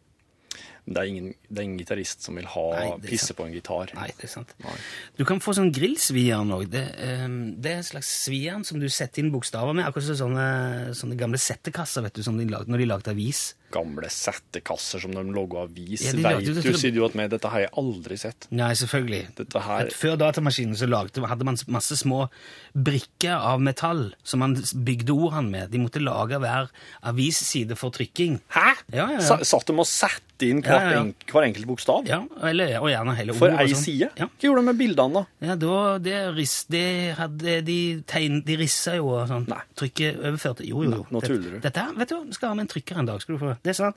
Det 0.88 1.02
er 1.02 1.10
ingen, 1.12 1.34
det 1.50 1.60
er 1.60 1.66
ingen 1.68 1.80
gitarist 1.82 2.24
som 2.24 2.38
vil 2.40 2.48
ha 2.48 2.66
Nei, 2.78 2.92
pisse 3.04 3.34
sant. 3.34 3.38
på 3.42 3.46
en 3.48 3.52
gitar. 3.52 3.92
Nei, 3.98 4.08
det 4.16 4.30
er 4.30 4.32
sant. 4.32 4.54
Nei. 4.64 4.76
Du 5.20 5.26
kan 5.28 5.42
få 5.44 5.52
sånn 5.58 5.74
grillsvieren 5.76 6.54
òg. 6.56 6.70
Det, 6.72 6.84
um, 7.26 7.38
det 7.60 7.74
er 7.74 7.82
en 7.82 7.90
slags 7.90 8.12
svieren 8.24 8.64
som 8.68 8.80
du 8.80 8.88
setter 8.88 9.24
inn 9.24 9.34
bokstaver 9.34 9.76
med, 9.76 9.84
akkurat 9.90 10.16
sånne, 10.22 10.48
sånne 10.96 11.20
gamle 11.20 11.42
settekasser 11.44 12.08
vet 12.08 12.16
du, 12.16 12.24
som 12.24 12.40
de 12.40 12.48
lag, 12.48 12.72
når 12.72 12.84
de 12.86 12.90
lagde 12.94 13.12
avis. 13.12 13.50
Gamle 13.72 14.08
settekasser 14.14 15.02
som 15.04 15.12
de 15.12 15.24
logger 15.36 15.66
avis. 15.66 16.06
Ja, 16.08 16.14
det 16.40 16.54
du, 16.64 16.72
sier 16.78 16.94
du 16.96 17.02
at 17.06 17.16
meg, 17.20 17.30
dette 17.34 17.50
har 17.52 17.66
jeg 17.66 17.72
aldri 17.78 18.16
sett. 18.18 18.48
Nei, 18.56 18.70
selvfølgelig. 18.80 19.24
Her 19.68 19.90
før 19.92 20.16
datamaskinen 20.22 20.78
så 20.80 20.88
lagde, 20.88 21.20
hadde 21.28 21.44
man 21.48 21.58
masse 21.68 21.98
små 22.00 22.30
brikker 22.78 23.36
av 23.36 23.60
metall 23.64 24.14
som 24.24 24.40
man 24.44 24.56
bygde 24.56 25.12
ordene 25.16 25.50
med. 25.52 25.70
De 25.74 25.82
måtte 25.84 26.00
lage 26.04 26.40
hver 26.40 26.70
avisside 27.12 27.76
for 27.80 27.92
trykking. 27.96 28.40
Hæ? 28.56 28.70
Ja, 28.94 29.10
ja, 29.12 29.20
ja. 29.20 29.44
Satt 29.44 29.68
de 29.68 29.76
og 29.78 29.88
satte 29.90 30.24
inn 30.46 30.60
Ja, 30.62 30.78
ja, 30.78 30.90
ja. 30.92 31.00
en- 31.02 31.16
hver 31.32 31.44
enkelt 31.48 31.66
bokstav? 31.66 32.06
Ja, 32.08 32.20
eller, 32.46 32.76
og 32.80 32.90
gjerne 32.92 33.16
hele 33.18 33.34
For 33.34 33.48
ord 33.50 33.56
og 33.56 33.62
ei 33.66 33.74
sånn. 33.74 33.84
side? 33.84 34.10
Ja. 34.20 34.28
Hva 34.28 34.46
gjorde 34.46 34.62
de 34.62 34.66
med 34.68 34.78
bildene, 34.78 35.14
da? 35.14 35.48
Ja, 35.48 35.56
da, 35.56 35.98
det, 35.98 36.36
ris, 36.36 36.64
det 36.70 37.16
hadde 37.18 37.62
de 37.66 38.04
tegn, 38.06 38.44
De 38.46 38.56
rissa 38.56 38.96
jo 38.96 39.10
og 39.18 39.28
sånn. 39.28 39.48
Nei. 39.50 39.60
Trykket 39.76 40.20
overførte. 40.22 40.64
Jo, 40.68 40.84
jo, 40.84 40.92
jo. 40.92 41.08
Nå 41.10 41.22
tuller 41.26 41.58
du. 41.58 41.60
Dette 41.60 41.88
vet 41.98 42.10
du, 42.14 42.32
skal 42.38 42.50
ha 42.50 42.56
med 42.56 42.68
en 42.68 42.72
trykker 42.76 43.00
en 43.00 43.06
dag. 43.10 43.22
skal 43.22 43.36
du 43.36 43.40
få. 43.42 43.57
Det 43.64 43.74
er 43.74 43.78
sant. 43.80 43.96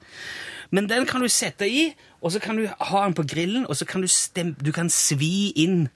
Men 0.70 0.86
den 0.90 1.06
kan 1.06 1.20
du 1.22 1.28
sette 1.28 1.66
i, 1.68 1.94
og 2.22 2.32
så 2.32 2.40
kan 2.42 2.56
du 2.56 2.66
ha 2.68 3.04
den 3.04 3.14
på 3.18 3.26
grillen, 3.26 3.66
og 3.66 3.76
så 3.76 3.86
kan 3.88 4.00
du, 4.04 4.08
stem, 4.08 4.54
du 4.60 4.72
kan 4.72 4.90
svi 4.92 5.50
inn 5.56 5.88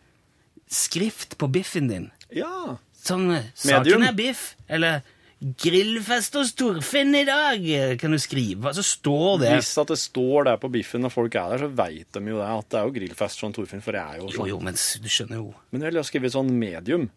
skrift 0.71 1.37
på 1.39 1.49
biffen 1.53 1.89
din. 1.91 2.11
Ja. 2.35 2.79
Sånn 3.05 3.29
eh. 3.35 3.51
'Saken 3.55 4.07
er 4.09 4.17
biff', 4.17 4.55
eller 4.69 5.03
'Grillfest 5.45 6.39
hos 6.39 6.55
Torfinn 6.57 7.13
i 7.19 7.25
dag', 7.29 7.67
eh, 7.69 7.97
kan 8.01 8.11
du 8.15 8.19
skrive. 8.19 8.73
Så 8.73 8.83
står 8.83 9.41
det 9.43 9.51
Hvis 9.59 9.75
at 9.83 9.89
det 9.93 9.99
står 10.01 10.45
der 10.49 10.57
på 10.57 10.71
biffen 10.73 11.03
når 11.05 11.13
folk 11.13 11.35
er 11.35 11.51
der, 11.53 11.67
så 11.67 11.69
veit 11.69 12.09
de 12.17 12.21
jo 12.33 12.39
det, 12.41 12.49
at 12.49 12.69
det 12.71 12.79
er 12.81 12.87
jo 12.89 12.95
grillfest 12.97 13.43
hos 13.45 13.53
Torfinn, 13.53 13.83
for 13.85 13.93
det 13.93 14.01
er 14.01 14.17
jo 14.23 14.31
Jo, 14.31 14.39
sånn. 14.39 14.49
jo, 14.49 14.59
men 14.61 14.75
du 14.75 15.09
skjønner 15.13 15.37
jo. 15.43 15.55
Men 15.71 15.83
jeg 15.83 15.93
ville 15.93 16.05
skrevet 16.09 16.33
sånn 16.33 16.51
medium. 16.51 17.11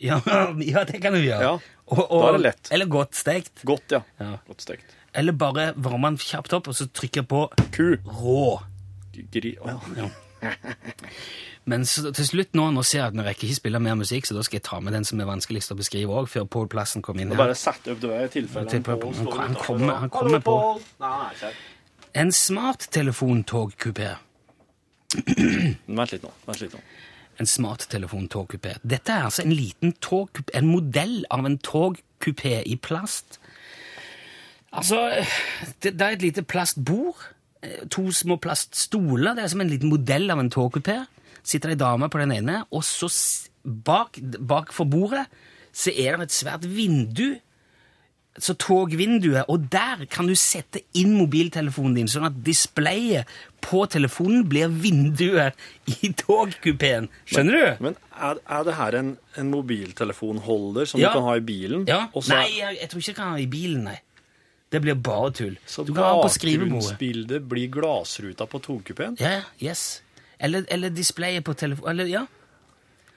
Ja, 0.00 0.20
ja 0.72 0.84
det 0.84 1.00
kan 1.00 1.12
du 1.16 1.20
gjøre. 1.20 1.40
Ja, 1.40 1.58
Og- 1.88 2.10
da 2.10 2.28
er 2.28 2.32
det 2.36 2.42
lett. 2.44 2.68
Eller 2.72 2.86
godt 2.86 3.14
stekt. 3.16 3.64
Godt, 3.64 3.88
ja. 3.90 4.02
Ja. 4.20 4.36
Godt 4.46 4.60
stekt. 4.68 4.96
Eller 5.14 5.32
bare 5.32 5.72
varmer 5.76 6.10
den 6.14 6.18
kjapt 6.22 6.52
opp, 6.54 6.68
og 6.70 6.74
så 6.78 6.86
trykker 6.94 7.22
på 7.26 7.44
Ku. 7.74 7.96
rå. 8.06 8.60
Gri... 9.32 9.56
oh. 9.60 9.82
Ja. 9.96 10.08
Men 11.68 11.82
så, 11.86 12.08
til 12.16 12.24
slutt 12.26 12.54
nå, 12.56 12.70
nå 12.72 12.82
ser 12.86 13.02
jeg 13.02 13.08
at 13.10 13.16
vi 13.18 13.24
rekker 13.26 13.46
ikke 13.50 13.58
spille 13.58 13.80
mer 13.84 13.98
musikk, 14.00 14.24
så 14.26 14.34
da 14.38 14.42
skal 14.46 14.56
jeg 14.60 14.64
ta 14.70 14.78
med 14.80 14.94
den 14.96 15.04
som 15.04 15.20
er 15.20 15.28
vanskeligst 15.28 15.74
å 15.74 15.76
beskrive 15.78 16.14
òg, 16.16 16.30
før 16.32 16.46
Pål 16.50 16.70
Plassen 16.72 17.02
kom 17.04 17.18
inn 17.20 17.34
her. 17.34 17.38
Bare 17.42 17.56
satt 17.58 17.90
opp 17.92 18.00
døra 18.00 18.22
i 18.24 18.30
tilfelle 18.32 18.70
han, 18.70 18.82
Pål 18.86 19.14
han- 19.18 19.36
han 19.36 19.54
kommer- 19.60 19.98
han 20.06 20.10
kommer 20.14 20.40
på. 20.46 20.56
En 22.14 22.32
smarttelefontogkupé. 22.32 24.14
Vent 25.98 26.12
litt 26.14 26.22
nå. 26.24 26.32
Vent 26.46 26.60
litt 26.64 26.74
nå. 26.74 26.80
En 27.40 27.46
smarttelefontogkupé. 27.48 28.76
Dette 28.84 29.12
er 29.12 29.24
altså 29.28 29.42
en 29.44 29.52
liten 29.54 29.92
togkupé, 30.00 30.54
en 30.58 30.66
modell 30.70 31.24
av 31.30 31.44
en 31.48 31.58
togkupé 31.58 32.62
i 32.66 32.76
plast. 32.76 33.39
Altså, 34.72 35.00
det, 35.82 35.94
det 35.98 36.00
er 36.06 36.14
et 36.16 36.22
lite 36.22 36.44
plastbord, 36.46 37.18
eh, 37.62 37.82
to 37.90 38.08
små 38.14 38.36
plaststoler, 38.42 39.34
det 39.34 39.44
er 39.44 39.52
som 39.52 39.60
en 39.64 39.70
liten 39.72 39.90
modell 39.90 40.30
av 40.30 40.38
en 40.42 40.50
togkupé. 40.52 41.00
Sitter 41.42 41.72
ei 41.72 41.78
dame 41.80 42.08
på 42.12 42.20
den 42.20 42.32
ene, 42.36 42.60
og 42.70 42.84
så 42.86 43.08
bak, 43.64 44.20
bak 44.38 44.72
for 44.76 44.84
bordet 44.90 45.26
så 45.72 45.92
er 45.94 46.16
det 46.18 46.28
et 46.30 46.34
svært 46.34 46.64
vindu 46.66 47.38
så 48.40 48.54
togvinduet, 48.54 49.42
og 49.50 49.64
der 49.72 50.04
kan 50.08 50.28
du 50.30 50.36
sette 50.38 50.80
inn 50.96 51.16
mobiltelefonen 51.18 51.96
din, 51.98 52.08
sånn 52.08 52.28
at 52.28 52.36
displayet 52.46 53.28
på 53.60 53.82
telefonen 53.90 54.44
blir 54.48 54.70
vinduet 54.70 55.58
i 55.90 56.12
togkupeen. 56.16 57.08
Skjønner 57.28 57.58
du? 57.58 57.82
Men 57.88 57.98
er, 58.14 58.38
er 58.46 58.62
det 58.68 58.76
her 58.78 58.96
en, 59.00 59.10
en 59.36 59.50
mobiltelefonholder 59.50 60.88
som 60.88 61.02
Ja. 61.02 61.10
du 61.10 61.18
kan 61.18 61.26
ha 61.26 61.34
i 61.36 61.44
bilen? 61.44 61.84
Ja. 61.90 62.04
Også 62.14 62.32
Nei, 62.38 62.46
jeg, 62.60 62.78
jeg 62.80 62.88
tror 62.92 63.02
ikke 63.02 63.10
jeg 63.12 63.18
kan 63.18 63.34
ha 63.34 63.42
i 63.42 63.50
bilen, 63.50 63.82
nei. 63.90 63.98
Det 64.70 64.80
blir 64.80 64.94
bare 64.94 65.30
tull. 65.34 65.56
Så 65.66 65.82
du 65.86 65.92
kan 65.94 66.04
ha 66.04 66.22
på 66.22 66.28
skrivebordet. 66.30 66.70
bakgrunnsbildet 66.94 67.42
blir 67.50 67.70
glasruta 67.74 68.46
på 68.46 68.60
togkupeen? 68.62 69.16
Ja, 69.18 69.40
yes. 69.58 70.02
Eller, 70.38 70.64
eller 70.70 70.90
displayet 70.94 71.44
på 71.44 71.54
telefonen. 71.58 71.90
Eller, 71.90 72.06
ja. 72.12 72.26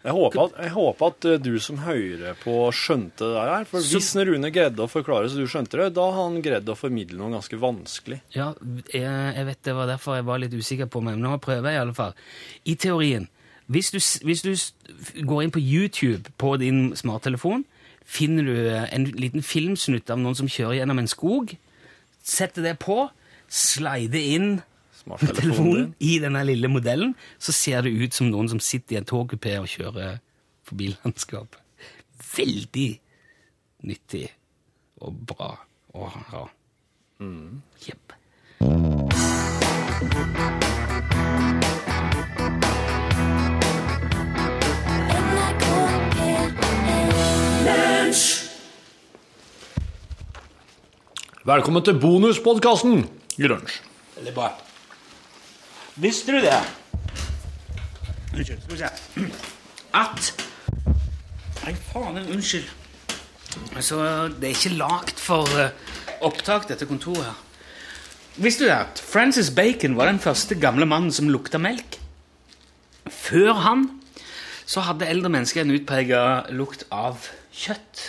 Jeg 0.04 0.12
håper, 0.18 0.42
at, 0.50 0.56
jeg 0.66 0.72
håper 0.74 1.12
at 1.14 1.26
eh, 1.30 1.38
du 1.40 1.54
som 1.64 1.78
hører 1.80 2.34
på, 2.42 2.56
skjønte 2.76 3.24
det 3.24 3.44
der. 3.48 3.68
For 3.70 3.80
Så- 3.86 3.96
hvis 4.02 4.10
Rune 4.28 4.50
greide 4.52 4.84
å 4.84 4.90
forklare 4.92 5.30
så 5.32 5.38
du 5.40 5.46
skjønte 5.48 5.80
det, 5.80 5.94
da 5.96 6.10
har 6.12 6.24
han 6.26 6.42
greid 6.44 6.68
å 6.68 6.76
formidle 6.76 7.22
noe 7.22 7.32
ganske 7.38 7.56
vanskelig. 7.62 8.20
Ja, 8.36 8.50
jeg, 8.92 9.06
jeg 9.06 9.46
vet 9.48 9.62
det 9.64 9.76
var 9.78 9.88
derfor 9.88 10.18
jeg 10.20 10.26
var 10.28 10.42
litt 10.44 10.52
usikker 10.58 10.90
på 10.92 11.00
meg, 11.06 11.16
men 11.16 11.30
nå 11.30 11.38
prøver 11.40 11.70
jeg 11.72 11.80
i 11.80 11.84
alle 11.86 11.96
fall. 11.96 12.18
I 12.68 12.76
teorien, 12.76 13.30
hvis 13.72 13.94
du, 13.96 14.02
hvis 14.28 14.44
du 14.44 15.24
går 15.24 15.46
inn 15.46 15.56
på 15.56 15.64
YouTube 15.64 16.34
på 16.42 16.58
din 16.60 16.90
smarttelefon, 17.00 17.64
finner 18.06 18.44
du 18.48 18.56
en 18.70 19.08
liten 19.18 19.44
filmsnutt 19.46 20.10
av 20.14 20.22
noen 20.22 20.38
som 20.38 20.50
kjører 20.52 20.82
gjennom 20.82 21.02
en 21.02 21.12
skog, 21.12 21.56
setter 22.24 22.66
det 22.66 22.78
på, 22.84 23.08
slider 23.54 24.30
inn 24.36 24.62
telefonen 25.04 25.94
i 26.00 26.18
denne 26.24 26.44
lille 26.48 26.70
modellen, 26.72 27.14
så 27.40 27.52
ser 27.56 27.84
det 27.84 27.92
ut 27.92 28.16
som 28.16 28.30
noen 28.32 28.50
som 28.52 28.62
sitter 28.64 28.96
i 28.96 29.02
en 29.02 29.10
togkupé 29.10 29.58
og 29.60 29.70
kjører 29.72 30.20
forbi 30.64 30.94
landskapet. 31.04 31.60
Veldig 32.34 32.90
nyttig 33.90 34.28
og 35.04 35.24
bra 35.28 35.54
å 35.94 36.10
ha. 36.10 36.46
Jepp. 37.84 38.16
NRK 45.14 45.66
P1 46.16 47.93
Velkommen 51.44 51.82
til 51.84 51.98
bonuspodkasten 51.98 53.02
i 53.42 53.50
lunsj. 53.50 53.80
Veldig 54.20 54.34
bra. 54.36 54.52
Visste 55.96 56.36
du 56.36 56.44
det? 56.44 56.60
Unnskyld, 58.34 58.62
skal 58.62 58.76
vi 58.76 58.78
se. 58.78 58.90
At 59.98 60.30
Nei, 61.64 61.74
faen, 61.90 62.22
unnskyld. 62.22 62.70
Altså, 63.78 63.98
det 64.30 64.50
er 64.50 64.56
ikke 64.58 64.78
lagt 64.78 65.20
for 65.22 65.50
eh, 65.58 65.74
opptak, 66.22 66.68
dette 66.70 66.86
kontoret 66.86 67.26
her. 67.32 67.38
Visste 68.36 68.66
du 68.66 68.70
det? 68.70 68.78
at 68.78 69.02
Francis 69.02 69.50
Bacon 69.50 69.98
var 69.98 70.12
den 70.12 70.20
første 70.20 70.56
gamle 70.60 70.86
mannen 70.86 71.12
som 71.12 71.30
lukta 71.34 71.58
melk? 71.58 71.98
Før 73.10 73.54
han 73.66 73.88
så 74.66 74.84
hadde 74.86 75.10
eldre 75.10 75.32
mennesker 75.34 75.64
en 75.64 75.74
utprega 75.76 76.22
lukt 76.54 76.86
av 76.92 77.30
kjøtt. 77.54 78.04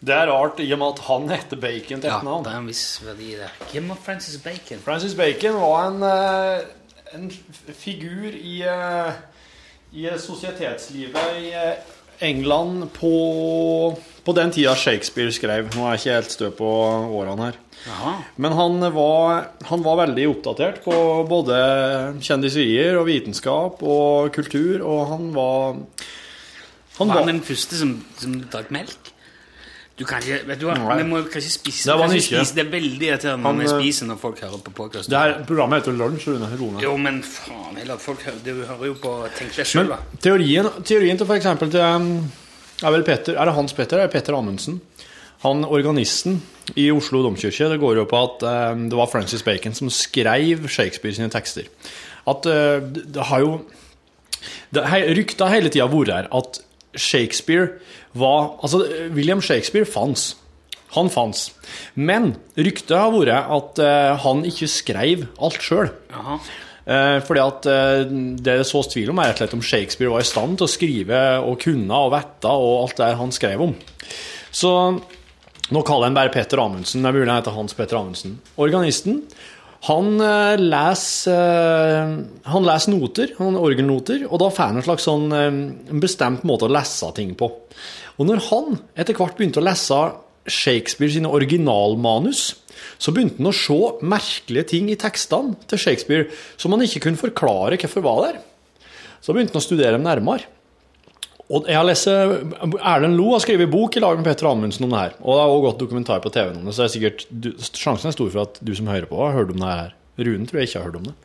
Det 0.00 0.14
er 0.16 0.30
rart 0.32 0.60
i 0.64 0.68
og 0.72 0.78
med 0.80 0.94
at 0.94 1.00
han 1.10 1.26
heter 1.28 1.60
Bacon 1.60 2.00
til 2.00 2.08
Ja, 2.08 2.20
det 2.24 2.52
er 2.52 2.58
en 2.62 2.68
viss 2.70 2.84
verdi 3.04 3.34
der. 3.36 3.50
det. 3.58 3.68
Hvem 3.72 3.90
var 3.92 3.98
Francis 4.00 4.38
Bacon? 4.40 4.80
Francis 4.84 5.14
Bacon 5.14 5.58
var 5.60 5.88
en, 5.90 6.02
eh, 6.02 7.16
en 7.18 7.30
figur 7.76 8.32
i, 8.32 8.62
eh, 8.62 9.12
i 9.92 10.06
sosietetslivet 10.16 11.42
i 11.42 11.52
eh, 11.52 11.74
England 12.20 12.88
på, 12.96 13.96
på 14.24 14.32
den 14.36 14.52
tida 14.52 14.74
Shakespeare 14.74 15.32
skrev. 15.32 15.68
Nå 15.76 15.84
er 15.84 15.96
jeg 15.96 16.00
ikke 16.00 16.16
helt 16.16 16.32
stø 16.32 16.50
på 16.56 16.70
årene 17.20 17.50
her. 17.50 17.58
Jaha. 17.86 18.14
Men 18.36 18.56
han 18.56 18.80
var, 18.94 19.50
han 19.68 19.84
var 19.84 20.00
veldig 20.06 20.26
oppdatert 20.32 20.80
på 20.84 20.96
både 21.28 21.60
kjendiserier 22.20 22.96
og 23.00 23.08
vitenskap 23.08 23.84
og 23.84 24.32
kultur, 24.36 24.80
og 24.84 25.06
han 25.12 25.30
var 25.36 25.78
Han 27.00 27.08
Var 27.08 27.26
den 27.30 27.40
første 27.44 27.80
som, 27.80 27.96
som 28.20 28.36
drakk 28.52 28.70
melk? 28.74 29.10
Du 30.00 30.06
kan 30.08 30.22
ikke, 30.24 30.38
vet 30.48 30.60
du 30.60 30.64
hva. 30.64 30.74
Vi 30.96 31.04
må 31.04 31.18
kanskje 31.28 31.50
spise 31.52 31.88
Det 31.90 31.96
kan 32.00 32.12
ikke 32.16 32.24
spise. 32.24 32.54
Det 32.56 32.62
er 32.62 32.68
veldig 32.72 33.08
irriterende 33.10 33.44
når 33.44 33.58
vi 33.58 33.66
eh, 33.66 33.72
spiser 33.74 34.08
når 34.08 34.20
folk 34.22 34.38
hører 34.40 34.60
på 34.64 34.72
podkast. 34.78 35.16
Programmet 35.48 35.82
heter 35.82 35.96
Lunsj, 35.98 36.28
Rune. 36.30 36.48
Rone. 36.56 36.80
Jo, 36.84 36.94
men 37.00 37.18
faen 37.26 37.76
heller, 37.76 38.00
folk 38.00 38.22
hører, 38.24 38.38
du 38.44 38.62
hører 38.62 38.86
jo 38.88 38.94
på 39.02 39.12
Tenk 39.36 39.58
deg 39.58 39.68
sjøl, 39.68 39.90
da. 39.92 39.98
teorien, 40.24 40.70
teorien 40.88 41.20
til 41.20 41.34
eksempel 41.36 41.72
til 41.74 41.84
um, 41.84 42.06
er 42.80 42.94
vel 42.96 43.04
Peter, 43.04 43.36
er 43.36 43.50
det 43.50 43.54
Hans 43.58 43.76
Petter 43.76 44.00
eller 44.00 44.12
Petter 44.14 44.38
Amundsen? 44.38 44.78
Han 45.44 45.66
organisten 45.68 46.40
i 46.80 46.88
Oslo 46.92 47.20
domkirke, 47.24 47.68
det 47.68 47.80
går 47.80 48.00
jo 48.00 48.06
på 48.08 48.22
at 48.24 48.46
um, 48.72 48.88
det 48.88 48.96
var 48.96 49.12
Francis 49.12 49.44
Bacon 49.44 49.76
som 49.76 49.92
skrev 49.92 50.64
Shakespeare 50.64 51.16
sine 51.16 51.28
tekster. 51.32 51.68
At 52.28 52.48
uh, 52.48 52.80
det, 52.80 53.04
det 53.16 53.28
har 53.28 53.44
jo 53.44 53.52
Rykta 54.72 55.50
har 55.50 55.58
hele 55.58 55.68
tida 55.68 55.84
vært 55.92 56.12
her 56.14 56.32
at 56.32 56.62
Shakespeare 56.96 57.80
var 58.18 58.56
Altså, 58.62 58.84
William 59.14 59.42
Shakespeare 59.42 59.86
fantes. 59.86 60.36
Han 60.96 61.10
fantes. 61.10 61.52
Men 61.94 62.34
ryktet 62.58 62.96
har 62.98 63.12
vært 63.14 63.52
at 63.54 63.78
uh, 63.78 64.16
han 64.24 64.42
ikke 64.48 64.66
skrev 64.70 65.28
alt 65.38 65.62
sjøl. 65.62 65.92
Eh, 66.90 67.20
fordi 67.22 67.40
at 67.44 67.66
eh, 67.70 68.02
Det 68.08 68.56
det 68.58 68.66
sås 68.66 68.88
tvil 68.90 69.12
om, 69.12 69.20
er 69.20 69.30
rett 69.30 69.36
og 69.36 69.44
slett 69.44 69.56
om 69.58 69.62
Shakespeare 69.62 70.10
var 70.10 70.24
i 70.24 70.26
stand 70.26 70.58
til 70.58 70.66
å 70.66 70.72
skrive 70.72 71.22
og 71.44 71.60
kunne 71.62 72.02
og 72.06 72.14
vette 72.14 72.50
og 72.50 72.72
alt 72.80 73.02
det 73.02 73.10
han 73.20 73.34
skrev 73.36 73.62
om. 73.68 73.74
Så 74.50 74.72
nå 75.70 75.82
kaller 75.86 76.08
jeg 76.08 76.16
bare 76.16 76.32
Petter 76.34 76.62
Amundsen. 76.62 77.04
Det 77.04 77.10
er 77.10 77.14
mulig 77.14 77.28
han 77.28 77.42
heter 77.42 77.54
Hans 77.54 77.76
Petter 77.78 78.00
Amundsen. 78.00 78.38
Organisten 78.58 79.20
han 79.88 80.20
eh, 80.20 80.60
leser 80.60 81.32
eh, 81.32 82.16
Han 82.52 82.66
leser 82.66 82.92
noter, 82.92 83.34
han 83.38 83.56
orgelnoter, 83.56 84.26
og 84.28 84.42
da 84.42 84.50
får 84.52 84.66
han 84.66 84.80
en 84.80 84.84
slags 84.84 85.06
sånn 85.08 85.30
eh, 85.32 85.46
en 85.94 86.02
bestemt 86.02 86.44
måte 86.48 86.68
å 86.68 86.72
lese 86.72 87.08
ting 87.16 87.32
på. 87.38 87.48
Og 88.20 88.28
når 88.28 88.42
han 88.50 88.76
etter 88.92 89.16
hvert 89.16 89.38
begynte 89.38 89.62
å 89.62 89.64
lese 89.64 90.00
Shakespeare 90.50 91.14
sine 91.14 91.32
originalmanus, 91.32 92.42
så 93.00 93.12
begynte 93.16 93.40
han 93.40 93.48
å 93.48 93.56
se 93.56 93.78
merkelige 94.04 94.68
ting 94.74 94.92
i 94.92 94.98
tekstene 95.00 95.56
til 95.70 95.80
Shakespeare 95.80 96.28
som 96.60 96.74
han 96.74 96.84
ikke 96.84 97.06
kunne 97.06 97.20
forklare 97.20 97.80
hvorfor 97.80 98.04
var 98.04 98.22
der. 98.26 98.40
Så 99.24 99.32
begynte 99.32 99.56
han 99.56 99.62
å 99.62 99.64
studere 99.64 99.96
dem 99.96 100.04
nærmere. 100.04 100.48
Og 101.50 101.66
jeg 101.66 101.74
har 101.74 101.86
lest, 101.86 102.06
Erlend 102.06 103.16
Lo 103.18 103.32
har 103.32 103.42
skrevet 103.42 103.70
bok 103.72 103.96
i 103.98 104.02
lag 104.02 104.18
med 104.20 104.26
Petter 104.28 104.46
Amundsen 104.46 104.86
om 104.86 104.92
det 104.94 105.00
her. 105.00 105.16
Og 105.18 105.34
det 105.34 105.40
er 105.42 105.54
også 105.54 105.64
gått 105.64 105.80
dokumentar 105.80 106.20
på 106.22 106.30
TV 106.34 106.52
om 106.52 106.68
det, 106.68 106.74
så 106.76 106.84
er 106.84 106.92
sikkert, 106.92 107.24
du, 107.30 107.50
sjansen 107.58 108.10
er 108.10 108.14
stor 108.14 108.30
for 108.30 108.44
at 108.44 108.60
du 108.62 108.70
som 108.78 108.90
hører 108.90 109.08
på, 109.10 109.18
har 109.18 109.34
hørt 109.34 109.50
om 109.54 109.58
det 109.64 109.72
her. 109.72 109.96
Rune 110.20 110.46
tror 110.46 110.60
jeg 110.60 110.70
ikke 110.70 110.78
har 110.78 110.86
hørt 110.86 111.00
om 111.00 111.08
det. 111.10 111.16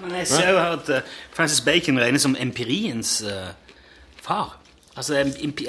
Men 0.00 0.14
jeg 0.20 0.28
ser 0.30 0.52
jo 0.52 0.58
her 0.60 0.76
at 0.78 0.90
eh, 0.94 1.14
Francis 1.34 1.60
Bacon 1.66 1.98
regnes 2.00 2.22
som 2.22 2.36
empiriens 2.40 3.18
eh, 3.26 3.50
far. 4.22 4.56
Altså, 4.96 5.18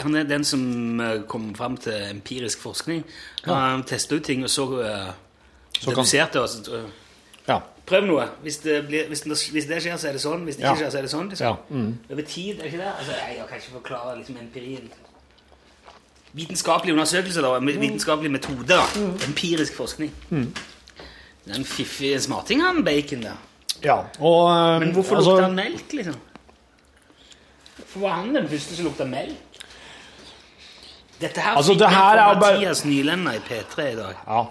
Han 0.02 0.16
er 0.16 0.24
den 0.24 0.44
som 0.44 1.02
kom 1.28 1.56
fram 1.56 1.78
til 1.78 1.94
empirisk 2.12 2.62
forskning. 2.64 3.04
Han 3.44 3.84
testa 3.84 4.16
ut 4.16 4.24
ting 4.24 4.44
og 4.44 4.50
så 4.50 4.68
uh, 4.80 5.10
Så 5.80 5.92
deduserte 5.92 6.42
og 6.42 6.50
så, 6.50 6.78
eh, 6.78 6.86
Ja. 7.48 7.60
Prøv 7.88 8.04
noe. 8.06 8.26
Hvis 8.44 8.58
det, 8.58 8.82
blir, 8.88 9.08
hvis, 9.08 9.22
det, 9.24 9.38
hvis 9.52 9.66
det 9.66 9.78
skjer, 9.84 9.98
så 9.98 10.08
er 10.10 10.12
det 10.18 10.22
sånn. 10.22 10.42
Hvis 10.44 10.58
det 10.58 10.64
ikke 10.66 10.74
Ja. 10.74 10.76
skjer, 10.82 10.90
så 10.92 10.98
er 10.98 11.02
det 11.08 11.12
sånn. 11.12 11.30
Liksom. 11.32 11.46
Ja, 11.48 11.56
mm. 11.70 11.98
Over 12.12 12.22
tid, 12.28 12.50
er 12.60 12.64
det 12.64 12.72
ikke 12.74 12.82
det? 12.84 12.92
Altså, 13.00 13.12
jeg, 13.12 13.38
jeg 13.38 13.48
kan 13.48 13.58
ikke 13.62 13.72
forklare 13.72 14.18
liksom, 14.18 14.38
empirien. 14.42 14.90
Vitenskapelig 16.34 16.94
undersøkelse, 16.94 17.42
da. 17.42 17.60
med 17.60 17.78
Vitenskapelig 17.80 18.32
metode. 18.32 18.68
da. 18.68 18.82
Empirisk 19.28 19.74
forskning. 19.78 20.12
Mm. 20.30 20.54
Det 21.46 21.54
er 21.56 21.60
en 21.62 21.66
fiffig 21.66 22.22
smarting, 22.22 22.62
han 22.62 22.84
Bacon 22.84 23.22
der. 23.24 23.38
ja. 23.84 23.96
Og, 24.20 24.52
eh, 24.52 24.80
Men 24.80 24.92
hvorfor 24.94 25.16
altså- 25.16 25.32
lukter 25.32 25.44
han 25.48 25.56
melk, 25.56 25.94
liksom? 25.94 26.16
Hvorfor 27.78 28.00
var 28.00 28.10
han 28.20 28.36
den 28.36 28.50
første 28.50 28.76
som 28.76 28.86
lukta 28.86 29.06
melk? 29.06 29.38
Dette 31.22 31.42
her 31.42 31.56
Altså, 31.56 31.72
fikk 31.74 31.80
det 31.80 31.90
her 31.90 32.18
er 32.18 32.40
bare- 32.40 32.54
Mathias 32.54 32.86
Nylenda 32.86 33.32
i 33.32 33.40
P3 33.40 33.92
i 33.92 33.96
dag. 33.96 34.14
Ja. 34.28 34.44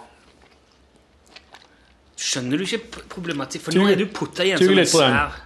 Skjønner 2.16 2.58
du 2.58 2.64
ikke 2.64 3.02
problematikk? 3.12 3.66
For 3.66 3.76
nå 3.76 3.86
er 3.92 4.00
du 4.00 4.06
putta 4.08 4.44
i 4.46 4.54
en 4.56 4.60
sånn 4.62 5.12
den. 5.12 5.40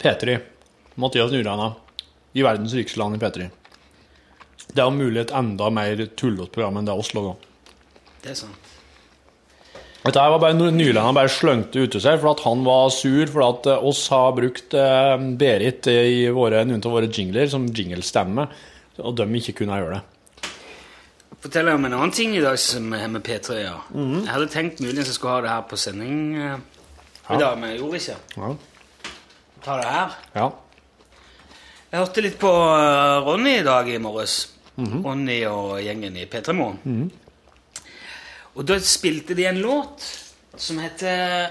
P3. 0.00 0.38
Mathias 1.00 1.34
Nyrana. 1.34 1.74
I 2.34 2.42
verdens 2.42 2.74
rikeste 2.74 2.98
land 2.98 3.18
i 3.18 3.20
P3. 3.22 3.50
Det 4.74 4.80
er 4.80 4.88
om 4.88 4.96
mulig 4.98 5.20
et 5.20 5.34
enda 5.36 5.68
mer 5.70 6.00
tullete 6.18 6.50
program 6.54 6.80
enn 6.80 6.88
det 6.88 6.96
oss 6.96 7.12
lager. 7.14 7.36
Det 8.24 8.32
er 8.32 8.38
sant. 8.38 8.70
Dette 10.04 10.20
var 10.20 10.40
bare 10.40 10.70
Nyland 10.72 11.00
han 11.00 11.16
bare 11.16 11.32
slengte 11.32 11.80
ut 11.80 11.94
til 11.94 12.02
seg 12.04 12.18
for 12.20 12.34
at 12.34 12.42
han 12.44 12.64
var 12.66 12.90
sur 12.92 13.24
for 13.32 13.44
at 13.46 13.68
eh, 13.72 13.86
oss 13.88 14.02
har 14.12 14.34
brukt 14.36 14.74
eh, 14.76 15.14
Berit 15.40 15.88
i 15.88 16.26
våre, 16.28 16.60
noen 16.68 16.82
av 16.84 16.92
våre 16.92 17.08
jingler 17.08 17.48
som 17.48 17.64
jinglestemme, 17.72 18.44
og 19.00 19.16
de 19.16 19.26
ikke 19.40 19.56
kunne 19.62 19.78
gjøre 19.80 19.96
det. 19.96 20.13
Fortell 21.44 21.66
deg 21.68 21.76
om 21.76 21.84
en 21.84 21.92
annen 21.98 22.12
ting 22.16 22.32
i 22.38 22.40
dag 22.40 22.56
som 22.60 22.86
er 22.96 23.08
med 23.12 23.20
P3. 23.26 23.56
Ja. 23.60 23.74
Mhm. 23.92 24.22
Jeg 24.24 24.32
hadde 24.32 24.46
tenkt 24.52 24.80
muligens 24.80 25.10
jeg 25.10 25.16
skulle 25.18 25.34
ha 25.36 25.42
det 25.44 25.50
her 25.52 25.64
på 25.68 25.76
sending 25.76 26.20
eh, 26.40 26.54
i 27.34 27.38
dag, 27.40 27.58
men 27.60 27.70
jeg 27.74 27.80
gjorde 27.82 28.00
ikke. 28.00 28.16
Ja. 28.38 28.52
Ta 29.64 29.76
det 29.80 29.90
her. 29.92 30.14
ja. 30.38 30.46
Jeg 31.94 32.00
hørte 32.02 32.22
litt 32.24 32.38
på 32.42 32.48
eh, 32.50 33.18
Ronny 33.28 33.58
i 33.60 33.66
dag 33.66 33.88
i 33.92 33.98
morges. 34.02 34.38
Mhm. 34.80 35.04
Ronny 35.04 35.36
og 35.46 35.76
gjengen 35.84 36.16
i 36.18 36.24
P3 36.26 36.52
Morgen. 36.58 37.04
Og 38.54 38.64
da 38.66 38.78
spilte 38.82 39.34
de 39.38 39.44
en 39.46 39.60
låt 39.62 40.02
som 40.56 40.78
heter 40.82 41.50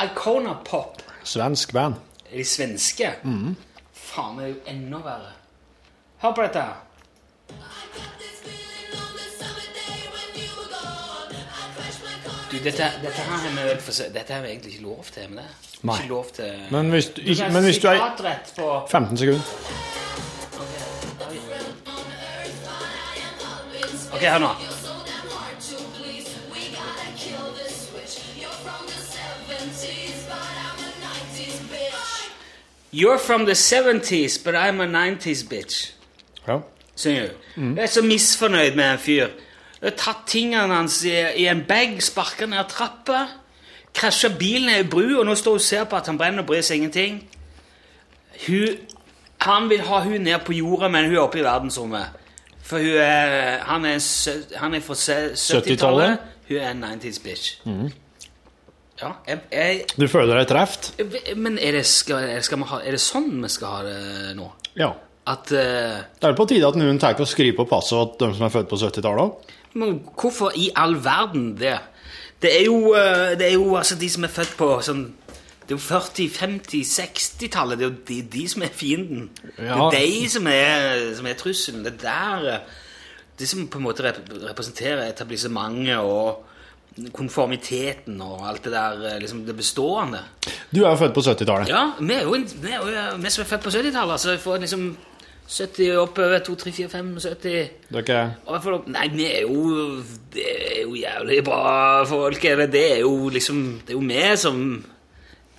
Icona 0.00 0.54
Pop. 0.64 1.02
Svensk 1.24 1.72
band. 1.76 1.98
De 2.30 2.44
svenske? 2.44 3.16
Mhm. 3.24 3.56
Faen, 3.92 4.38
det 4.38 4.44
er 4.46 4.54
jo 4.54 4.60
enda 4.72 5.02
verre. 5.04 5.32
Hør 6.22 6.32
på 6.38 6.46
dette 6.46 6.62
her. 6.62 6.84
Du, 12.50 12.56
dette, 12.64 12.84
dette 13.02 13.20
her 13.20 13.36
har 13.36 13.50
vi 13.50 13.62
vel 13.68 13.80
for 13.84 13.92
Dette 14.14 14.32
har 14.34 14.40
vi 14.42 14.48
egentlig 14.48 14.72
ikke 14.72 14.82
lov 14.84 15.04
til, 15.12 15.28
men 15.28 15.38
det 15.38 15.82
Nei. 15.82 15.94
Ikke 15.98 16.08
lov 16.08 16.26
til 16.34 16.52
Men 16.70 16.90
hvis, 16.90 17.06
du- 17.06 17.22
Du 17.22 17.28
ikke, 17.30 17.50
men 17.52 17.64
hvis 17.64 17.78
du 17.78 17.88
er 17.88 17.98
på 18.56 18.88
15 18.90 19.16
sekunder 19.16 19.42
Ok, 24.12 24.20
hør 24.24 24.38
nå. 24.38 24.48
You're 32.90 33.18
from 33.18 33.44
the 33.44 33.52
70s, 33.54 34.38
but 34.42 34.54
I'm 34.54 34.80
a 34.80 34.86
90s 34.86 35.42
bitch. 35.48 35.92
Ja. 36.48 36.60
Synger 36.94 37.28
du. 37.28 37.34
Jeg 37.76 37.82
er 37.82 37.86
så 37.86 38.02
misfornøyd 38.02 38.74
med 38.76 38.92
en 38.92 38.98
fyr. 38.98 39.28
Tatt 39.78 40.24
tingene 40.26 40.74
hans 40.74 41.02
i, 41.06 41.14
i 41.42 41.46
en 41.50 41.62
bag, 41.66 42.00
sparka 42.02 42.48
ned 42.50 42.66
trappa, 42.70 43.26
krasja 43.94 44.30
bilen 44.38 44.72
i 44.72 44.78
ei 44.80 44.86
bru, 44.86 45.20
og 45.20 45.26
nå 45.26 45.36
står 45.38 45.58
hun 45.58 45.62
og 45.62 45.66
ser 45.66 45.84
på 45.90 45.98
at 45.98 46.10
han 46.10 46.18
brenner 46.18 46.42
og 46.42 46.48
bryr 46.50 46.64
seg 46.66 46.80
ingenting. 46.80 47.20
Hun, 48.46 48.96
han 49.46 49.68
vil 49.70 49.84
ha 49.86 50.02
hun 50.02 50.26
ned 50.26 50.42
på 50.46 50.56
jorda, 50.58 50.90
men 50.90 51.06
hun 51.06 51.14
er 51.14 51.22
oppe 51.22 51.40
i 51.40 51.46
verdensrommet. 51.46 52.18
For 52.68 52.82
hun 52.82 52.98
er, 53.00 53.62
han, 53.64 53.86
er, 53.86 54.02
han 54.58 54.74
er 54.74 54.84
fra 54.84 54.98
70-tallet. 54.98 56.28
Hun 56.48 56.58
er 56.58 56.70
en 56.72 56.84
90s 56.84 57.22
bitch. 57.22 57.50
Ja, 58.98 59.12
jeg, 59.28 59.40
jeg, 59.52 59.82
Du 59.94 60.08
føler 60.10 60.40
deg 60.40 60.48
treft? 60.50 60.90
men 61.38 61.58
er 61.62 61.78
det, 61.78 61.84
skal, 61.86 62.32
skal 62.42 62.64
ha, 62.66 62.80
er 62.82 62.96
det 62.96 63.02
sånn 63.02 63.30
vi 63.44 63.50
skal 63.52 63.76
ha 63.76 63.84
det 63.86 64.34
nå? 64.38 64.48
Ja. 64.78 64.90
At 65.28 65.52
uh, 65.52 66.00
Det 66.18 66.24
er 66.24 66.34
på 66.34 66.48
tide 66.50 66.66
at 66.66 66.78
noen 66.80 66.98
tar 66.98 67.18
å 67.20 67.26
skrive 67.28 67.60
på 67.60 67.68
passet 67.70 68.00
at 68.00 68.16
de 68.18 68.32
som 68.34 68.46
er 68.48 68.52
født 68.54 68.70
på 68.70 68.80
70-tallet 68.80 69.54
Men 69.74 70.00
hvorfor 70.20 70.52
i 70.56 70.70
all 70.76 70.96
verden 71.04 71.56
det? 71.58 71.78
Det 72.42 72.60
er 72.60 72.64
jo, 72.64 72.94
eh, 72.94 73.38
det 73.38 73.48
er 73.48 73.52
jo 73.56 73.76
altså 73.76 73.98
de 73.98 74.10
som 74.10 74.24
er 74.24 74.32
født 74.32 74.56
på 74.58 74.70
sånn 74.86 75.08
Det 75.68 75.74
er 75.74 75.76
jo 75.76 75.84
40-, 75.84 76.28
50-, 76.32 76.84
60-tallet. 76.88 77.78
Det 77.78 77.84
er 77.84 77.90
jo 77.90 77.96
de, 78.08 78.22
de 78.32 78.44
som 78.48 78.62
er 78.64 78.70
fienden. 78.72 79.26
Det 79.58 79.66
er 79.68 79.90
de 79.92 80.28
som 80.32 80.46
er, 80.48 81.02
som 81.18 81.26
er 81.28 81.34
trusselen. 81.36 81.82
Det 81.84 81.92
er 81.92 81.98
der 82.06 82.52
eh, 82.54 82.76
De 83.38 83.46
som 83.46 83.66
på 83.68 83.78
en 83.78 83.84
måte 83.84 84.02
rep 84.02 84.22
representerer 84.48 85.10
etablissementet 85.12 86.00
og 86.00 86.46
konformiteten 87.14 88.16
og 88.24 88.48
alt 88.48 88.64
det 88.64 88.72
der 88.72 89.04
eh, 89.10 89.18
liksom 89.20 89.44
det 89.46 89.56
bestående. 89.56 90.22
Du 90.74 90.82
er 90.84 90.90
jo 90.90 90.96
født 90.96 91.14
på 91.14 91.20
70-tallet. 91.20 91.68
Ja, 91.68 91.84
vi 92.00 92.16
er 92.16 92.24
jo, 92.24 92.38
vi 92.62 92.72
er 92.72 92.80
jo 92.80 93.20
vi 93.20 93.30
som 93.30 93.44
er 93.44 93.50
født 93.52 93.66
på 93.68 93.74
70-tallet. 93.76 94.12
Altså, 94.16 94.32
vi 94.32 94.42
får 94.42 94.64
liksom 94.64 94.88
70 95.48 95.96
oppover 95.96 96.42
2, 96.44 96.54
3, 96.60 96.72
4, 96.76 96.88
5, 96.92 97.14
70 97.24 97.70
Dere 97.94 98.18
og 98.46 98.62
får- 98.62 98.88
Nei, 98.92 99.06
vi 99.08 99.24
er 99.26 99.40
jo 99.46 100.02
Det 100.34 100.44
er 100.44 100.82
jo 100.82 100.92
jævlig 100.94 101.38
bra 101.44 102.04
folk. 102.04 102.40
Det 102.42 102.74
er 102.92 103.00
jo 103.00 103.30
liksom 103.32 103.80
Det 103.86 103.94
er 103.94 103.98
jo 103.98 104.04
vi 104.06 104.36
som 104.36 104.84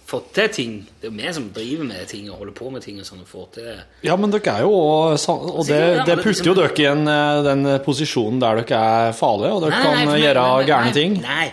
får 0.10 0.24
til 0.34 0.48
ting. 0.50 0.76
Det 1.02 1.08
er 1.08 1.12
jo 1.12 1.18
vi 1.18 1.34
som 1.34 1.50
driver 1.54 1.84
med 1.86 2.08
ting 2.08 2.30
og 2.32 2.38
holder 2.38 2.54
på 2.54 2.70
med 2.72 2.82
ting 2.82 3.00
og 3.00 3.06
sånn 3.06 3.20
og 3.22 3.28
får 3.28 3.50
til 3.54 3.82
Ja, 4.04 4.16
men 4.16 4.32
dere 4.32 4.54
er 4.58 4.62
jo 4.62 4.72
også 4.74 5.30
Og 5.58 5.66
det, 5.66 5.80
det 5.80 6.06
det 6.06 6.18
putter 6.24 6.46
jo 6.46 6.54
liksom- 6.54 6.56
dere 6.56 6.80
i 6.80 6.86
en, 6.92 7.08
eh, 7.08 7.44
den 7.44 7.80
posisjonen 7.86 8.40
der 8.40 8.62
dere 8.62 9.10
er 9.10 9.12
farlige, 9.14 9.52
og 9.54 9.62
dere 9.62 9.72
Nei, 9.72 9.84
kan 9.84 10.06
nei, 10.06 10.20
gjøre 10.22 10.34
nei, 10.36 10.56
nei, 10.58 10.66
gærne 10.70 10.94
ting. 10.94 11.22
Nei. 11.22 11.52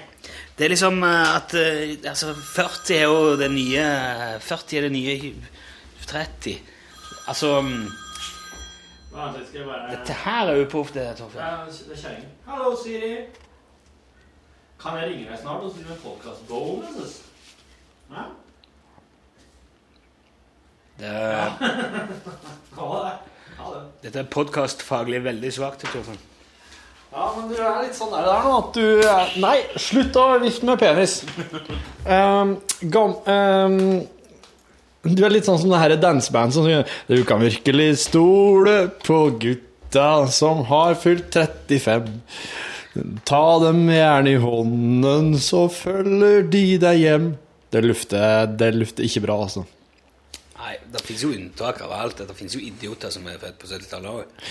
Det 0.57 0.65
er 0.65 0.69
liksom 0.73 1.03
eh, 1.05 1.37
at 1.37 1.55
eh, 1.55 1.97
Altså, 2.11 2.35
40 2.35 2.95
er 2.97 3.03
jo 3.05 3.37
det 3.37 3.51
nye 3.51 3.85
40 4.41 4.77
er 4.79 4.81
det 4.83 4.93
nye 4.93 5.33
30. 6.07 6.59
Altså 7.29 7.63
mm, 9.17 9.91
Dette 9.91 10.13
her 10.13 10.47
er 10.53 10.63
uproft, 10.65 10.95
det, 10.95 11.07
Torfinn. 11.17 11.41
det 11.41 11.97
er 11.97 12.01
kjerringa. 12.03 12.29
Hallo, 12.47 12.77
Siri. 12.83 13.15
Kan 14.81 14.99
jeg 15.01 15.11
ringe 15.11 15.31
deg 15.31 15.39
snart 15.41 15.65
og 15.65 15.73
skrive 15.73 15.95
en 15.95 16.03
podkast-bonuses? 16.05 17.15
Ja? 18.11 18.27
Det 20.99 21.07
er, 21.07 21.51
Ha 22.79 22.87
det. 23.05 23.13
Ha 23.57 23.75
det. 23.75 23.83
dette 24.03 24.19
er 24.21 24.33
podkastfaglig 24.33 25.25
veldig 25.25 25.53
svakt, 25.53 25.85
Torfinn. 25.93 26.21
Ja, 27.13 27.31
men 27.37 27.49
du 27.49 27.57
er 27.57 27.79
litt 27.87 27.97
sånn 27.97 28.11
der, 28.13 28.27
der 28.27 28.45
nå 28.45 28.57
at 28.59 28.77
du 28.77 29.09
er 29.09 29.31
Nei, 29.41 29.57
slutt 29.81 30.17
å 30.21 30.27
vifte 30.43 30.69
med 30.69 30.81
penis. 30.83 31.15
Um, 32.05 32.57
gam, 32.93 33.15
um, 33.25 33.79
du 35.13 35.25
er 35.27 35.35
litt 35.35 35.49
sånn 35.49 35.61
som 35.63 35.73
det 35.73 35.81
her 35.83 35.97
danseband 36.01 36.55
som 36.55 36.67
sier 36.67 36.87
Du 37.09 37.23
kan 37.29 37.43
virkelig 37.43 37.91
stole 38.07 38.77
på 39.07 39.21
gutta 39.43 40.27
som 40.33 40.65
har 40.71 40.97
fylt 41.01 41.31
35. 41.35 42.11
Ta 43.29 43.45
dem 43.61 43.87
gjerne 43.93 44.33
i 44.33 44.41
hånden, 44.41 45.35
så 45.41 45.67
følger 45.73 46.47
de 46.53 46.65
deg 46.81 47.01
hjem. 47.03 47.31
Det 47.73 47.83
lufter, 47.85 48.47
det 48.57 48.71
lufter 48.77 49.05
ikke 49.05 49.25
bra, 49.27 49.37
altså. 49.47 49.67
Nei, 50.57 50.77
det 50.93 51.03
fins 51.05 51.23
jo 51.27 51.33
unntak 51.35 51.83
av 51.85 51.93
alt. 51.93 52.23
Det 52.25 52.37
fins 52.39 52.57
jo 52.57 52.63
idioter 52.65 53.13
som 53.13 53.27
er 53.29 53.41
født 53.43 53.59
på 53.61 53.69
70-tallet 53.69 54.23
òg. 54.23 54.47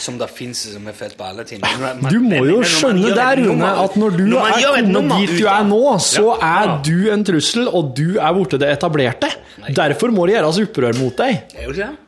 Som 0.00 0.16
det 0.20 0.30
fins 0.32 0.62
som 0.72 0.86
er 0.88 0.94
fett 0.96 1.12
på 1.18 1.26
alle 1.26 1.44
ting. 1.44 1.60
Du 2.08 2.18
må 2.24 2.40
jo 2.48 2.60
skjønne 2.64 3.12
der, 3.12 3.42
Rune, 3.44 3.70
at 3.84 3.96
når 4.00 4.14
du 4.16 4.22
når 4.30 4.46
er 4.46 4.62
kommet 4.64 5.10
dit 5.20 5.32
du 5.42 5.48
er 5.52 5.66
nå, 5.68 5.80
så 6.00 6.22
Ja, 6.30 6.52
er 6.62 6.76
du 6.86 7.10
en 7.12 7.24
trussel, 7.28 7.68
og 7.68 7.92
du 7.98 8.16
er 8.16 8.36
borte 8.36 8.60
det 8.60 8.70
etablerte. 8.72 9.28
Derfor 9.76 10.14
må 10.14 10.24
det 10.28 10.38
gjøres 10.38 10.60
opprør 10.64 10.96
mot 10.96 11.20
deg. 11.20 11.42
Er 11.52 11.68
jo 11.68 11.74
ikke 11.74 11.90
det? 11.90 12.06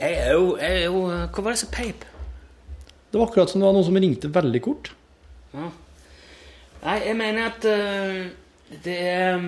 Jeg 0.00 0.16
er 0.16 0.32
jo, 0.32 0.44
jeg 0.56 0.78
er 0.80 0.84
jo 0.88 1.00
Hva 1.06 1.44
var 1.44 1.52
det 1.52 1.60
som 1.60 1.70
peip? 1.74 2.06
Det 3.10 3.18
var 3.18 3.26
akkurat 3.26 3.50
som 3.52 3.60
det 3.60 3.66
var 3.66 3.74
noen 3.76 3.86
som 3.86 3.98
ringte 3.98 4.30
veldig 4.32 4.60
kort. 4.64 4.90
Nei, 5.54 6.96
jeg 7.04 7.16
mener 7.18 7.50
at 7.50 7.66
uh, 7.66 8.20
det 8.84 8.96
er 9.02 9.42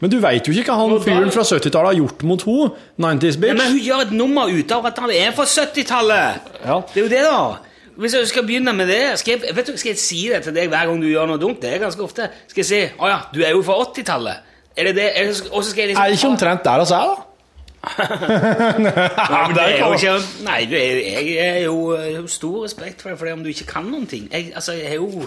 Men 0.00 0.10
du 0.12 0.20
veit 0.22 0.46
jo 0.46 0.54
ikke 0.54 0.70
hva 0.70 0.86
han 0.86 1.02
fyren 1.02 1.32
fra 1.34 1.42
70-tallet 1.42 1.90
har 1.90 1.98
gjort 1.98 2.22
mot 2.22 2.42
henne. 2.46 2.70
90's 3.02 3.34
ja, 3.34 3.40
bitch. 3.42 3.58
Men 3.58 3.72
hun 3.72 3.80
gjør 3.82 4.02
et 4.06 4.12
nummer 4.16 4.50
ut 4.54 4.74
av 4.76 4.86
at 4.90 5.00
han 5.02 5.10
er 5.14 5.34
fra 5.36 5.46
70-tallet! 5.50 6.50
Ja. 6.64 6.80
Det 6.92 7.00
er 7.00 7.04
jo 7.04 7.10
det, 7.10 7.22
da. 7.26 7.74
Hvis 8.00 8.14
jeg 8.14 8.26
skal 8.26 8.42
begynne 8.42 8.72
med 8.74 8.88
det 8.90 9.18
Skal 9.20 9.36
jeg, 9.36 9.54
vet 9.54 9.68
du, 9.68 9.76
skal 9.78 9.92
jeg 9.92 10.00
si 10.02 10.24
det 10.26 10.40
til 10.42 10.54
deg 10.56 10.66
hver 10.72 10.88
gang 10.90 11.02
du 11.02 11.06
gjør 11.06 11.28
noe 11.30 11.38
dumt? 11.38 11.60
Det 11.62 11.74
er 11.74 11.82
ganske 11.82 12.02
ofte. 12.02 12.26
Skal 12.50 12.64
jeg 12.64 12.66
si 12.70 12.80
'Å 12.98 13.10
ja, 13.10 13.18
du 13.34 13.42
er 13.42 13.50
jo 13.54 13.62
fra 13.62 13.76
80-tallet'? 13.84 14.50
Er 14.76 14.84
det 14.90 14.94
det? 14.96 15.10
Er 15.14 15.24
det- 15.30 15.50
Og 15.52 15.62
så 15.64 15.70
skal 15.70 15.82
jeg 15.82 15.88
liksom 15.88 16.02
Er 16.02 16.08
det 16.10 16.18
ikke 16.18 16.32
omtrent 16.32 16.64
der 16.64 16.76
vi 16.82 16.86
er, 16.94 17.06
da? 17.12 17.22
Nei, 18.84 19.52
det 19.54 19.62
er 19.62 19.78
jo 19.78 19.92
ikke 19.92 20.12
Nei, 20.44 20.60
jeg 20.72 21.36
er 21.36 21.52
har 21.52 21.60
jo 22.16 22.26
stor 22.26 22.64
respekt 22.64 23.02
for 23.02 23.10
det, 23.10 23.18
for 23.18 23.26
det 23.26 23.34
om 23.34 23.42
du 23.44 23.48
ikke 23.52 23.66
kan 23.68 23.84
noen 23.84 24.06
ting. 24.06 24.28
Jeg, 24.32 24.52
altså, 24.54 24.72
jeg 24.72 24.86
er 24.86 24.94
jo 24.94 25.26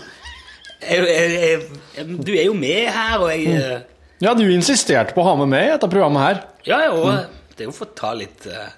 jeg, 0.81 1.61
jeg, 1.97 2.07
Du 2.27 2.31
er 2.33 2.43
jo 2.45 2.53
med 2.53 2.89
her, 2.89 3.17
og 3.17 3.29
jeg 3.31 3.45
eh, 3.45 3.79
Ja, 4.23 4.33
du 4.33 4.43
insisterte 4.49 5.13
på 5.13 5.21
å 5.21 5.27
ha 5.29 5.35
med 5.43 5.51
meg 5.51 5.67
i 5.67 5.71
dette 5.75 5.89
programmet 5.91 6.23
her. 6.23 6.39
Ja, 6.65 6.79
jo, 6.89 7.05
det 7.53 7.65
er 7.65 7.69
jo 7.69 7.75
for 7.75 7.85
å 7.89 7.95
ta 7.97 8.13
litt 8.17 8.47
uh, 8.49 8.69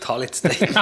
Ta 0.00 0.16
litt 0.16 0.34
stein. 0.38 0.72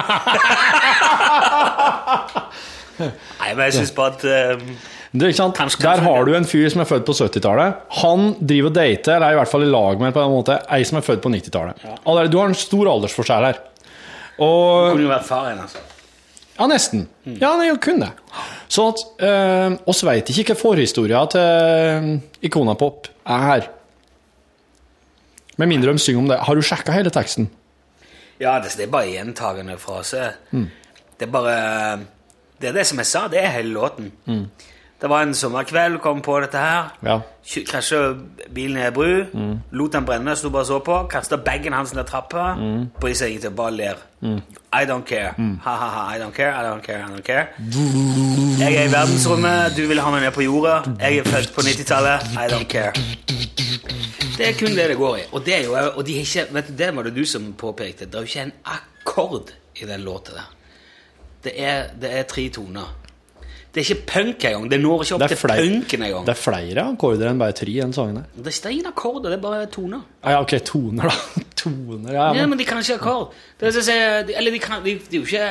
Nei, 2.98 3.50
men 3.54 3.64
jeg 3.68 3.74
syns 3.76 3.92
bare 3.94 4.14
at 4.14 4.22
Det 4.22 5.22
er 5.24 5.30
ikke 5.32 5.38
sant? 5.40 5.56
Kanskje- 5.58 5.82
Der 5.82 6.02
har 6.04 6.24
du 6.26 6.34
en 6.36 6.46
fyr 6.46 6.68
som 6.70 6.80
er 6.82 6.88
født 6.90 7.06
på 7.06 7.14
70-tallet. 7.18 7.74
Han 8.02 8.34
driver 8.38 8.70
og 8.70 8.74
dater, 8.78 9.16
eller 9.16 9.26
er 9.26 9.32
i 9.32 9.40
hvert 9.40 9.50
fall 9.50 9.66
i 9.66 9.70
lag 9.70 10.00
med 10.02 10.14
på 10.14 10.22
en 10.22 10.34
måte, 10.34 10.58
ei 10.70 10.82
som 10.86 10.98
er 10.98 11.06
født 11.06 11.22
på 11.24 11.30
90-tallet. 11.34 11.74
Ja. 11.82 12.26
Du 12.30 12.38
har 12.38 12.46
en 12.46 12.54
stor 12.58 12.90
aldersforskjell 12.94 13.44
her. 13.48 13.58
Og 14.38 14.92
kunne 14.92 15.06
jo 15.06 15.10
vært 15.10 15.26
far 15.26 15.48
igjen, 15.48 15.62
altså. 15.66 15.78
Ja, 16.58 16.66
nesten. 16.66 17.08
Ja, 17.24 17.56
det 17.58 17.68
kunne. 17.68 17.68
jo 17.68 17.76
kun 17.78 18.00
det. 18.02 18.10
Så 18.68 18.88
at 18.90 18.98
eh, 19.22 19.76
oss 19.86 20.02
veit 20.06 20.30
ikke 20.30 20.54
hva 20.54 20.58
forhistoria 20.58 21.20
til 21.30 22.18
Ikona 22.42 22.74
Pop 22.78 23.06
er 23.28 23.44
her. 23.46 23.68
Med 25.58 25.66
mindre 25.70 25.92
de 25.92 25.98
synger 25.98 26.20
om 26.22 26.28
det. 26.30 26.38
Har 26.46 26.54
du 26.54 26.62
sjekka 26.62 26.92
hele 26.94 27.10
teksten? 27.10 27.48
Ja, 28.40 28.58
det, 28.62 28.74
det 28.78 28.86
er 28.86 28.92
bare 28.92 29.10
gjentagende 29.10 29.78
frase. 29.82 30.28
Det 30.52 31.26
er 31.26 31.32
bare 31.34 31.56
Det 32.60 32.68
er 32.68 32.72
det 32.74 32.86
som 32.86 32.98
jeg 32.98 33.06
sa, 33.06 33.26
det 33.30 33.38
er 33.42 33.50
hele 33.54 33.72
låten. 33.74 34.12
Det 35.00 35.06
var 35.10 35.22
en 35.22 35.34
sommerkveld, 35.34 36.00
kom 36.02 36.20
på 36.26 36.40
dette 36.42 36.58
her. 36.58 36.88
Ja. 37.06 37.20
Krasja 37.68 37.98
bilen 38.54 38.76
i 38.80 38.82
ei 38.82 38.90
bru. 38.90 39.12
Lot 39.70 39.92
den 39.94 40.04
brenne, 40.08 40.34
sto 40.36 40.50
bare 40.50 40.66
og 40.66 40.66
så 40.66 40.78
på. 40.82 40.96
Kasta 41.12 41.36
bagen 41.36 41.72
hans 41.72 41.94
ned 41.94 42.04
trappa. 42.08 42.48
Bryr 43.00 43.14
seg 43.14 43.36
ikke, 43.36 43.52
bare 43.54 43.76
ler. 43.76 44.02
I 44.74 44.82
don't 44.90 45.06
care. 45.06 45.34
Ha-ha-ha, 45.62 46.02
I 46.16 46.18
don't 46.18 46.34
care, 46.34 46.50
I 46.50 46.66
don't 46.66 46.82
care, 46.82 46.98
I 46.98 47.12
don't 47.14 47.22
care. 47.22 47.46
Jeg 48.58 48.74
er 48.74 48.88
i 48.88 48.92
verdensrommet, 48.92 49.76
du 49.76 49.86
vil 49.86 50.02
ha 50.02 50.10
meg 50.10 50.26
ned 50.26 50.34
på 50.34 50.42
jorda. 50.48 50.80
Jeg 50.98 51.22
er 51.22 51.30
født 51.30 51.54
på 51.54 51.66
90-tallet, 51.70 52.28
I 52.34 52.48
don't 52.50 52.66
care. 52.68 52.92
Det 54.38 54.48
er 54.48 54.58
kun 54.58 54.74
det 54.76 54.90
det 54.90 54.98
går 54.98 55.16
i. 55.16 55.26
Og 55.32 55.46
det 55.46 55.54
er 55.60 55.64
jo, 55.64 55.78
og 55.94 56.06
de 56.06 56.18
er 56.18 56.26
ikke, 56.26 56.46
vet 56.54 56.68
du, 56.68 56.74
det 56.78 56.90
var 56.96 57.06
det 57.06 57.14
du 57.16 57.24
som 57.26 57.52
påpekte. 57.58 58.06
Det 58.06 58.14
er 58.14 58.26
jo 58.26 58.32
ikke 58.34 58.46
en 58.50 58.52
akkord 58.74 59.54
i 59.78 59.86
den 59.86 60.00
låta 60.06 60.34
der. 60.34 60.54
Det 61.44 61.52
er, 61.54 61.84
det 62.00 62.10
er 62.18 62.22
tre 62.26 62.48
toner. 62.48 62.97
Det 63.78 63.84
er 63.84 63.94
ikke 63.94 64.06
punk 64.10 64.44
engang. 64.48 64.64
Det 64.72 64.78
når 64.82 65.02
ikke 65.04 65.14
opp 65.14 65.24
til 65.30 65.38
punken 65.38 66.02
engang. 66.02 66.24
det 66.26 66.32
er 66.34 66.38
flere 66.40 66.82
akkorder 66.82 67.28
enn 67.30 67.38
bare 67.38 67.54
tre 67.54 67.70
i 67.70 67.76
den 67.78 67.92
sangen 67.94 68.16
her. 68.18 68.24
Det 68.34 68.50
er 68.58 68.72
ingen 68.74 68.88
akkorder, 68.90 69.30
det 69.30 69.36
er 69.38 69.42
bare 69.44 69.66
toner. 69.70 70.00
Ah, 70.22 70.32
ja, 70.34 70.40
ok, 70.42 70.54
toner, 70.66 71.06
da. 71.06 71.42
Toner, 71.62 72.10
ja. 72.12 72.24
Ja, 72.34 72.40
Men, 72.40 72.50
men 72.50 72.58
de 72.58 72.64
kan 72.66 72.78
ikke 72.82 72.96
akkord. 72.98 73.36
Det 73.60 73.70
er 73.70 74.32
eller 74.34 74.50
de 74.54 74.58
kan 74.62 74.82
de, 74.82 74.96
de 74.98 75.16
er 75.16 75.20
jo 75.20 75.26
ikke 75.26 75.48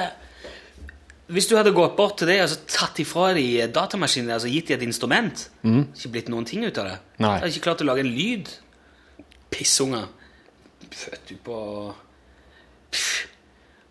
Hvis 1.36 1.47
du 1.47 1.55
hadde 1.55 1.71
gått 1.75 1.95
bort 1.97 2.17
til 2.19 2.28
det 2.32 2.38
og 2.43 2.49
så 2.51 2.59
tatt 2.71 2.99
ifra 3.03 3.30
de 3.36 3.45
datamaskinen 3.75 4.32
altså 4.36 4.47
gitt 4.51 4.67
de 4.71 4.75
et 4.78 4.84
instrument 4.86 5.45
Ikke 5.63 6.11
blitt 6.13 6.30
noen 6.32 6.45
ting 6.47 6.63
ut 6.67 6.78
av 6.84 6.88
det. 6.91 6.97
Nei. 7.19 7.34
De 7.38 7.45
hadde 7.45 7.53
ikke 7.55 7.65
klart 7.69 7.84
å 7.84 7.88
lage 7.88 8.03
en 8.03 8.11
lyd. 8.11 8.51
Pissunger. 9.51 10.07
Født 10.91 11.32
ut 11.32 11.41
på 11.47 11.61
Pff. 12.91 13.28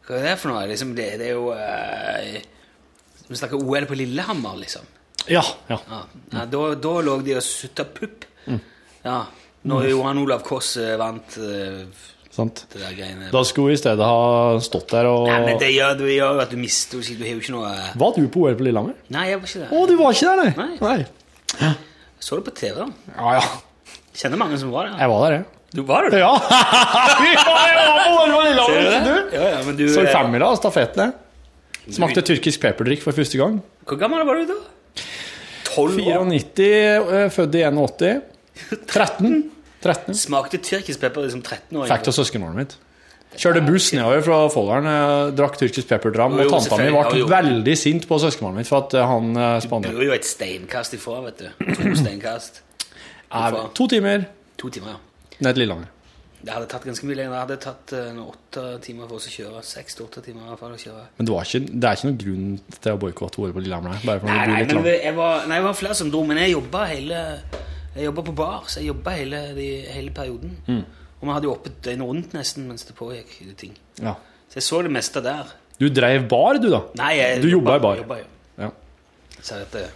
Hva 0.07 0.21
er 0.21 0.29
det 0.31 0.37
for 0.39 0.53
noe? 0.53 0.67
Liksom, 0.71 0.93
det, 0.97 1.09
det 1.21 1.33
er 1.33 1.35
jo 1.35 1.49
eh, 1.57 2.37
Vi 3.27 3.37
snakker 3.37 3.59
OL 3.59 3.87
på 3.87 3.99
Lillehammer, 3.99 4.57
liksom. 4.61 4.87
ja, 5.27 5.43
ja. 5.67 5.79
Ja, 5.91 6.03
ja, 6.31 6.45
da, 6.47 6.67
da 6.79 6.93
lå 7.03 7.17
de 7.27 7.37
og 7.39 7.45
sutta 7.45 7.85
pupp. 7.85 8.27
Ja, 9.07 9.25
når 9.67 9.89
Johan 9.91 10.19
Olav 10.23 10.45
Koss 10.47 10.77
eh, 10.79 10.95
vant 10.99 11.37
uh, 11.43 11.83
Sant. 12.37 12.67
det 12.73 12.83
der 12.83 12.95
greiene. 12.95 13.29
Da 13.33 13.43
skulle 13.47 13.73
hun 13.73 13.77
i 13.77 13.81
stedet 13.81 14.07
ha 14.07 14.59
stått 14.63 14.93
der 14.93 15.09
og 15.11 15.27
Nei, 15.31 15.39
men 15.47 15.61
det 15.63 15.73
gjør, 15.73 15.95
det 15.99 16.17
gjør 16.19 16.43
at 16.45 16.53
du 16.53 16.59
mister 16.61 17.01
Du 17.01 17.23
har 17.25 17.33
jo 17.33 17.41
ikke 17.41 17.55
noe 17.55 17.71
Var 18.03 18.17
du 18.19 18.27
på 18.33 18.45
OL 18.45 18.59
på 18.59 18.67
Lillehammer? 18.67 18.97
Nei, 19.15 19.29
jeg 19.31 19.41
var 19.41 19.51
ikke 19.51 19.63
der. 19.63 19.73
Å, 19.73 19.85
du 19.89 19.95
var 19.99 20.19
ikke 20.19 20.33
der, 20.33 20.43
nei? 20.43 20.97
Nei. 21.65 21.71
Så 22.21 22.39
det 22.39 22.47
på 22.47 22.55
TV, 22.59 22.83
da. 22.83 23.15
Ja, 23.17 23.37
ja. 23.39 23.95
Kjenner 24.17 24.41
mange 24.41 24.59
som 24.61 24.73
var 24.75 24.91
der. 24.91 24.99
Jeg 25.03 25.13
var 25.13 25.25
der, 25.27 25.39
jeg. 25.39 25.47
Du 25.77 25.83
var 25.89 26.07
du? 26.07 26.17
Ja! 26.17 26.33
jeg 27.27 27.47
var 27.47 28.03
på 28.03 28.11
OL 28.17 28.35
på 28.35 28.43
Lillehammer, 28.47 28.67
Ser 28.67 28.83
du 28.83 28.91
det? 28.91 29.01
du? 29.07 29.37
Ja, 29.37 29.49
ja, 29.55 29.63
men 29.67 29.79
du 29.79 29.87
Så 29.93 30.05
eh, 30.05 30.13
femmila 30.13 30.51
og 30.55 30.61
stafettene. 30.61 31.11
Smakte 31.93 32.23
tyrkisk 32.27 32.61
pepperdrikk 32.63 33.03
for 33.05 33.15
første 33.15 33.39
gang. 33.39 33.61
Hvor 33.87 33.99
gammel 34.01 34.25
var 34.27 34.41
du 34.41 34.49
da? 34.51 34.57
12 35.75 36.01
år. 36.07 36.25
94, 36.31 36.65
eh, 37.21 37.29
født 37.31 37.55
i 37.55 37.63
81. 37.69 38.23
13. 38.89 39.37
13. 39.85 40.15
Smakte 40.19 40.59
tyrkisk 40.59 41.01
pepper 41.05 41.29
som 41.31 41.43
13-åring. 41.45 41.91
Fikk 41.93 42.11
av 42.11 42.17
søskenbarnet 42.17 42.57
mitt. 42.63 42.77
Kjørte 43.37 43.61
buss 43.67 43.91
nedover 43.93 44.23
fra 44.25 44.37
Folldalen, 44.49 44.87
eh, 44.89 45.33
drakk 45.37 45.59
tyrkisk 45.61 45.91
pepperdram, 45.91 46.39
og 46.41 46.49
tanta 46.51 46.79
mi 46.81 46.89
ble 46.95 47.27
veldig 47.29 47.75
sint 47.77 48.07
på 48.09 48.19
søskenbarnet 48.23 48.63
mitt 48.63 48.71
for 48.71 48.87
at 48.87 48.95
eh, 48.97 49.05
han 49.05 49.37
eh, 49.37 49.61
Du 49.61 49.91
bor 49.93 50.07
jo 50.07 50.15
et 50.17 50.25
steinkast 50.25 50.97
ifra, 50.97 51.21
vet 51.27 51.43
du. 51.45 51.49
To 51.75 51.95
steinkast. 52.03 52.63
Eh, 53.27 53.55
To 53.75 53.89
timer 53.91 54.23
To 54.57 54.69
timer, 54.71 54.93
ja. 54.95 55.39
ned 55.43 55.57
til 55.57 55.65
Lillehammer. 55.65 55.89
Det 56.43 56.53
hadde 56.53 56.67
tatt 56.71 56.85
ganske 56.87 57.07
mye 57.09 57.17
lenger. 57.19 57.33
Det 57.33 57.41
hadde 57.43 57.57
tatt 57.65 57.93
eh, 57.97 58.19
åtte 58.23 58.65
timer 58.85 59.09
for 59.09 59.19
oss 59.19 59.29
å 59.31 59.33
kjøre. 59.33 59.63
Seks 59.67 59.97
til 59.97 60.05
åtte 60.07 60.23
timer 60.25 60.45
i 60.45 60.51
hvert 60.51 60.61
fall 60.61 60.75
å 60.77 60.81
kjøre. 60.81 61.05
Men 61.17 61.29
det, 61.29 61.33
var 61.35 61.49
ikke, 61.49 61.61
det 61.73 61.89
er 61.89 61.99
ikke 61.99 62.09
noen 62.11 62.21
grunn 62.23 62.51
til 62.77 62.93
å 62.93 63.01
boikotte 63.03 63.41
OL 63.43 63.55
på 63.57 63.65
Lillehammer. 63.65 63.97
nei. 63.97 64.17
Nei, 64.27 64.37
nei, 64.53 64.61
men 64.61 64.77
langt. 64.79 64.91
jeg 64.93 65.17
var, 65.17 65.47
nei, 65.49 65.59
det 65.63 65.67
var 65.67 65.81
flere 65.81 65.99
som 65.99 66.13
dro, 66.13 66.23
men 66.29 66.43
jeg 66.43 66.53
jobba 66.53 66.85
hele 66.93 67.23
Jeg 67.97 68.11
jobba 68.11 68.23
på 68.27 68.33
bar, 68.37 68.65
så 68.69 68.83
jeg 68.83 68.91
jobba 68.91 69.15
hele, 69.17 69.39
hele 69.89 70.11
perioden. 70.13 70.51
Mm. 70.69 70.83
Og 71.17 71.23
vi 71.23 71.33
hadde 71.33 71.49
jo 71.49 71.53
oppe 71.55 71.71
døgnet 71.81 72.11
rundt 72.11 72.35
nesten 72.37 72.67
mens 72.69 72.85
det 72.85 72.95
pågikk 72.99 73.31
ting. 73.57 73.73
Ja. 74.05 74.13
Så 74.53 74.61
jeg 74.61 74.67
så 74.67 74.83
det 74.85 74.93
meste 74.93 75.23
der. 75.25 75.55
Du 75.81 75.89
dreiv 75.89 76.27
bar, 76.29 76.61
du, 76.61 76.69
da? 76.73 76.83
Nei, 77.01 77.15
jeg 77.17 77.41
Du 77.41 77.49
jobba 77.49 77.79
i 77.79 77.83
bar. 77.87 78.03
jobba, 78.03 78.19
ja. 78.21 78.67
Ja. 78.67 78.69
Så 79.41 79.63
dette 79.63 79.87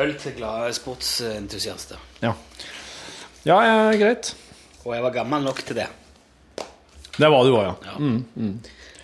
Øl 0.00 0.14
til 0.22 0.36
glade 0.38 0.70
sportsentusiaster. 0.78 1.98
Ja, 2.22 2.32
ja 3.44 3.58
ja, 3.66 3.90
greit. 3.98 4.30
Og 4.84 4.94
jeg 4.94 5.04
var 5.04 5.14
gammel 5.14 5.44
nok 5.44 5.62
til 5.66 5.80
det. 5.82 5.86
Det 7.16 7.28
var 7.28 7.44
du 7.44 7.52
òg, 7.52 7.64
ja. 7.66 7.74
Ja. 7.84 8.50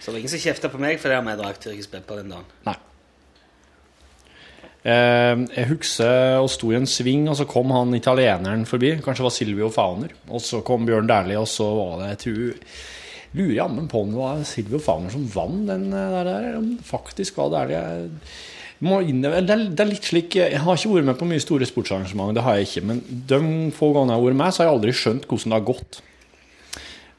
Så 0.01 0.11
det 0.11 0.15
var 0.15 0.19
ingen 0.23 0.33
som 0.33 0.41
kjefta 0.41 0.71
på 0.73 0.81
meg 0.81 1.01
fordi 1.03 1.19
om 1.19 1.31
jeg 1.31 1.41
drakk 1.41 1.63
tyrkisk 1.63 1.97
pepper 1.97 2.23
den 2.23 2.33
dagen. 2.33 2.51
Nei. 2.69 2.77
Eh, 4.87 5.33
jeg 5.57 5.69
husker 5.73 6.39
og 6.39 6.51
sto 6.55 6.71
i 6.71 6.79
en 6.79 6.87
sving, 6.87 7.27
og 7.29 7.37
så 7.41 7.47
kom 7.51 7.75
han 7.75 7.95
italieneren 7.99 8.63
forbi. 8.71 8.95
Kanskje 9.03 9.25
det 9.25 9.27
var 9.27 9.35
Silvio 9.35 9.71
Fauner. 9.75 10.15
Og 10.31 10.45
så 10.47 10.63
kom 10.67 10.87
Bjørn 10.87 11.11
Dæhlie, 11.11 11.41
og 11.41 11.51
så 11.51 11.67
var 11.75 11.99
det 12.01 12.13
jeg 12.13 12.23
tror 12.25 12.77
lurer 13.37 13.57
jammen 13.59 13.89
på 13.91 14.01
om 14.01 14.13
det 14.13 14.21
var 14.21 14.45
Silvio 14.49 14.79
Fauner 14.81 15.13
som 15.13 15.27
vant 15.35 15.67
den 15.69 15.91
eh, 15.93 16.21
der, 16.31 16.53
om 16.61 16.71
det 16.77 16.87
faktisk 16.87 17.43
var 17.43 17.51
der 17.53 18.07
innrømme- 18.83 19.47
det, 19.47 19.51
er, 19.57 19.63
det 19.73 19.81
er 19.81 19.89
litt 19.89 20.05
slik 20.05 20.35
Jeg 20.37 20.59
har 20.61 20.77
ikke 20.77 20.91
vært 20.95 21.05
med 21.09 21.17
på 21.19 21.27
mye 21.29 21.41
store 21.41 21.65
sportsarrangement, 21.67 22.35
det 22.37 22.43
har 22.45 22.57
jeg 22.59 22.67
ikke. 22.69 22.83
Men 22.85 23.01
de 23.09 23.39
få 23.73 23.93
gangene 23.95 24.13
jeg 24.13 24.21
har 24.21 24.27
vært 24.29 24.37
med, 24.43 24.53
så 24.53 24.63
har 24.63 24.69
jeg 24.69 24.75
aldri 24.77 24.93
skjønt 24.93 25.27
hvordan 25.31 25.55
det 25.55 25.59
har 25.61 25.69
gått. 25.71 26.01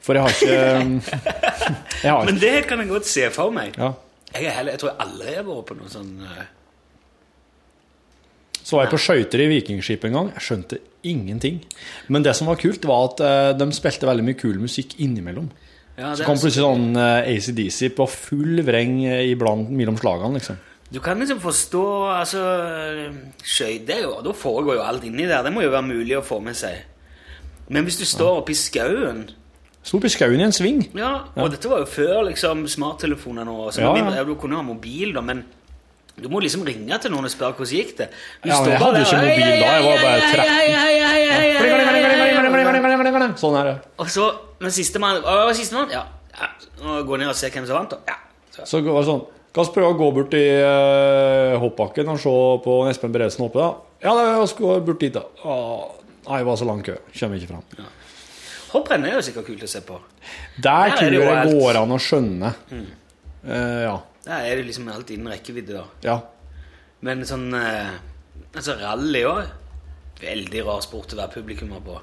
For 0.00 0.14
jeg 0.14 0.22
har 0.22 0.30
ikke 0.30 1.32
jeg 2.04 2.12
har, 2.14 2.24
Men 2.30 2.38
det 2.40 2.54
kan 2.68 2.78
jeg 2.78 2.88
godt 2.88 3.06
se 3.10 3.30
for 3.34 3.50
meg. 3.50 3.74
ja. 3.78 3.92
Jeg, 4.28 4.44
er 4.44 4.50
heller, 4.58 4.74
jeg 4.74 4.80
tror 4.82 4.90
jeg 4.90 5.00
aldri 5.00 5.34
har 5.38 5.44
vært 5.48 5.66
på 5.70 5.74
noe 5.78 5.88
sånn 5.88 6.10
eh, 6.20 6.42
Så 8.60 8.76
var 8.76 8.84
jeg 8.84 8.90
på 8.92 8.98
skøyter 9.00 9.40
i 9.40 9.46
Vikingskip 9.48 10.02
en 10.04 10.12
gang. 10.18 10.26
Jeg 10.36 10.44
skjønte 10.44 10.78
ingenting. 11.08 11.62
Men 12.12 12.26
det 12.26 12.34
som 12.36 12.50
var 12.50 12.58
kult, 12.60 12.84
var 12.84 13.06
at 13.08 13.22
eh, 13.24 13.52
de 13.56 13.68
spilte 13.72 14.04
veldig 14.08 14.26
mye 14.26 14.36
kul 14.36 14.58
musikk 14.60 14.98
innimellom. 15.00 15.46
ja, 15.96 16.10
Så 16.18 16.26
kom 16.28 16.36
plutselig 16.36 16.60
sånn 16.66 16.90
eh, 17.00 17.30
ACDC 17.38 17.94
på 17.96 18.04
full 18.12 18.60
vreng 18.66 18.98
eh, 19.08 19.22
iblant 19.32 19.70
mellom 19.72 19.96
slagene, 19.96 20.36
liksom. 20.36 20.60
Du 20.90 21.00
kan 21.04 21.18
liksom 21.20 21.40
forstå 21.42 21.82
altså, 22.16 22.42
Skøyter 23.44 24.00
jo, 24.06 24.14
da 24.24 24.32
foregår 24.32 24.78
jo 24.78 24.84
alt 24.86 25.04
inni 25.04 25.26
der. 25.28 25.42
Det 25.44 25.52
må 25.52 25.60
jo 25.64 25.72
være 25.74 25.84
mulig 25.84 26.16
å 26.16 26.22
få 26.24 26.40
med 26.44 26.56
seg. 26.56 26.80
Men 27.68 27.84
hvis 27.84 27.98
du 28.00 28.06
står 28.08 28.40
oppe 28.40 28.54
i 28.54 28.56
skauen 28.56 29.26
Sto 29.84 29.98
oppe 30.00 30.08
i 30.08 30.12
skauen 30.12 30.40
i 30.40 30.44
en 30.46 30.52
sving. 30.52 30.80
ja, 30.96 31.12
Og 31.36 31.50
dette 31.52 31.68
var 31.68 31.84
jo 31.84 31.88
før 31.88 32.24
liksom, 32.30 32.64
smarttelefoner 32.68 33.48
og 33.48 33.72
Så 33.72 33.80
Ja, 33.84 33.92
ja. 33.94 34.02
mindre- 34.02 34.24
Du 34.26 34.34
kunne 34.34 34.56
ha 34.56 34.62
mobil, 34.62 35.12
da, 35.12 35.20
men 35.20 35.44
du 36.20 36.28
må 36.28 36.40
liksom 36.40 36.64
ringe 36.66 36.98
til 36.98 37.10
noen 37.12 37.24
og 37.24 37.30
spørre 37.30 37.54
hvordan 37.54 37.76
gikk 37.78 37.96
det. 37.96 38.08
Du 38.42 38.48
Ja, 38.48 38.60
men 38.60 38.70
jeg 38.70 38.78
hadde 38.80 38.98
jo 38.98 39.04
ikke 39.04 39.20
mobil 39.22 39.38
da, 39.38 39.68
jeg 39.68 39.84
var 39.84 39.96
bare 40.02 40.20
13. 40.20 40.40
hei, 40.48 40.68
hei, 40.72 40.98
hei, 40.98 41.26
hei, 41.28 41.52
hei, 41.52 41.52
hei, 41.52 43.18
hei. 43.20 43.34
Sånn 43.36 43.60
er 43.60 43.64
det. 43.64 43.76
Og 43.98 44.06
så, 44.08 44.34
men 44.58 44.70
sistemann 44.70 45.22
sistemann? 45.54 45.90
Ja. 45.90 46.04
ja. 46.40 46.48
Gå 47.04 47.18
ned 47.18 47.28
og 47.28 47.36
se 47.36 47.50
hvem 47.50 47.66
som 47.66 47.76
vant, 47.76 47.90
da. 47.90 47.98
Ja. 48.08 48.14
Så. 48.50 48.66
Så 48.66 48.82
går 48.82 48.98
det 48.98 49.06
sånn 49.12 49.26
Kan 49.58 49.66
vi 49.66 49.74
prøve 49.74 49.90
å 49.90 49.98
gå 49.98 50.08
bort 50.14 50.34
i 50.38 50.44
uh, 50.62 51.56
hoppbakken 51.58 52.06
og 52.12 52.20
se 52.22 52.32
på 52.62 52.74
Espen 52.86 53.10
Bredesen 53.10 53.42
oppe, 53.42 53.58
da? 53.58 53.88
Ja, 54.04 54.12
jeg 54.22 54.50
skal 54.52 54.68
gå 54.68 54.76
bort 54.86 55.02
dit, 55.02 55.16
da. 55.16 55.24
Åh, 55.42 55.80
nei, 56.28 56.38
det 56.38 56.46
var 56.46 56.60
så 56.60 56.68
lang 56.68 56.84
kø. 56.86 56.94
Kommer 57.10 57.40
ikke 57.40 57.56
fram. 57.56 57.88
Hopprenn 58.70 59.08
er 59.08 59.16
jo 59.16 59.24
sikkert 59.26 59.48
kult 59.48 59.66
å 59.66 59.72
se 59.74 59.82
på. 59.82 59.98
Der 60.62 60.92
er 60.92 60.94
tror 60.94 61.10
jeg 61.10 61.26
det 61.26 61.58
går 61.58 61.80
an 61.82 61.96
å 61.96 61.98
skjønne. 62.06 62.54
Eh, 62.70 63.82
ja. 63.88 63.96
Der 64.28 64.46
er 64.46 64.60
det 64.60 64.68
liksom 64.70 64.94
alt 64.94 65.10
innen 65.10 65.34
rekkevidde, 65.34 65.80
da. 65.80 65.84
ja. 66.06 66.18
Men 67.02 67.26
sånn 67.26 67.50
uh, 67.54 67.98
Altså, 68.54 68.78
rally 68.78 69.26
òg. 69.26 69.46
Veldig 70.22 70.66
rar 70.66 70.82
sport 70.86 71.14
å 71.14 71.18
være 71.18 71.34
publikummer 71.34 71.82
på. 71.82 71.98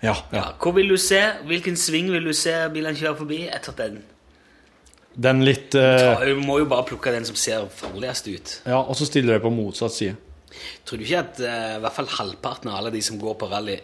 Ja, 0.00 0.14
Ja, 0.14 0.16
ja. 0.32 0.50
Hvor 0.62 0.72
vil 0.80 0.88
du 0.88 0.96
se? 0.96 1.20
Hvilken 1.44 1.76
sving 1.76 2.08
vil 2.12 2.24
du 2.24 2.32
se 2.36 2.54
bilene 2.72 2.96
kjøre 2.96 3.20
forbi? 3.20 3.44
Etter 3.52 3.76
den. 3.76 4.06
Den 5.18 5.42
litt 5.42 5.74
uh, 5.74 6.20
Du 6.22 6.38
må 6.46 6.60
jo 6.62 6.68
bare 6.70 6.86
plukke 6.86 7.10
den 7.14 7.26
som 7.26 7.38
ser 7.38 7.66
farligst 7.74 8.28
ut. 8.30 8.54
Ja, 8.70 8.78
og 8.84 8.94
så 8.98 9.08
stiller 9.08 9.36
jeg 9.36 9.44
på 9.44 9.50
motsatt 9.50 9.96
side. 9.96 10.14
Tror 10.86 11.00
du 11.00 11.04
ikke 11.06 11.24
at 11.24 11.40
uh, 11.42 11.76
i 11.78 11.82
hvert 11.82 11.96
fall 11.96 12.10
halvparten 12.20 12.70
av 12.70 12.80
alle 12.80 12.94
de 12.94 13.02
som 13.04 13.18
går 13.20 13.34
på 13.40 13.50
rally, 13.50 13.76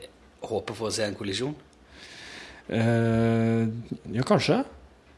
håper 0.46 0.78
for 0.78 0.90
å 0.90 0.94
se 0.94 1.06
en 1.08 1.18
kollisjon? 1.18 1.56
Uh, 2.70 3.66
ja, 4.14 4.24
kanskje. 4.26 4.62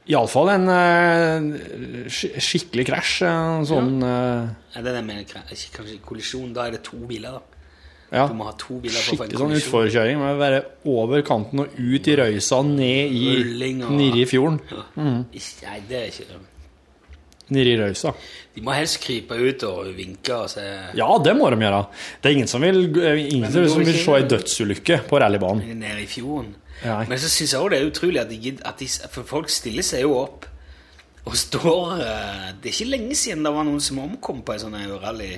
Iallfall 0.06 0.52
en 0.52 0.68
uh, 0.70 2.06
sk 2.06 2.38
skikkelig 2.42 2.86
krasj. 2.86 3.14
En 3.26 3.66
sånn 3.66 3.96
eh, 4.06 4.76
Er 4.78 4.84
det 4.84 4.92
det 4.92 5.00
jeg 5.00 5.08
mener? 5.08 5.28
Kanskje 5.74 5.98
kollisjon? 6.06 6.52
Da 6.54 6.68
er 6.68 6.76
det 6.76 6.84
to 6.86 7.00
biler, 7.10 7.40
da. 7.40 7.55
Ja. 8.16 8.26
Du 8.30 8.34
må 8.38 8.48
ha 8.48 8.54
to 8.56 8.78
biler 8.80 8.96
for 8.96 9.18
Skikkelig 9.18 9.40
sånn 9.42 9.54
utforkjøring. 9.60 10.20
Med 10.22 10.34
å 10.34 10.40
være 10.40 10.60
over 10.88 11.24
kanten 11.26 11.60
og 11.66 11.76
ut 11.76 12.08
i 12.08 12.16
røysa, 12.16 12.62
ned 12.64 13.12
i, 13.12 13.24
Rulling 13.42 13.82
og- 13.84 13.96
nedi 13.98 14.24
fjorden. 14.30 14.60
Mm. 14.96 15.24
Nei, 15.36 15.80
det 15.88 16.02
er 16.02 16.12
ikke 16.12 16.44
Nedi 17.54 17.76
i 17.76 17.78
røysa. 17.78 18.10
De 18.56 18.62
må 18.66 18.72
helst 18.74 18.98
krype 19.04 19.36
ut 19.38 19.62
og 19.68 19.92
vinke 19.94 20.34
og 20.34 20.48
se 20.50 20.64
Ja, 20.98 21.06
det 21.22 21.36
må 21.38 21.50
de 21.52 21.60
gjøre. 21.62 21.86
Det 22.22 22.30
er 22.30 22.34
ingen 22.34 22.48
som 22.50 22.60
vil, 22.64 22.80
ingen 22.90 23.52
som 23.52 23.62
går 23.62 23.84
vil 23.84 23.94
se 24.02 24.16
ei 24.16 24.22
dødsulykke 24.32 24.98
på 25.06 25.20
rallybanen. 25.22 25.78
Nede 25.78 26.02
i 26.02 26.08
fjorden. 26.10 26.54
Nei. 26.84 27.04
Men 27.06 27.18
så 27.18 27.28
syns 27.30 27.52
jeg 27.52 27.60
også 27.60 27.70
det 27.70 27.78
er 27.80 27.90
utrolig 27.90 28.20
at, 28.20 28.28
de, 28.28 28.58
at 28.64 28.78
de, 28.82 28.88
For 29.08 29.22
folk 29.24 29.48
stiller 29.48 29.86
seg 29.86 30.02
jo 30.02 30.16
opp 30.18 30.44
og 31.26 31.34
står 31.46 32.00
eh, 32.00 32.48
Det 32.60 32.68
er 32.70 32.74
ikke 32.74 32.90
lenge 32.90 33.16
siden 33.18 33.46
det 33.46 33.52
var 33.54 33.64
noen 33.66 33.80
som 33.80 33.98
omkom 34.02 34.42
på 34.46 34.56
en 34.56 34.64
sånn 34.66 34.76
rally. 35.02 35.36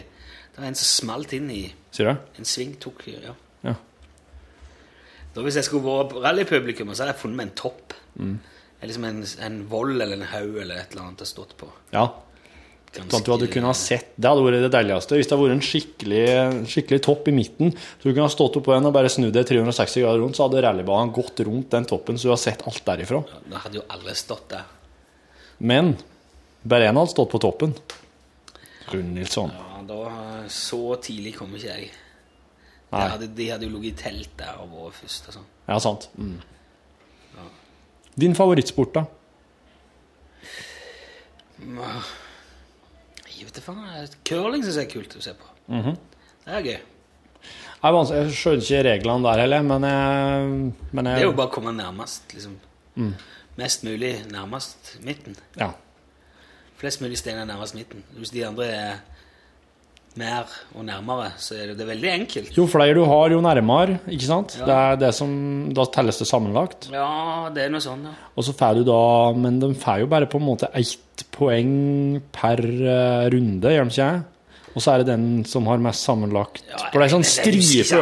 Det 0.59 0.65
var 0.65 0.73
en 0.73 0.75
som 0.75 0.89
smalt 1.07 1.33
inn 1.39 1.51
i 1.55 1.61
Sier 1.95 2.09
du? 2.11 2.25
en 2.43 2.45
sving. 2.49 2.73
tok, 2.83 3.05
ja. 3.07 3.31
Ja. 3.63 3.75
Da 5.35 5.43
Hvis 5.45 5.55
jeg 5.61 5.69
skulle 5.69 5.87
vært 5.87 6.17
rallypublikum, 6.25 6.91
så 6.95 7.05
hadde 7.05 7.15
jeg 7.15 7.23
funnet 7.23 7.39
meg 7.39 7.47
en 7.53 7.59
topp. 7.61 7.95
Mm. 8.19 8.39
Liksom 8.83 9.05
en, 9.07 9.21
en 9.47 9.59
voll 9.71 9.95
eller 10.01 10.17
en 10.19 10.27
haug 10.33 10.57
eller 10.59 10.81
et 10.83 10.91
eller 10.97 11.05
annet 11.05 11.23
jeg 11.23 11.31
stått 11.31 11.55
på. 11.61 11.69
Ja. 11.95 12.09
Ganske- 12.89 13.11
Sånn 13.13 13.21
at 13.21 13.27
du 13.29 13.33
hadde 13.35 13.49
kunnet 13.53 13.69
ha 13.69 13.77
sett 13.77 14.15
Det 14.17 14.25
hadde 14.31 14.43
vært 14.47 14.63
det 14.65 14.71
deiligste. 14.73 15.15
Hvis 15.19 15.29
det 15.29 15.37
hadde 15.37 15.45
vært 15.47 15.57
en 15.59 15.67
skikkelig, 15.69 16.23
skikkelig 16.73 17.01
topp 17.05 17.29
i 17.29 17.35
midten, 17.37 17.71
så 17.77 18.03
du 18.03 18.11
kunne 18.15 18.25
ha 18.27 18.33
stått 18.33 18.57
oppå 18.59 18.73
den 18.75 18.89
og 18.89 18.95
bare 18.97 19.11
snudd 19.13 19.35
deg 19.37 19.47
360 19.47 20.03
grader 20.03 20.23
rundt, 20.25 20.39
så 20.41 20.49
hadde 20.49 20.63
rallybanen 20.65 21.13
gått 21.15 21.39
rundt 21.47 21.71
den 21.77 21.85
toppen, 21.87 22.17
så 22.19 22.31
du 22.31 22.35
har 22.35 22.41
sett 22.41 22.65
alt 22.67 22.83
derifra. 22.89 23.21
Da 23.47 23.61
hadde 23.63 23.79
jo 23.79 23.85
alle 23.93 24.15
stått 24.19 24.49
der. 24.57 24.65
Men 25.61 25.97
bare 26.65 26.89
én 26.89 26.97
hadde 26.99 27.13
stått 27.13 27.31
på 27.31 27.39
toppen. 27.45 27.77
Rune 28.89 29.13
Nilsson. 29.19 29.53
Ja, 29.53 29.68
da 29.89 30.45
Så 30.53 30.81
tidlig 31.05 31.35
kom 31.39 31.55
ikke 31.57 31.73
jeg. 31.73 31.91
De 32.89 33.03
hadde, 33.03 33.29
de 33.37 33.49
hadde 33.51 33.67
jo 33.69 33.75
ligget 33.75 33.99
i 33.99 34.03
telt 34.05 34.31
der 34.41 34.61
og 34.63 34.71
vært 34.73 35.01
først 35.03 35.29
og 35.29 35.37
sånn. 35.39 35.49
Ja, 35.69 35.77
sant. 35.85 36.09
Mm. 36.17 36.39
Din 38.19 38.35
favorittsport, 38.35 38.95
da? 38.97 39.05
Jeg 43.39 43.47
vet 43.47 43.61
ikke. 43.61 43.75
Curling 44.27 44.65
syns 44.65 44.79
jeg 44.81 44.89
er 44.89 44.93
kult 44.93 45.19
å 45.19 45.23
se 45.23 45.35
på. 45.37 45.51
Mhm. 45.69 45.99
Det 46.47 46.55
er 46.57 46.65
gøy. 46.65 46.79
Jeg, 47.79 47.95
jeg 47.95 48.31
skjønner 48.35 48.65
ikke 48.65 48.81
reglene 48.89 49.27
der 49.29 49.43
heller, 49.45 49.67
men 49.67 49.85
jeg, 49.87 50.73
men 50.97 51.05
Det 51.07 51.13
er 51.21 51.29
jo 51.29 51.37
bare 51.39 51.51
å 51.51 51.55
komme 51.55 51.75
nærmest, 51.77 52.33
liksom. 52.35 52.57
Mm. 52.99 53.13
Mest 53.61 53.85
mulig 53.87 54.15
nærmest 54.33 54.97
midten. 55.05 55.37
Ja. 55.59 55.71
Flest 56.81 57.03
mulig 57.03 57.19
steiner 57.21 57.47
nærmest 57.47 57.77
midten. 57.79 58.03
Hvis 58.17 58.33
de 58.35 58.43
andre 58.47 58.67
er 58.67 58.99
mer 60.17 60.47
og 60.75 60.85
nærmere, 60.85 61.33
så 61.39 61.55
er 61.55 61.67
det, 61.69 61.77
det 61.79 61.85
er 61.87 61.91
veldig 61.95 62.11
enkelt. 62.15 62.57
Jo 62.57 62.67
flere 62.67 62.95
du 62.95 63.05
har, 63.05 63.31
jo 63.31 63.41
nærmere, 63.41 63.99
ikke 64.09 64.27
sant? 64.27 64.57
Ja. 64.59 64.65
Det 64.67 64.75
er 64.75 64.97
det 64.97 65.15
som, 65.15 65.31
da 65.75 65.85
telles 65.95 66.19
det 66.19 66.27
sammenlagt. 66.27 66.89
Ja, 66.93 67.49
det 67.55 67.65
er 67.65 67.71
noe 67.71 67.81
sånn, 67.85 68.03
ja. 68.09 68.15
Og 68.37 68.45
så 68.45 68.55
får 68.57 68.81
du 68.81 68.85
da 68.89 69.33
Men 69.39 69.61
de 69.61 69.75
får 69.75 70.01
jo 70.01 70.07
bare 70.07 70.27
på 70.27 70.39
en 70.41 70.47
måte 70.49 70.71
ett 70.75 71.25
poeng 71.35 72.21
per 72.33 72.59
eh, 72.65 73.29
runde, 73.31 73.71
gjør 73.75 73.89
de 73.89 73.95
ikke? 73.95 74.25
Og 74.77 74.83
så 74.85 74.93
er 74.95 74.99
det 75.03 75.07
den 75.11 75.45
som 75.49 75.67
har 75.67 75.79
mest 75.83 76.05
sammenlagt. 76.07 76.61
Ja, 76.69 76.77
For 76.93 77.01
det 77.01 77.09
er 77.09 77.15
sånn 77.17 77.25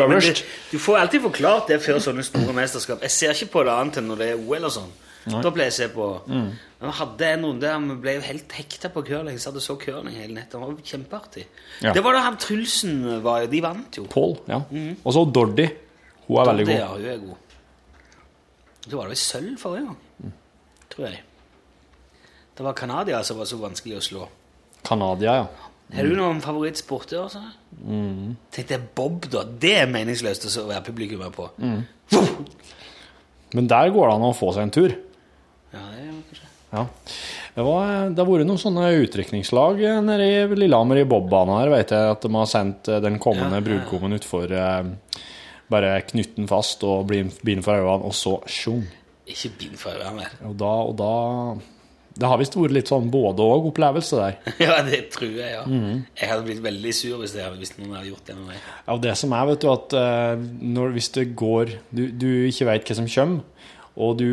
men 0.08 0.16
øverst. 0.18 0.42
det- 0.42 0.72
Du 0.72 0.78
får 0.78 0.98
alltid 0.98 1.22
forklart 1.22 1.66
det 1.68 1.80
før 1.80 2.00
sånne 2.02 2.24
store 2.24 2.52
mesterskap. 2.52 3.00
Jeg 3.00 3.10
ser 3.10 3.30
ikke 3.32 3.52
på 3.52 3.64
det 3.64 3.72
annet 3.72 3.96
enn 3.98 4.08
når 4.08 4.16
det 4.18 4.28
er 4.32 4.36
OL 4.48 4.64
og 4.64 4.72
sånn. 4.72 4.90
Da 5.42 5.50
pleier 5.50 5.70
jeg 5.70 5.72
å 5.72 5.76
se 5.76 5.88
på 5.88 6.20
Mm. 6.28 6.50
Vi 6.80 6.90
hadde 6.92 7.28
en 7.32 7.44
runde 7.46 7.60
der 7.64 7.78
vi 7.88 7.94
ble 8.04 8.12
jo 8.18 8.20
helt 8.26 8.52
hekta 8.52 8.90
på 8.92 9.02
curling. 9.06 9.38
Så 9.40 9.48
hadde 9.50 9.62
så 9.64 9.76
curling 9.80 10.14
hele 10.18 10.34
nettet. 10.36 10.52
Det 10.52 10.60
var 10.60 10.74
kjempeartig. 10.90 11.44
Ja. 11.82 11.92
Det 11.96 12.02
var 12.04 12.12
da 12.12 12.20
han 12.26 12.36
Trulsen 12.36 12.98
var. 13.24 13.46
De 13.48 13.60
vant 13.64 13.96
jo. 13.96 14.04
Paul, 14.12 14.36
ja. 14.50 14.58
Og 15.04 15.12
så 15.16 15.24
Dordi. 15.32 15.68
Hun 16.26 16.40
er 16.42 16.50
veldig 16.50 16.66
Det, 16.66 16.74
god. 16.74 16.80
ja, 16.82 16.88
hun 16.92 17.06
er 17.14 17.22
god. 17.26 17.36
Så 18.86 18.96
var 18.96 19.06
det 19.08 19.14
vel 19.14 19.22
sølv 19.22 19.56
forrige 19.58 19.86
gang, 19.86 19.96
Mm. 20.22 20.32
tror 20.90 21.06
jeg. 21.08 21.22
Det 22.56 22.64
var 22.64 22.72
Canada 22.72 23.22
som 23.24 23.38
var 23.38 23.44
så 23.46 23.56
vanskelig 23.58 23.96
å 23.96 24.00
slå. 24.04 24.28
Canada, 24.84 25.24
ja. 25.24 25.46
Har 25.94 26.02
du 26.02 26.14
noen 26.16 26.40
favorittsporter? 26.42 27.22
Altså? 27.22 27.42
Mm. 27.84 28.36
Tenk 28.52 28.68
deg 28.68 28.86
Bob, 28.94 29.26
da. 29.30 29.42
Det 29.44 29.72
er 29.80 29.86
meningsløst 29.86 30.46
å 30.58 30.66
være 30.68 30.84
publikummer 30.84 31.30
på. 31.34 31.48
Mm. 31.58 31.84
Men 33.54 33.68
der 33.70 33.90
går 33.94 34.08
det 34.08 34.14
an 34.16 34.26
å 34.28 34.34
få 34.36 34.52
seg 34.54 34.62
en 34.66 34.70
tur. 34.74 34.94
Ja, 35.72 35.82
det 35.94 36.06
jo 36.06 36.16
kanskje 36.30 36.45
Ja. 36.72 36.82
Det, 37.54 37.62
var, 37.64 38.10
det 38.10 38.20
har 38.20 38.28
vært 38.28 38.48
noen 38.48 38.60
sånne 38.60 38.88
utdrikningslag 39.04 39.78
nede 40.04 40.26
i 40.26 40.58
Lillehammer 40.58 41.00
i 41.00 41.06
bobbana 41.08 41.60
her, 41.62 41.70
vet 41.72 41.94
jeg, 41.94 42.10
at 42.16 42.26
de 42.26 42.32
har 42.34 42.50
sendt 42.50 42.90
eh, 42.92 43.00
den 43.04 43.20
kommende 43.22 43.60
Ja, 43.60 43.62
ja, 43.62 43.66
brudgommen 43.68 44.16
utfor 44.18 44.50
eh, 44.52 44.90
bare 45.72 45.94
knytte 46.10 46.36
den 46.40 46.50
fast 46.50 46.84
og 46.86 47.08
bind 47.10 47.64
for 47.64 47.78
øynene, 47.78 48.06
og 48.10 48.14
så 48.14 48.36
sjung. 48.50 48.84
Ikke 49.26 49.50
bind 49.62 49.80
for 49.80 49.96
øynene 49.96 50.20
mer. 50.20 50.36
Og 50.46 50.58
da, 50.60 50.74
og 50.90 50.94
da 51.00 51.14
Det 52.16 52.28
har 52.30 52.38
visst 52.40 52.54
vært 52.56 52.72
litt 52.72 52.88
sånn 52.88 53.10
både-og-opplevelse 53.12 54.20
der. 54.20 54.36
Ja, 54.66 54.76
det 54.86 55.02
tror 55.12 55.32
jeg, 55.32 55.50
ja. 55.52 55.64
Mhm. 55.68 56.04
Jeg 56.16 56.30
hadde 56.30 56.46
blitt 56.46 56.62
veldig 56.64 56.94
sur 56.96 57.18
hvis, 57.20 57.34
jeg, 57.36 57.56
hvis 57.58 57.74
noen 57.80 57.96
hadde 57.98 58.08
gjort 58.12 58.30
det 58.30 58.36
med 58.38 58.52
meg. 58.52 58.62
Ja, 58.86 58.94
og 58.94 59.02
det 59.04 59.16
som 59.20 59.34
er, 59.36 59.50
vet 59.50 59.64
du, 59.64 59.68
at 59.72 59.96
eh, 60.00 60.46
når, 60.76 60.94
hvis 60.96 61.10
det 61.16 61.26
går 61.36 61.74
Du, 61.90 62.06
du 62.10 62.30
ikke 62.48 62.70
veit 62.70 62.88
hva 62.88 62.96
som 63.00 63.10
kommer, 63.10 63.44
og 63.96 64.16
du 64.20 64.30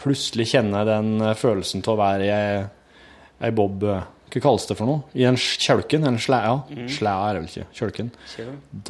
plutselig 0.00 0.50
kjenner 0.52 0.86
den 0.88 1.20
eh, 1.24 1.36
følelsen 1.38 1.84
til 1.84 1.94
å 1.94 2.00
være 2.00 2.26
i 2.26 2.32
ei, 2.32 3.52
bob 3.56 3.84
eh, 3.88 4.08
Hva 4.30 4.42
kalles 4.44 4.66
det 4.68 4.76
for 4.78 4.86
noe? 4.86 5.04
I 5.16 5.26
en 5.26 5.38
kjølken? 5.40 6.06
En 6.06 6.18
slæ, 6.20 6.40
ja. 6.46 6.56
mm. 6.68 6.88
Slæ 6.96 7.14
er 7.26 7.36
det 7.36 7.40
vel 7.40 7.48
ikke. 7.50 7.68
Kjølken. 7.78 8.10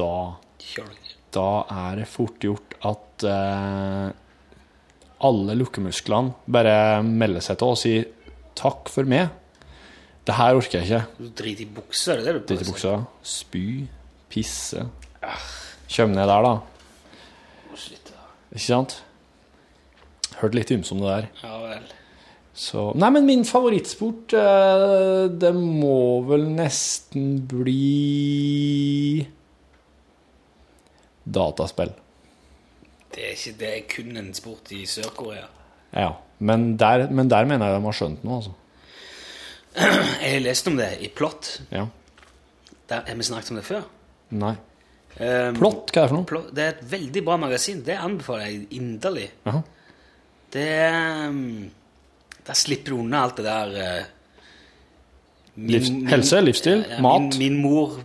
Da, 0.01 0.15
da 1.37 1.51
er 1.87 2.01
det 2.03 2.09
fort 2.11 2.43
gjort 2.45 2.75
at 2.91 3.27
eh, 3.31 4.09
alle 5.31 5.57
lukkemusklene 5.61 6.51
bare 6.51 6.75
melder 7.07 7.45
seg 7.45 7.61
til 7.61 7.75
og 7.75 7.79
sier 7.81 8.09
'takk 8.57 8.91
for 8.93 9.09
meg'. 9.09 9.31
Det 10.27 10.37
her 10.37 10.59
orker 10.59 10.81
jeg 10.81 10.89
ikke. 10.89 11.05
Du 11.17 11.29
driter 11.33 11.65
i 11.65 11.69
buksa, 11.75 12.13
er 12.13 12.21
det 12.21 12.35
du 12.35 12.41
Drite 12.51 12.67
i 12.67 12.69
buksa. 12.69 12.93
Spy. 13.25 13.65
Pisse. 14.31 14.85
Kjøm 15.91 16.13
ned 16.15 16.29
der, 16.29 16.45
da. 16.45 16.53
Ikke 18.53 18.67
sant? 18.67 19.01
Hørt 20.41 20.57
litt 20.57 20.71
ymse 20.75 20.95
om 20.97 21.03
det 21.03 21.11
der. 21.15 21.27
Ja 21.45 21.57
vel. 21.65 21.89
Så 22.61 22.91
Nei, 22.99 23.11
men 23.15 23.29
min 23.29 23.45
favorittsport, 23.47 24.35
eh, 24.37 25.27
det 25.31 25.53
må 25.57 26.21
vel 26.29 26.49
nesten 26.53 27.39
bli 27.49 29.27
Dataspill. 31.25 31.93
Det 33.11 33.23
er, 33.23 33.37
ikke, 33.37 33.55
det 33.59 33.71
er 33.71 33.87
kun 33.91 34.19
en 34.19 34.33
sport 34.35 34.71
i 34.75 34.83
Sør-Korea. 34.87 35.47
Ja. 35.95 36.11
Men 36.41 36.77
der, 36.81 37.09
men 37.11 37.31
der 37.31 37.47
mener 37.47 37.69
jeg 37.69 37.79
de 37.79 37.87
har 37.87 37.97
skjønt 37.97 38.23
noe, 38.25 38.41
altså. 38.41 38.57
Jeg 40.23 40.31
har 40.33 40.41
lest 40.43 40.67
om 40.67 40.79
det 40.79 40.89
i 41.05 41.11
Plott. 41.15 41.51
Ja. 41.71 41.85
Der, 42.91 43.03
har 43.07 43.19
vi 43.19 43.27
snakket 43.27 43.53
om 43.53 43.59
det 43.61 43.67
før? 43.67 43.85
Nei. 44.35 44.55
Um, 45.21 45.59
Plott, 45.59 45.91
hva 45.93 46.01
er 46.01 46.07
det 46.07 46.11
for 46.11 46.17
noe? 46.17 46.27
Plott, 46.31 46.49
det 46.57 46.65
er 46.65 46.73
et 46.75 46.83
veldig 46.91 47.23
bra 47.27 47.37
magasin. 47.39 47.85
Det 47.87 47.99
anbefaler 47.99 48.49
jeg 48.49 48.65
inderlig. 48.81 49.29
Jaha. 49.47 49.63
Det 50.51 50.69
um, 51.31 51.71
Der 52.47 52.57
slipper 52.59 52.95
du 52.95 53.01
unna 53.05 53.25
alt 53.27 53.37
det 53.39 53.45
der 53.47 53.75
uh, 53.77 54.07
min- 55.55 55.71
Livs- 55.77 55.91
min- 55.93 56.07
helse, 56.11 56.41
livsstil, 56.41 56.85
ja, 56.89 57.01
mat. 57.05 57.37
Min, 57.39 57.39
min 57.39 57.61
mor 57.63 57.99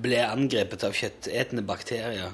ble 0.00 0.22
angrepet 0.24 0.84
av 0.86 0.94
kjøttetende 0.96 1.64
bakterier. 1.66 2.30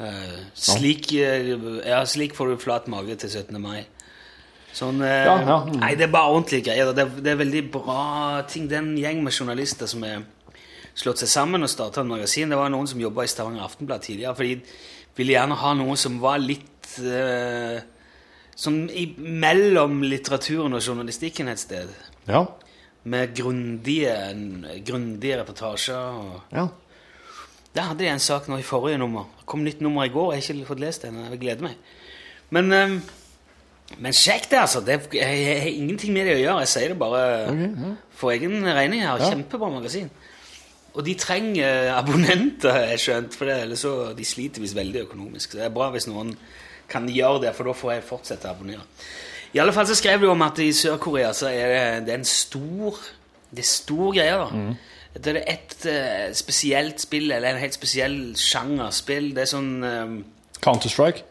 Uh, 0.00 0.36
slik, 0.56 1.10
uh, 1.12 1.80
ja, 1.86 2.02
slik 2.08 2.34
får 2.36 2.52
du 2.54 2.60
flat 2.60 2.88
mage 2.92 3.16
til 3.20 3.30
17. 3.30 3.56
mai. 3.60 3.84
Sånn 4.76 5.00
uh, 5.02 5.08
Ja, 5.08 5.36
ja. 5.44 5.56
Mm. 5.66 5.78
Nei, 5.82 5.94
det 5.98 6.06
er 6.08 6.12
bare 6.12 6.34
ordentlige 6.34 6.68
greier. 6.68 6.92
Det 6.96 7.04
er, 7.06 7.14
det 7.24 7.32
er 7.34 7.40
veldig 7.40 7.62
bra 7.74 8.02
ting. 8.48 8.68
Det 8.70 8.76
er 8.78 8.84
en 8.84 8.92
gjeng 9.00 9.22
med 9.24 9.32
journalister 9.36 9.88
som 9.90 10.04
har 10.06 10.22
slått 11.00 11.22
seg 11.22 11.30
sammen 11.32 11.62
og 11.64 11.70
starta 11.72 12.02
en 12.04 12.10
magasin. 12.12 12.50
Det 12.52 12.58
var 12.60 12.68
noen 12.72 12.88
som 12.90 13.00
jobba 13.00 13.24
i 13.24 13.30
Stavanger 13.32 13.64
Aftenblad 13.64 14.04
tidligere, 14.04 14.34
for 14.36 14.44
de 14.44 14.60
ville 15.16 15.34
gjerne 15.36 15.56
ha 15.62 15.72
noe 15.78 15.96
som 16.00 16.20
var 16.22 16.38
litt 16.42 16.92
uh, 17.04 17.80
Sånn 18.60 18.82
i, 18.92 19.06
mellom 19.16 20.02
litteraturen 20.04 20.76
og 20.76 20.84
journalistikken 20.84 21.48
et 21.48 21.62
sted. 21.62 21.92
Ja. 22.28 22.44
Med 23.08 23.32
grundige, 23.38 24.12
grundige 24.84 25.38
reportasjer. 25.40 26.18
Og 26.20 26.52
ja. 26.56 26.66
Der 27.72 27.88
hadde 27.88 28.02
de 28.02 28.10
en 28.10 28.20
sak 28.20 28.50
nå 28.50 28.58
i 28.60 28.66
forrige 28.66 28.98
nummer. 29.00 29.30
Det 29.38 29.48
kom 29.48 29.64
nytt 29.64 29.80
nummer 29.80 30.04
i 30.04 30.12
går. 30.12 30.34
Jeg 30.34 30.44
har 30.44 30.58
ikke 30.58 30.72
fått 30.74 30.84
lest 30.84 31.06
det. 31.06 31.14
Jeg 31.14 31.40
gleder 31.40 31.68
meg. 31.70 31.96
Men, 32.50 32.72
um, 32.74 32.96
men 34.02 34.16
sjekk 34.16 34.50
det, 34.50 34.60
altså. 34.60 34.84
Det, 34.84 34.98
jeg, 35.14 35.40
jeg 35.46 35.60
har 35.62 35.70
ingenting 35.70 36.12
med 36.12 36.28
det 36.28 36.36
å 36.36 36.42
gjøre. 36.42 36.64
Jeg 36.66 36.74
sier 36.74 36.92
det 36.92 37.00
bare 37.00 37.22
for 38.20 38.34
egen 38.34 38.60
regning 38.66 39.06
her. 39.06 39.22
Ja. 39.22 39.30
Kjempebra 39.30 39.70
magasin. 39.72 40.10
Og 40.90 41.06
de 41.06 41.14
trenger 41.14 41.92
abonnenter, 41.94 42.82
jeg 42.90 43.04
skjønt, 43.04 43.36
for 43.38 43.46
det, 43.46 43.60
eller 43.64 43.78
så 43.78 44.10
de 44.18 44.26
sliter 44.26 44.60
visst 44.60 44.76
veldig 44.76 45.06
økonomisk. 45.06 45.52
Så 45.52 45.60
det 45.60 45.68
er 45.68 45.76
bra 45.76 45.92
hvis 45.94 46.10
noen 46.10 46.34
kan 46.90 47.08
gjøre 47.08 47.46
det, 47.46 47.54
for 47.56 47.70
da 47.70 47.74
får 47.76 47.94
jeg 47.94 48.06
fortsette 48.08 48.48
å 48.48 48.54
abonnere. 48.54 48.84
I 49.54 49.58
alle 49.62 49.74
fall 49.74 49.88
så 49.88 49.96
skrev 49.98 50.22
du 50.22 50.28
om 50.30 50.46
at 50.46 50.60
i 50.62 50.70
Sør-Korea 50.76 51.32
så 51.34 51.48
er 51.50 51.72
det, 51.72 51.82
det 52.06 52.14
er 52.14 52.20
en 52.20 52.28
stor 52.28 52.98
Det 53.50 53.64
er 53.64 53.66
stor 53.66 54.12
greie, 54.14 54.34
da. 54.38 54.74
Det 55.10 55.32
er 55.32 55.40
ett 55.50 55.72
uh, 55.90 56.28
spesielt 56.38 57.02
spill, 57.02 57.32
eller 57.34 57.56
en 57.56 57.58
helt 57.64 57.74
spesiell 57.74 58.36
sjanger 58.38 58.92
spill. 58.94 59.32
Det 59.34 59.42
er 59.42 59.48
sånn 59.50 59.72
eh, 59.82 60.12
Counter-Strike. 60.62 61.24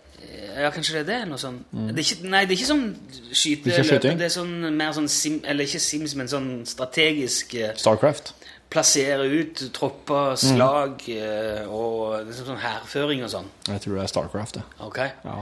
Ja, 0.60 0.70
kanskje 0.74 0.97
det 0.97 0.99
er 0.99 1.07
det? 1.07 1.20
Noe 1.30 1.39
sånn 1.39 1.62
det 1.72 1.93
er 1.93 2.03
ikke, 2.03 2.28
Nei, 2.28 2.41
det 2.43 2.53
er 2.53 2.57
ikke 2.57 2.68
sånn 2.68 2.86
skyte... 3.32 3.72
Det? 3.72 4.12
Det 4.20 4.28
er 4.28 4.34
sånn 4.34 4.53
mer 4.76 4.91
sånn 4.97 5.07
sim... 5.12 5.38
Eller 5.47 5.70
ikke 5.70 5.80
Sims, 5.84 6.16
men 6.20 6.28
sånn 6.32 6.49
strategisk 6.68 7.55
eh, 7.55 7.72
Starcraft. 7.80 8.34
Plassere 8.70 9.26
ut 9.26 9.63
tropper, 9.74 10.36
slag 10.38 11.01
mm. 11.09 11.72
og 11.74 12.20
er 12.20 12.36
sånn 12.38 12.61
hærføring 12.61 13.24
og 13.26 13.32
sånn. 13.34 13.49
Jeg 13.65 13.82
tror 13.82 13.97
det 13.97 14.03
er 14.03 14.11
Starcraft, 14.11 14.59
det. 14.59 14.65
Ok? 14.86 14.99
Ja. 15.26 15.39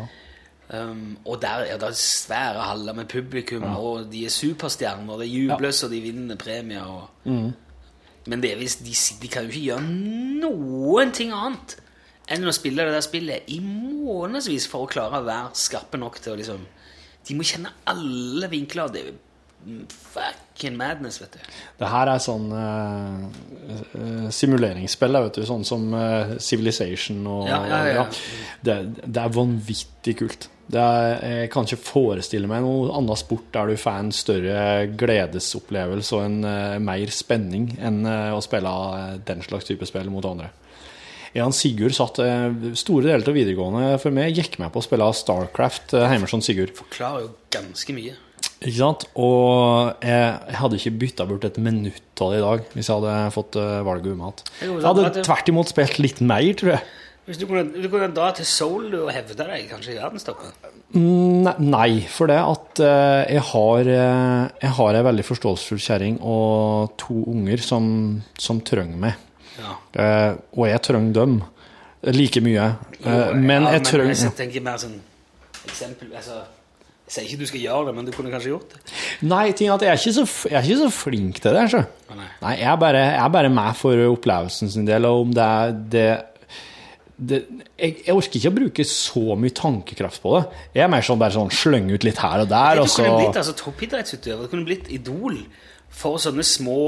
Um, 0.67 1.17
og 1.23 1.41
der 1.43 1.65
er 1.67 1.80
det 1.80 1.93
svære 1.99 2.65
haller 2.69 2.95
med 2.95 3.07
publikum, 3.11 3.63
og 3.75 4.07
de 4.11 4.25
er 4.28 4.34
superstjerner, 4.34 5.13
og 5.13 5.23
det 5.23 5.30
jubles, 5.32 5.84
og 5.84 5.91
de 5.91 6.01
vinner 6.03 6.39
premier. 6.39 6.88
Og... 6.88 7.28
Mm. 7.28 7.51
Men 8.28 8.43
det 8.43 8.55
visst, 8.59 8.84
de, 8.84 8.95
de 9.21 9.32
kan 9.32 9.47
jo 9.47 9.53
ikke 9.53 9.67
gjøre 9.69 9.84
noen 10.43 11.13
ting 11.15 11.36
annet 11.36 11.78
enn 12.28 12.43
å 12.43 12.55
spille 12.55 12.84
det 12.84 12.91
der 12.91 13.05
spillet 13.05 13.51
i 13.55 13.61
månedsvis 13.63 14.65
for 14.67 14.84
å 14.84 14.89
klare 14.91 15.21
å 15.21 15.28
være 15.28 15.55
skarpe 15.55 15.99
nok 15.99 16.19
til 16.19 16.34
å 16.34 16.39
liksom 16.39 16.65
De 17.28 17.36
må 17.36 17.43
kjenne 17.43 17.73
alle 17.91 18.47
vinkler. 18.51 18.91
Det 18.91 19.01
er 19.03 19.15
fucking 19.91 20.76
madness, 20.78 21.22
vet 21.22 21.38
du. 21.38 21.39
Det 21.80 21.89
her 21.91 22.11
er 22.11 22.22
sånn 22.24 22.49
eh, 22.57 24.28
simuleringsspill, 24.34 25.18
vet 25.28 25.39
du, 25.39 25.45
sånn 25.47 25.65
som 25.68 25.88
uh, 25.93 26.36
Civilization 26.41 27.24
og 27.30 27.47
Ja, 27.49 27.61
ja, 27.70 27.82
ja. 27.91 28.05
Det, 28.61 28.78
det 29.03 29.24
er 29.24 29.34
vanvittig 29.36 30.18
kult. 30.22 30.49
Det 30.68 30.84
er, 30.84 31.09
jeg 31.43 31.51
kan 31.53 31.68
ikke 31.68 31.80
forestille 31.80 32.49
meg 32.51 32.65
noe 32.65 32.91
annen 32.91 33.20
sport 33.20 33.47
der 33.55 33.72
du 33.72 33.80
får 33.80 34.01
en 34.01 34.13
større 34.15 34.61
gledesopplevelse 34.99 36.18
og 36.18 36.26
en 36.26 36.39
uh, 36.47 36.78
mer 36.84 37.13
spenning 37.13 37.72
enn 37.80 38.01
å 38.07 38.39
spille 38.43 38.72
den 39.28 39.43
slags 39.45 39.70
type 39.70 39.88
spill 39.88 40.11
mot 40.13 40.28
andre. 40.28 40.51
Jan 41.36 41.53
Sigurd 41.53 41.93
satt 41.93 42.18
store 42.80 43.11
deler 43.11 43.30
av 43.30 43.36
videregående 43.36 43.97
for 44.01 44.15
meg 44.15 44.39
gikk 44.39 44.55
med 44.63 44.72
på 44.74 44.82
å 44.82 44.86
spille 44.86 45.09
Starcraft 45.13 45.93
hjemme 45.93 46.26
hos 46.26 46.47
Sigurd. 46.47 46.72
Forklarer 46.80 47.28
jo 47.28 47.36
ganske 47.53 47.93
mye. 47.93 48.15
Ikke 48.58 48.78
sant? 48.80 49.03
Og 49.22 49.99
jeg, 50.01 50.55
hadde 50.58 50.78
ikke 50.80 50.93
bytta 51.03 51.26
bort 51.30 51.43
et 51.45 51.58
minutt 51.62 52.22
av 52.24 52.32
det 52.34 52.39
i 52.39 52.45
dag 52.45 52.64
hvis 52.74 52.88
jeg 52.89 53.01
hadde 53.03 53.34
fått 53.36 53.58
eh, 53.62 53.74
valget 53.86 54.10
igjen. 54.10 54.39
Jeg 54.64 54.86
hadde 54.86 55.26
tvert 55.28 55.51
imot 55.51 55.74
spilt 55.74 55.99
litt 56.01 56.22
mer, 56.26 56.47
tror 56.58 56.74
jeg. 56.74 56.88
Hvis 57.28 57.41
du 57.41 57.43
kunne, 57.45 57.66
du 57.68 57.86
kunne 57.91 58.08
dra 58.16 58.30
til 58.34 58.47
Seoul 58.47 58.88
og 59.01 59.12
hevde 59.12 59.36
deg 59.36 59.66
kanskje 59.68 59.97
i 59.97 59.99
verdenstoppen 59.99 60.53
Ne- 60.95 61.58
Nei, 61.60 61.99
for 62.08 62.32
det 62.32 62.38
at 62.39 62.80
eh, 62.80 63.36
jeg 63.36 63.43
har 63.49 63.89
eh, 63.91 64.43
Jeg 64.64 64.74
har 64.80 64.95
ei 64.95 65.03
veldig 65.10 65.26
forståelsesfull 65.28 65.84
kjerring 65.84 66.18
og 66.24 66.95
to 67.03 67.20
unger 67.28 67.62
som, 67.62 67.89
som 68.39 68.64
trenger 68.64 68.97
meg. 69.03 69.20
Ja. 69.58 69.76
Og 70.55 70.68
jeg 70.70 70.82
trenger 70.86 71.14
dem 71.18 71.39
like 72.14 72.41
mye. 72.45 72.68
Jo, 73.01 73.16
men 73.36 73.66
ja, 73.66 73.76
jeg 73.76 73.88
trenger 73.89 74.14
Jeg 74.14 74.36
tenker 74.38 74.64
mer 74.66 74.78
sånn 74.82 74.97
eksempel 75.68 76.14
altså, 76.16 76.41
Jeg 77.08 77.14
sier 77.14 77.28
ikke 77.30 77.39
du 77.39 77.47
skal 77.47 77.62
gjøre 77.64 77.88
det, 77.88 77.91
men 77.95 78.08
du 78.08 78.12
kunne 78.12 78.32
kanskje 78.34 78.49
gjort 78.51 78.74
det. 78.74 78.82
Nei, 79.32 79.45
ting 79.55 79.70
at 79.72 79.84
jeg 79.86 79.93
er 79.93 80.01
ikke 80.01 80.12
så, 80.18 80.26
jeg 80.49 80.58
er 80.60 80.66
ikke 80.66 80.80
så 80.82 80.89
flink 80.91 81.38
til 81.39 81.55
det. 81.55 81.62
Så. 81.72 81.80
Å, 81.88 82.18
nei. 82.18 82.26
Nei, 82.41 82.55
jeg 82.60 82.68
er, 82.68 82.80
bare, 82.82 83.03
jeg 83.05 83.22
er 83.24 83.32
bare 83.38 83.51
med 83.53 83.78
for 83.80 84.01
opplevelsen 84.10 84.74
sin 84.74 84.89
del, 84.89 85.08
og 85.08 85.22
om 85.24 85.32
det 85.38 85.45
er 85.45 85.78
det, 85.95 86.08
det 87.16 87.39
jeg, 87.78 87.95
jeg 88.10 88.18
orker 88.18 88.41
ikke 88.41 88.51
å 88.51 88.58
bruke 88.58 88.88
så 88.91 89.24
mye 89.39 89.55
tankekraft 89.55 90.24
på 90.26 90.36
det. 90.36 90.43
Jeg 90.76 90.84
er 90.84 90.91
mer 90.91 91.08
sånn 91.08 91.24
bare 91.24 91.38
sånn 91.38 91.55
slønge 91.64 91.95
ut 91.95 92.10
litt 92.10 92.20
her 92.26 92.43
og 92.43 92.51
der, 92.51 92.82
Du 92.82 92.84
og 92.84 92.91
så 92.91 93.05
kunne 93.05 93.24
blitt 93.24 93.39
altså, 93.39 93.55
toppidrettsutøver. 93.64 94.43
Det 94.43 94.51
kunne 94.51 94.68
blitt 94.68 94.91
idol 94.99 95.39
for 95.97 96.20
sånne 96.22 96.43
små 96.43 96.82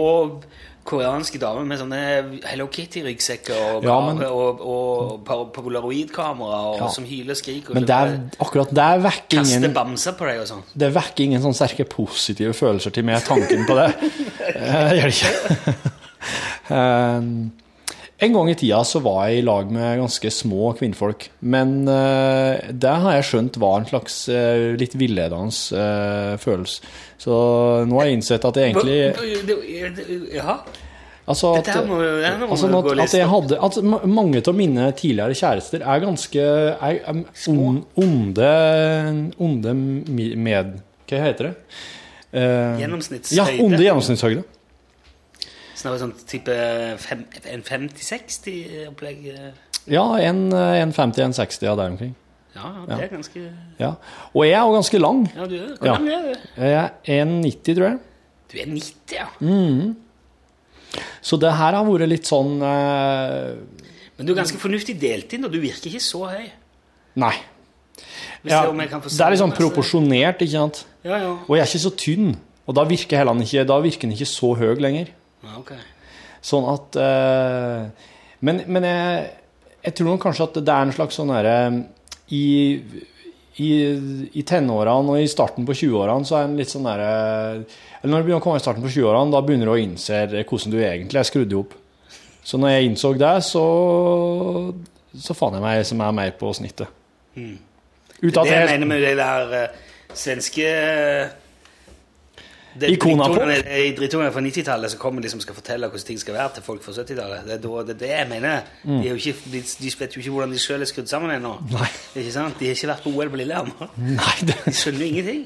koreanske 0.90 1.38
damer 1.42 1.68
med 1.70 1.78
sånne 1.80 2.00
Hello 2.50 2.66
Kitty-ryggsekker 2.74 3.54
og, 3.78 3.86
Ja, 3.86 4.00
men- 4.08 4.24
og, 4.26 4.60
og, 4.66 5.30
og 5.30 5.52
polaroidkamera 5.56 6.62
Ja. 6.80 6.90
som 6.96 7.06
hyler 7.06 7.36
og 7.36 7.40
skriker. 7.40 7.74
Men 7.78 7.86
der, 7.90 8.16
akkurat 8.42 8.74
der 8.74 9.00
vekker 9.06 9.38
Kaster 9.44 9.58
ingen 9.62 9.74
bamser 9.78 10.18
på 10.18 10.26
deg 10.30 10.42
og 10.42 10.48
sånn. 10.50 10.64
Det 10.74 10.92
vekker 10.96 11.24
ingen 11.30 11.42
sånn 11.46 11.54
sterke 11.58 11.86
positive 11.90 12.54
følelser 12.58 12.92
til 12.98 13.06
meg, 13.06 13.22
tanken 13.24 13.66
på 13.70 13.78
det. 13.78 13.90
Jeg 14.56 14.90
Det 14.90 15.00
gjør 15.00 15.10
det 15.10 15.18
ikke. 15.22 15.80
En 18.22 18.34
gang 18.36 18.50
i 18.52 18.56
tida 18.60 18.82
så 18.84 19.00
var 19.00 19.30
jeg 19.30 19.40
i 19.40 19.46
lag 19.48 19.70
med 19.72 20.02
ganske 20.02 20.30
små 20.34 20.74
kvinnfolk, 20.76 21.30
men 21.40 21.86
uh, 21.88 22.58
det 22.76 22.92
har 23.04 23.14
jeg 23.16 23.28
skjønt 23.30 23.60
var 23.64 23.78
en 23.80 23.88
slags 23.88 24.18
uh, 24.28 24.74
litt 24.76 24.98
villedende 25.00 25.48
uh, 25.80 26.34
følelse. 26.42 26.82
Så 27.20 27.32
nå 27.88 27.96
har 28.02 28.10
jeg 28.10 28.18
innsett 28.20 28.44
at 28.50 28.60
jeg 28.60 28.74
egentlig 28.74 30.36
Jaha. 30.36 30.58
Altså 31.30 31.52
at, 31.60 31.68
må- 31.86 32.02
altså 32.50 32.68
at, 32.74 32.88
at 33.04 33.14
jeg 33.14 33.28
hadde 33.30 33.58
At 33.62 33.76
mange 34.10 34.40
av 34.42 34.56
mine 34.58 34.88
tidligere 34.98 35.36
kjærester 35.38 35.84
er 35.86 36.00
ganske 36.02 36.42
er, 36.42 36.96
um, 37.12 37.84
onde 38.02 38.48
Onde 39.38 39.74
med 39.78 40.72
Hva 41.06 41.20
heter 41.28 41.52
det? 41.52 41.54
Uh, 42.34 42.80
Gjennomsnittshøyde. 42.82 43.38
Ja, 43.38 43.46
onde 43.62 43.78
gjennomsnittshøyde. 43.84 44.44
Sånn 45.80 45.96
sånn 46.02 46.16
type 46.28 46.56
fem, 47.00 47.22
en 47.48 47.62
50-60-opplegg? 47.64 49.22
Ja, 49.88 50.04
en, 50.20 50.50
eh, 50.52 50.82
en 50.82 50.92
50-en-60, 50.92 51.64
ja, 51.70 51.76
der 51.80 51.94
omkring. 51.94 52.16
Ja, 52.56 52.72
det 52.88 52.98
er 52.98 53.12
ganske 53.14 53.42
Ja. 53.80 53.94
Og 54.34 54.44
jeg 54.44 54.58
er 54.58 54.66
jo 54.66 54.74
ganske 54.74 55.00
lang. 55.00 55.32
Ja, 55.36 55.46
du 55.46 55.56
er 55.56 55.68
Ja. 55.70 55.96
Hvor 55.96 56.00
lang 56.00 56.08
er 56.10 56.34
du? 56.34 56.40
Jeg 56.58 56.74
er 56.74 56.92
1,90, 57.06 57.76
tror 57.76 57.88
jeg. 57.90 58.00
Du 58.52 58.58
er 58.58 58.66
90, 58.66 59.14
ja. 59.14 59.28
Så 61.22 61.40
det 61.40 61.54
her 61.54 61.74
har 61.74 61.86
vært 61.86 62.10
litt 62.10 62.26
sånn 62.26 62.62
eh, 62.62 63.56
Men 64.18 64.26
du 64.26 64.34
er 64.34 64.42
ganske 64.42 64.58
fornuftig 64.58 65.00
delt 65.00 65.32
inn, 65.34 65.46
og 65.46 65.52
du 65.52 65.60
virker 65.60 65.88
ikke 65.88 66.02
så 66.04 66.26
høy. 66.28 66.50
Nei. 67.16 67.36
Ja, 68.44 68.66
det, 68.72 69.20
er 69.20 69.32
liksom 69.32 69.52
proporsjonert, 69.52 70.42
ikke 70.42 70.52
sant? 70.52 70.86
Ja, 71.04 71.18
ja. 71.20 71.32
Og 71.48 71.56
jeg 71.56 71.64
er 71.64 71.68
ikke 71.68 71.84
så 71.84 71.96
tynn, 71.96 72.36
og 72.66 72.76
da 72.76 72.84
virker 72.88 73.26
den 73.26 73.42
ikke, 73.44 73.66
da 73.68 73.80
virker 73.80 74.08
den 74.08 74.16
ikke 74.16 74.28
så 74.28 74.54
høy 74.56 74.76
lenger. 74.80 75.12
Ja 75.46 75.60
ok. 75.60 75.74
Sånn 76.44 76.68
at 76.72 76.98
uh, 77.00 77.88
Men, 78.46 78.62
men 78.72 78.86
jeg, 78.88 79.24
jeg 79.84 79.96
tror 79.98 80.14
nok 80.14 80.22
kanskje 80.24 80.46
at 80.48 80.60
det 80.64 80.76
er 80.76 80.86
en 80.88 80.96
slags 80.96 81.18
sånn 81.20 81.32
derre 81.34 81.56
i, 82.32 82.44
i, 83.60 83.70
I 84.40 84.44
tenårene 84.48 85.16
og 85.16 85.20
i 85.20 85.28
starten 85.32 85.68
på 85.68 85.76
20-årene 85.76 86.28
så 86.28 86.38
er 86.40 86.48
en 86.48 86.56
litt 86.60 86.72
sånn 86.72 86.88
derre 86.88 87.10
Eller 87.58 88.14
når 88.14 88.22
du 88.22 88.28
begynner 88.30 88.40
å 88.40 88.46
komme 88.46 88.62
i 88.62 88.64
starten 88.64 88.86
på 88.86 88.94
20-årene, 88.94 89.34
da 89.34 89.44
begynner 89.44 89.68
du 89.68 89.74
å 89.74 89.82
innse 89.82 90.24
hvordan 90.40 90.76
du 90.76 90.80
egentlig 90.80 91.20
er 91.20 91.28
skrudd 91.28 91.56
ihop. 91.56 91.76
Så 92.46 92.58
når 92.62 92.72
jeg 92.72 92.88
innså 92.88 93.12
det, 93.20 93.34
så, 93.44 93.66
så 95.12 95.36
fant 95.36 95.58
jeg 95.58 95.66
meg 95.66 95.84
som 95.90 96.06
er 96.06 96.16
mer 96.16 96.32
på 96.40 96.54
snittet. 96.56 96.88
Det 97.36 98.30
er 98.30 98.40
Det 98.40 98.56
jeg 98.56 98.72
mener 98.72 98.90
med 98.90 99.04
det 99.04 99.18
der 99.20 99.52
uh, 99.52 100.16
svenske 100.16 100.70
det 102.80 102.90
på. 103.00 103.10
drittungene- 103.10 103.64
eh, 103.66 103.96
drittungene 103.98 104.32
fra 104.32 104.42
90-tallet 104.42 104.94
som 104.94 105.00
kommer 105.00 105.22
liksom 105.26 105.42
skal 105.42 105.56
fortelle 105.56 105.90
hvordan 105.90 106.06
ting 106.08 106.20
skal 106.20 106.34
være 106.38 106.54
til 106.58 106.64
folk 106.64 106.84
fra 106.84 106.94
70-tallet. 106.94 107.46
Det 107.48 107.62
det 107.62 107.96
er 107.96 108.00
det 108.00 108.10
jeg 108.10 108.30
mener. 108.30 108.62
De, 108.84 109.00
er 109.00 109.10
jo 109.10 109.16
ikke, 109.16 109.36
de, 109.52 109.62
de 109.62 109.92
vet 110.00 110.16
jo 110.16 110.24
ikke 110.24 110.36
hvordan 110.36 110.52
de 110.52 110.60
sjøl 110.60 110.82
er 110.82 110.86
skrudd 110.92 111.08
sammen 111.12 111.32
ennå. 111.36 111.56
Mm. 111.60 111.76
Ikke 112.16 112.32
sant? 112.36 112.60
De 112.60 112.70
har 112.70 112.78
ikke 112.78 112.92
vært 112.94 113.04
på 113.04 113.16
OL 113.16 113.30
på 113.30 113.42
Lillehammer. 113.42 113.94
Det, 114.48 114.56
De 114.66 114.74
skjønner 114.74 115.06
jo 115.06 115.12
ingenting. 115.14 115.46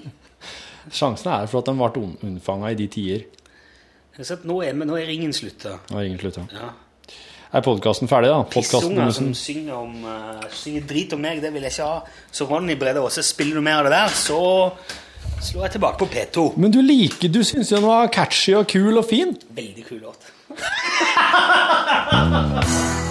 Sjansene 0.91 1.41
er 1.41 1.47
for 1.51 1.63
at 1.63 1.71
de 1.71 1.77
ble 1.79 2.07
unnfanga 2.27 2.71
i 2.71 2.79
de 2.79 2.87
tider. 2.91 3.27
Nå 4.43 4.61
er, 4.61 4.73
men 4.77 4.87
nå 4.87 4.97
er 4.99 5.07
ringen 5.09 5.33
slutta. 5.33 5.79
Nå 5.89 5.99
er 5.99 6.09
ringen 6.09 6.19
slutta. 6.21 6.45
Ja. 6.53 6.71
Er 7.53 7.61
podkasten 7.61 8.09
ferdig, 8.09 8.31
da? 8.33 8.41
Pissunger 8.49 9.11
som 9.13 9.27
synger, 9.37 9.75
om, 9.77 9.99
uh, 10.09 10.45
synger 10.57 10.87
drit 10.89 11.11
om 11.13 11.21
meg, 11.21 11.37
det 11.41 11.51
vil 11.53 11.65
jeg 11.67 11.75
ikke 11.75 11.85
ha. 11.85 11.99
Så 12.33 12.47
Ronny 12.49 12.73
Brede 12.81 13.01
Aase, 13.03 13.21
spiller 13.25 13.59
du 13.59 13.61
mer 13.61 13.83
av 13.83 13.89
det 13.89 13.93
der, 13.93 14.15
så 14.17 14.39
Slå 15.43 15.65
jeg 15.65 15.71
tilbake 15.75 15.97
på 15.99 16.05
P2. 16.07 16.53
Men 16.57 16.71
du 16.71 16.79
liker, 16.81 17.27
du 17.27 17.43
syns 17.43 17.73
den 17.73 17.83
var 17.83 18.07
catchy 18.07 18.55
og 18.55 18.67
kul 18.71 18.97
og 18.97 19.05
fin? 19.09 19.35
Veldig 19.51 19.85
kul 19.89 19.99
låt. 20.07 20.21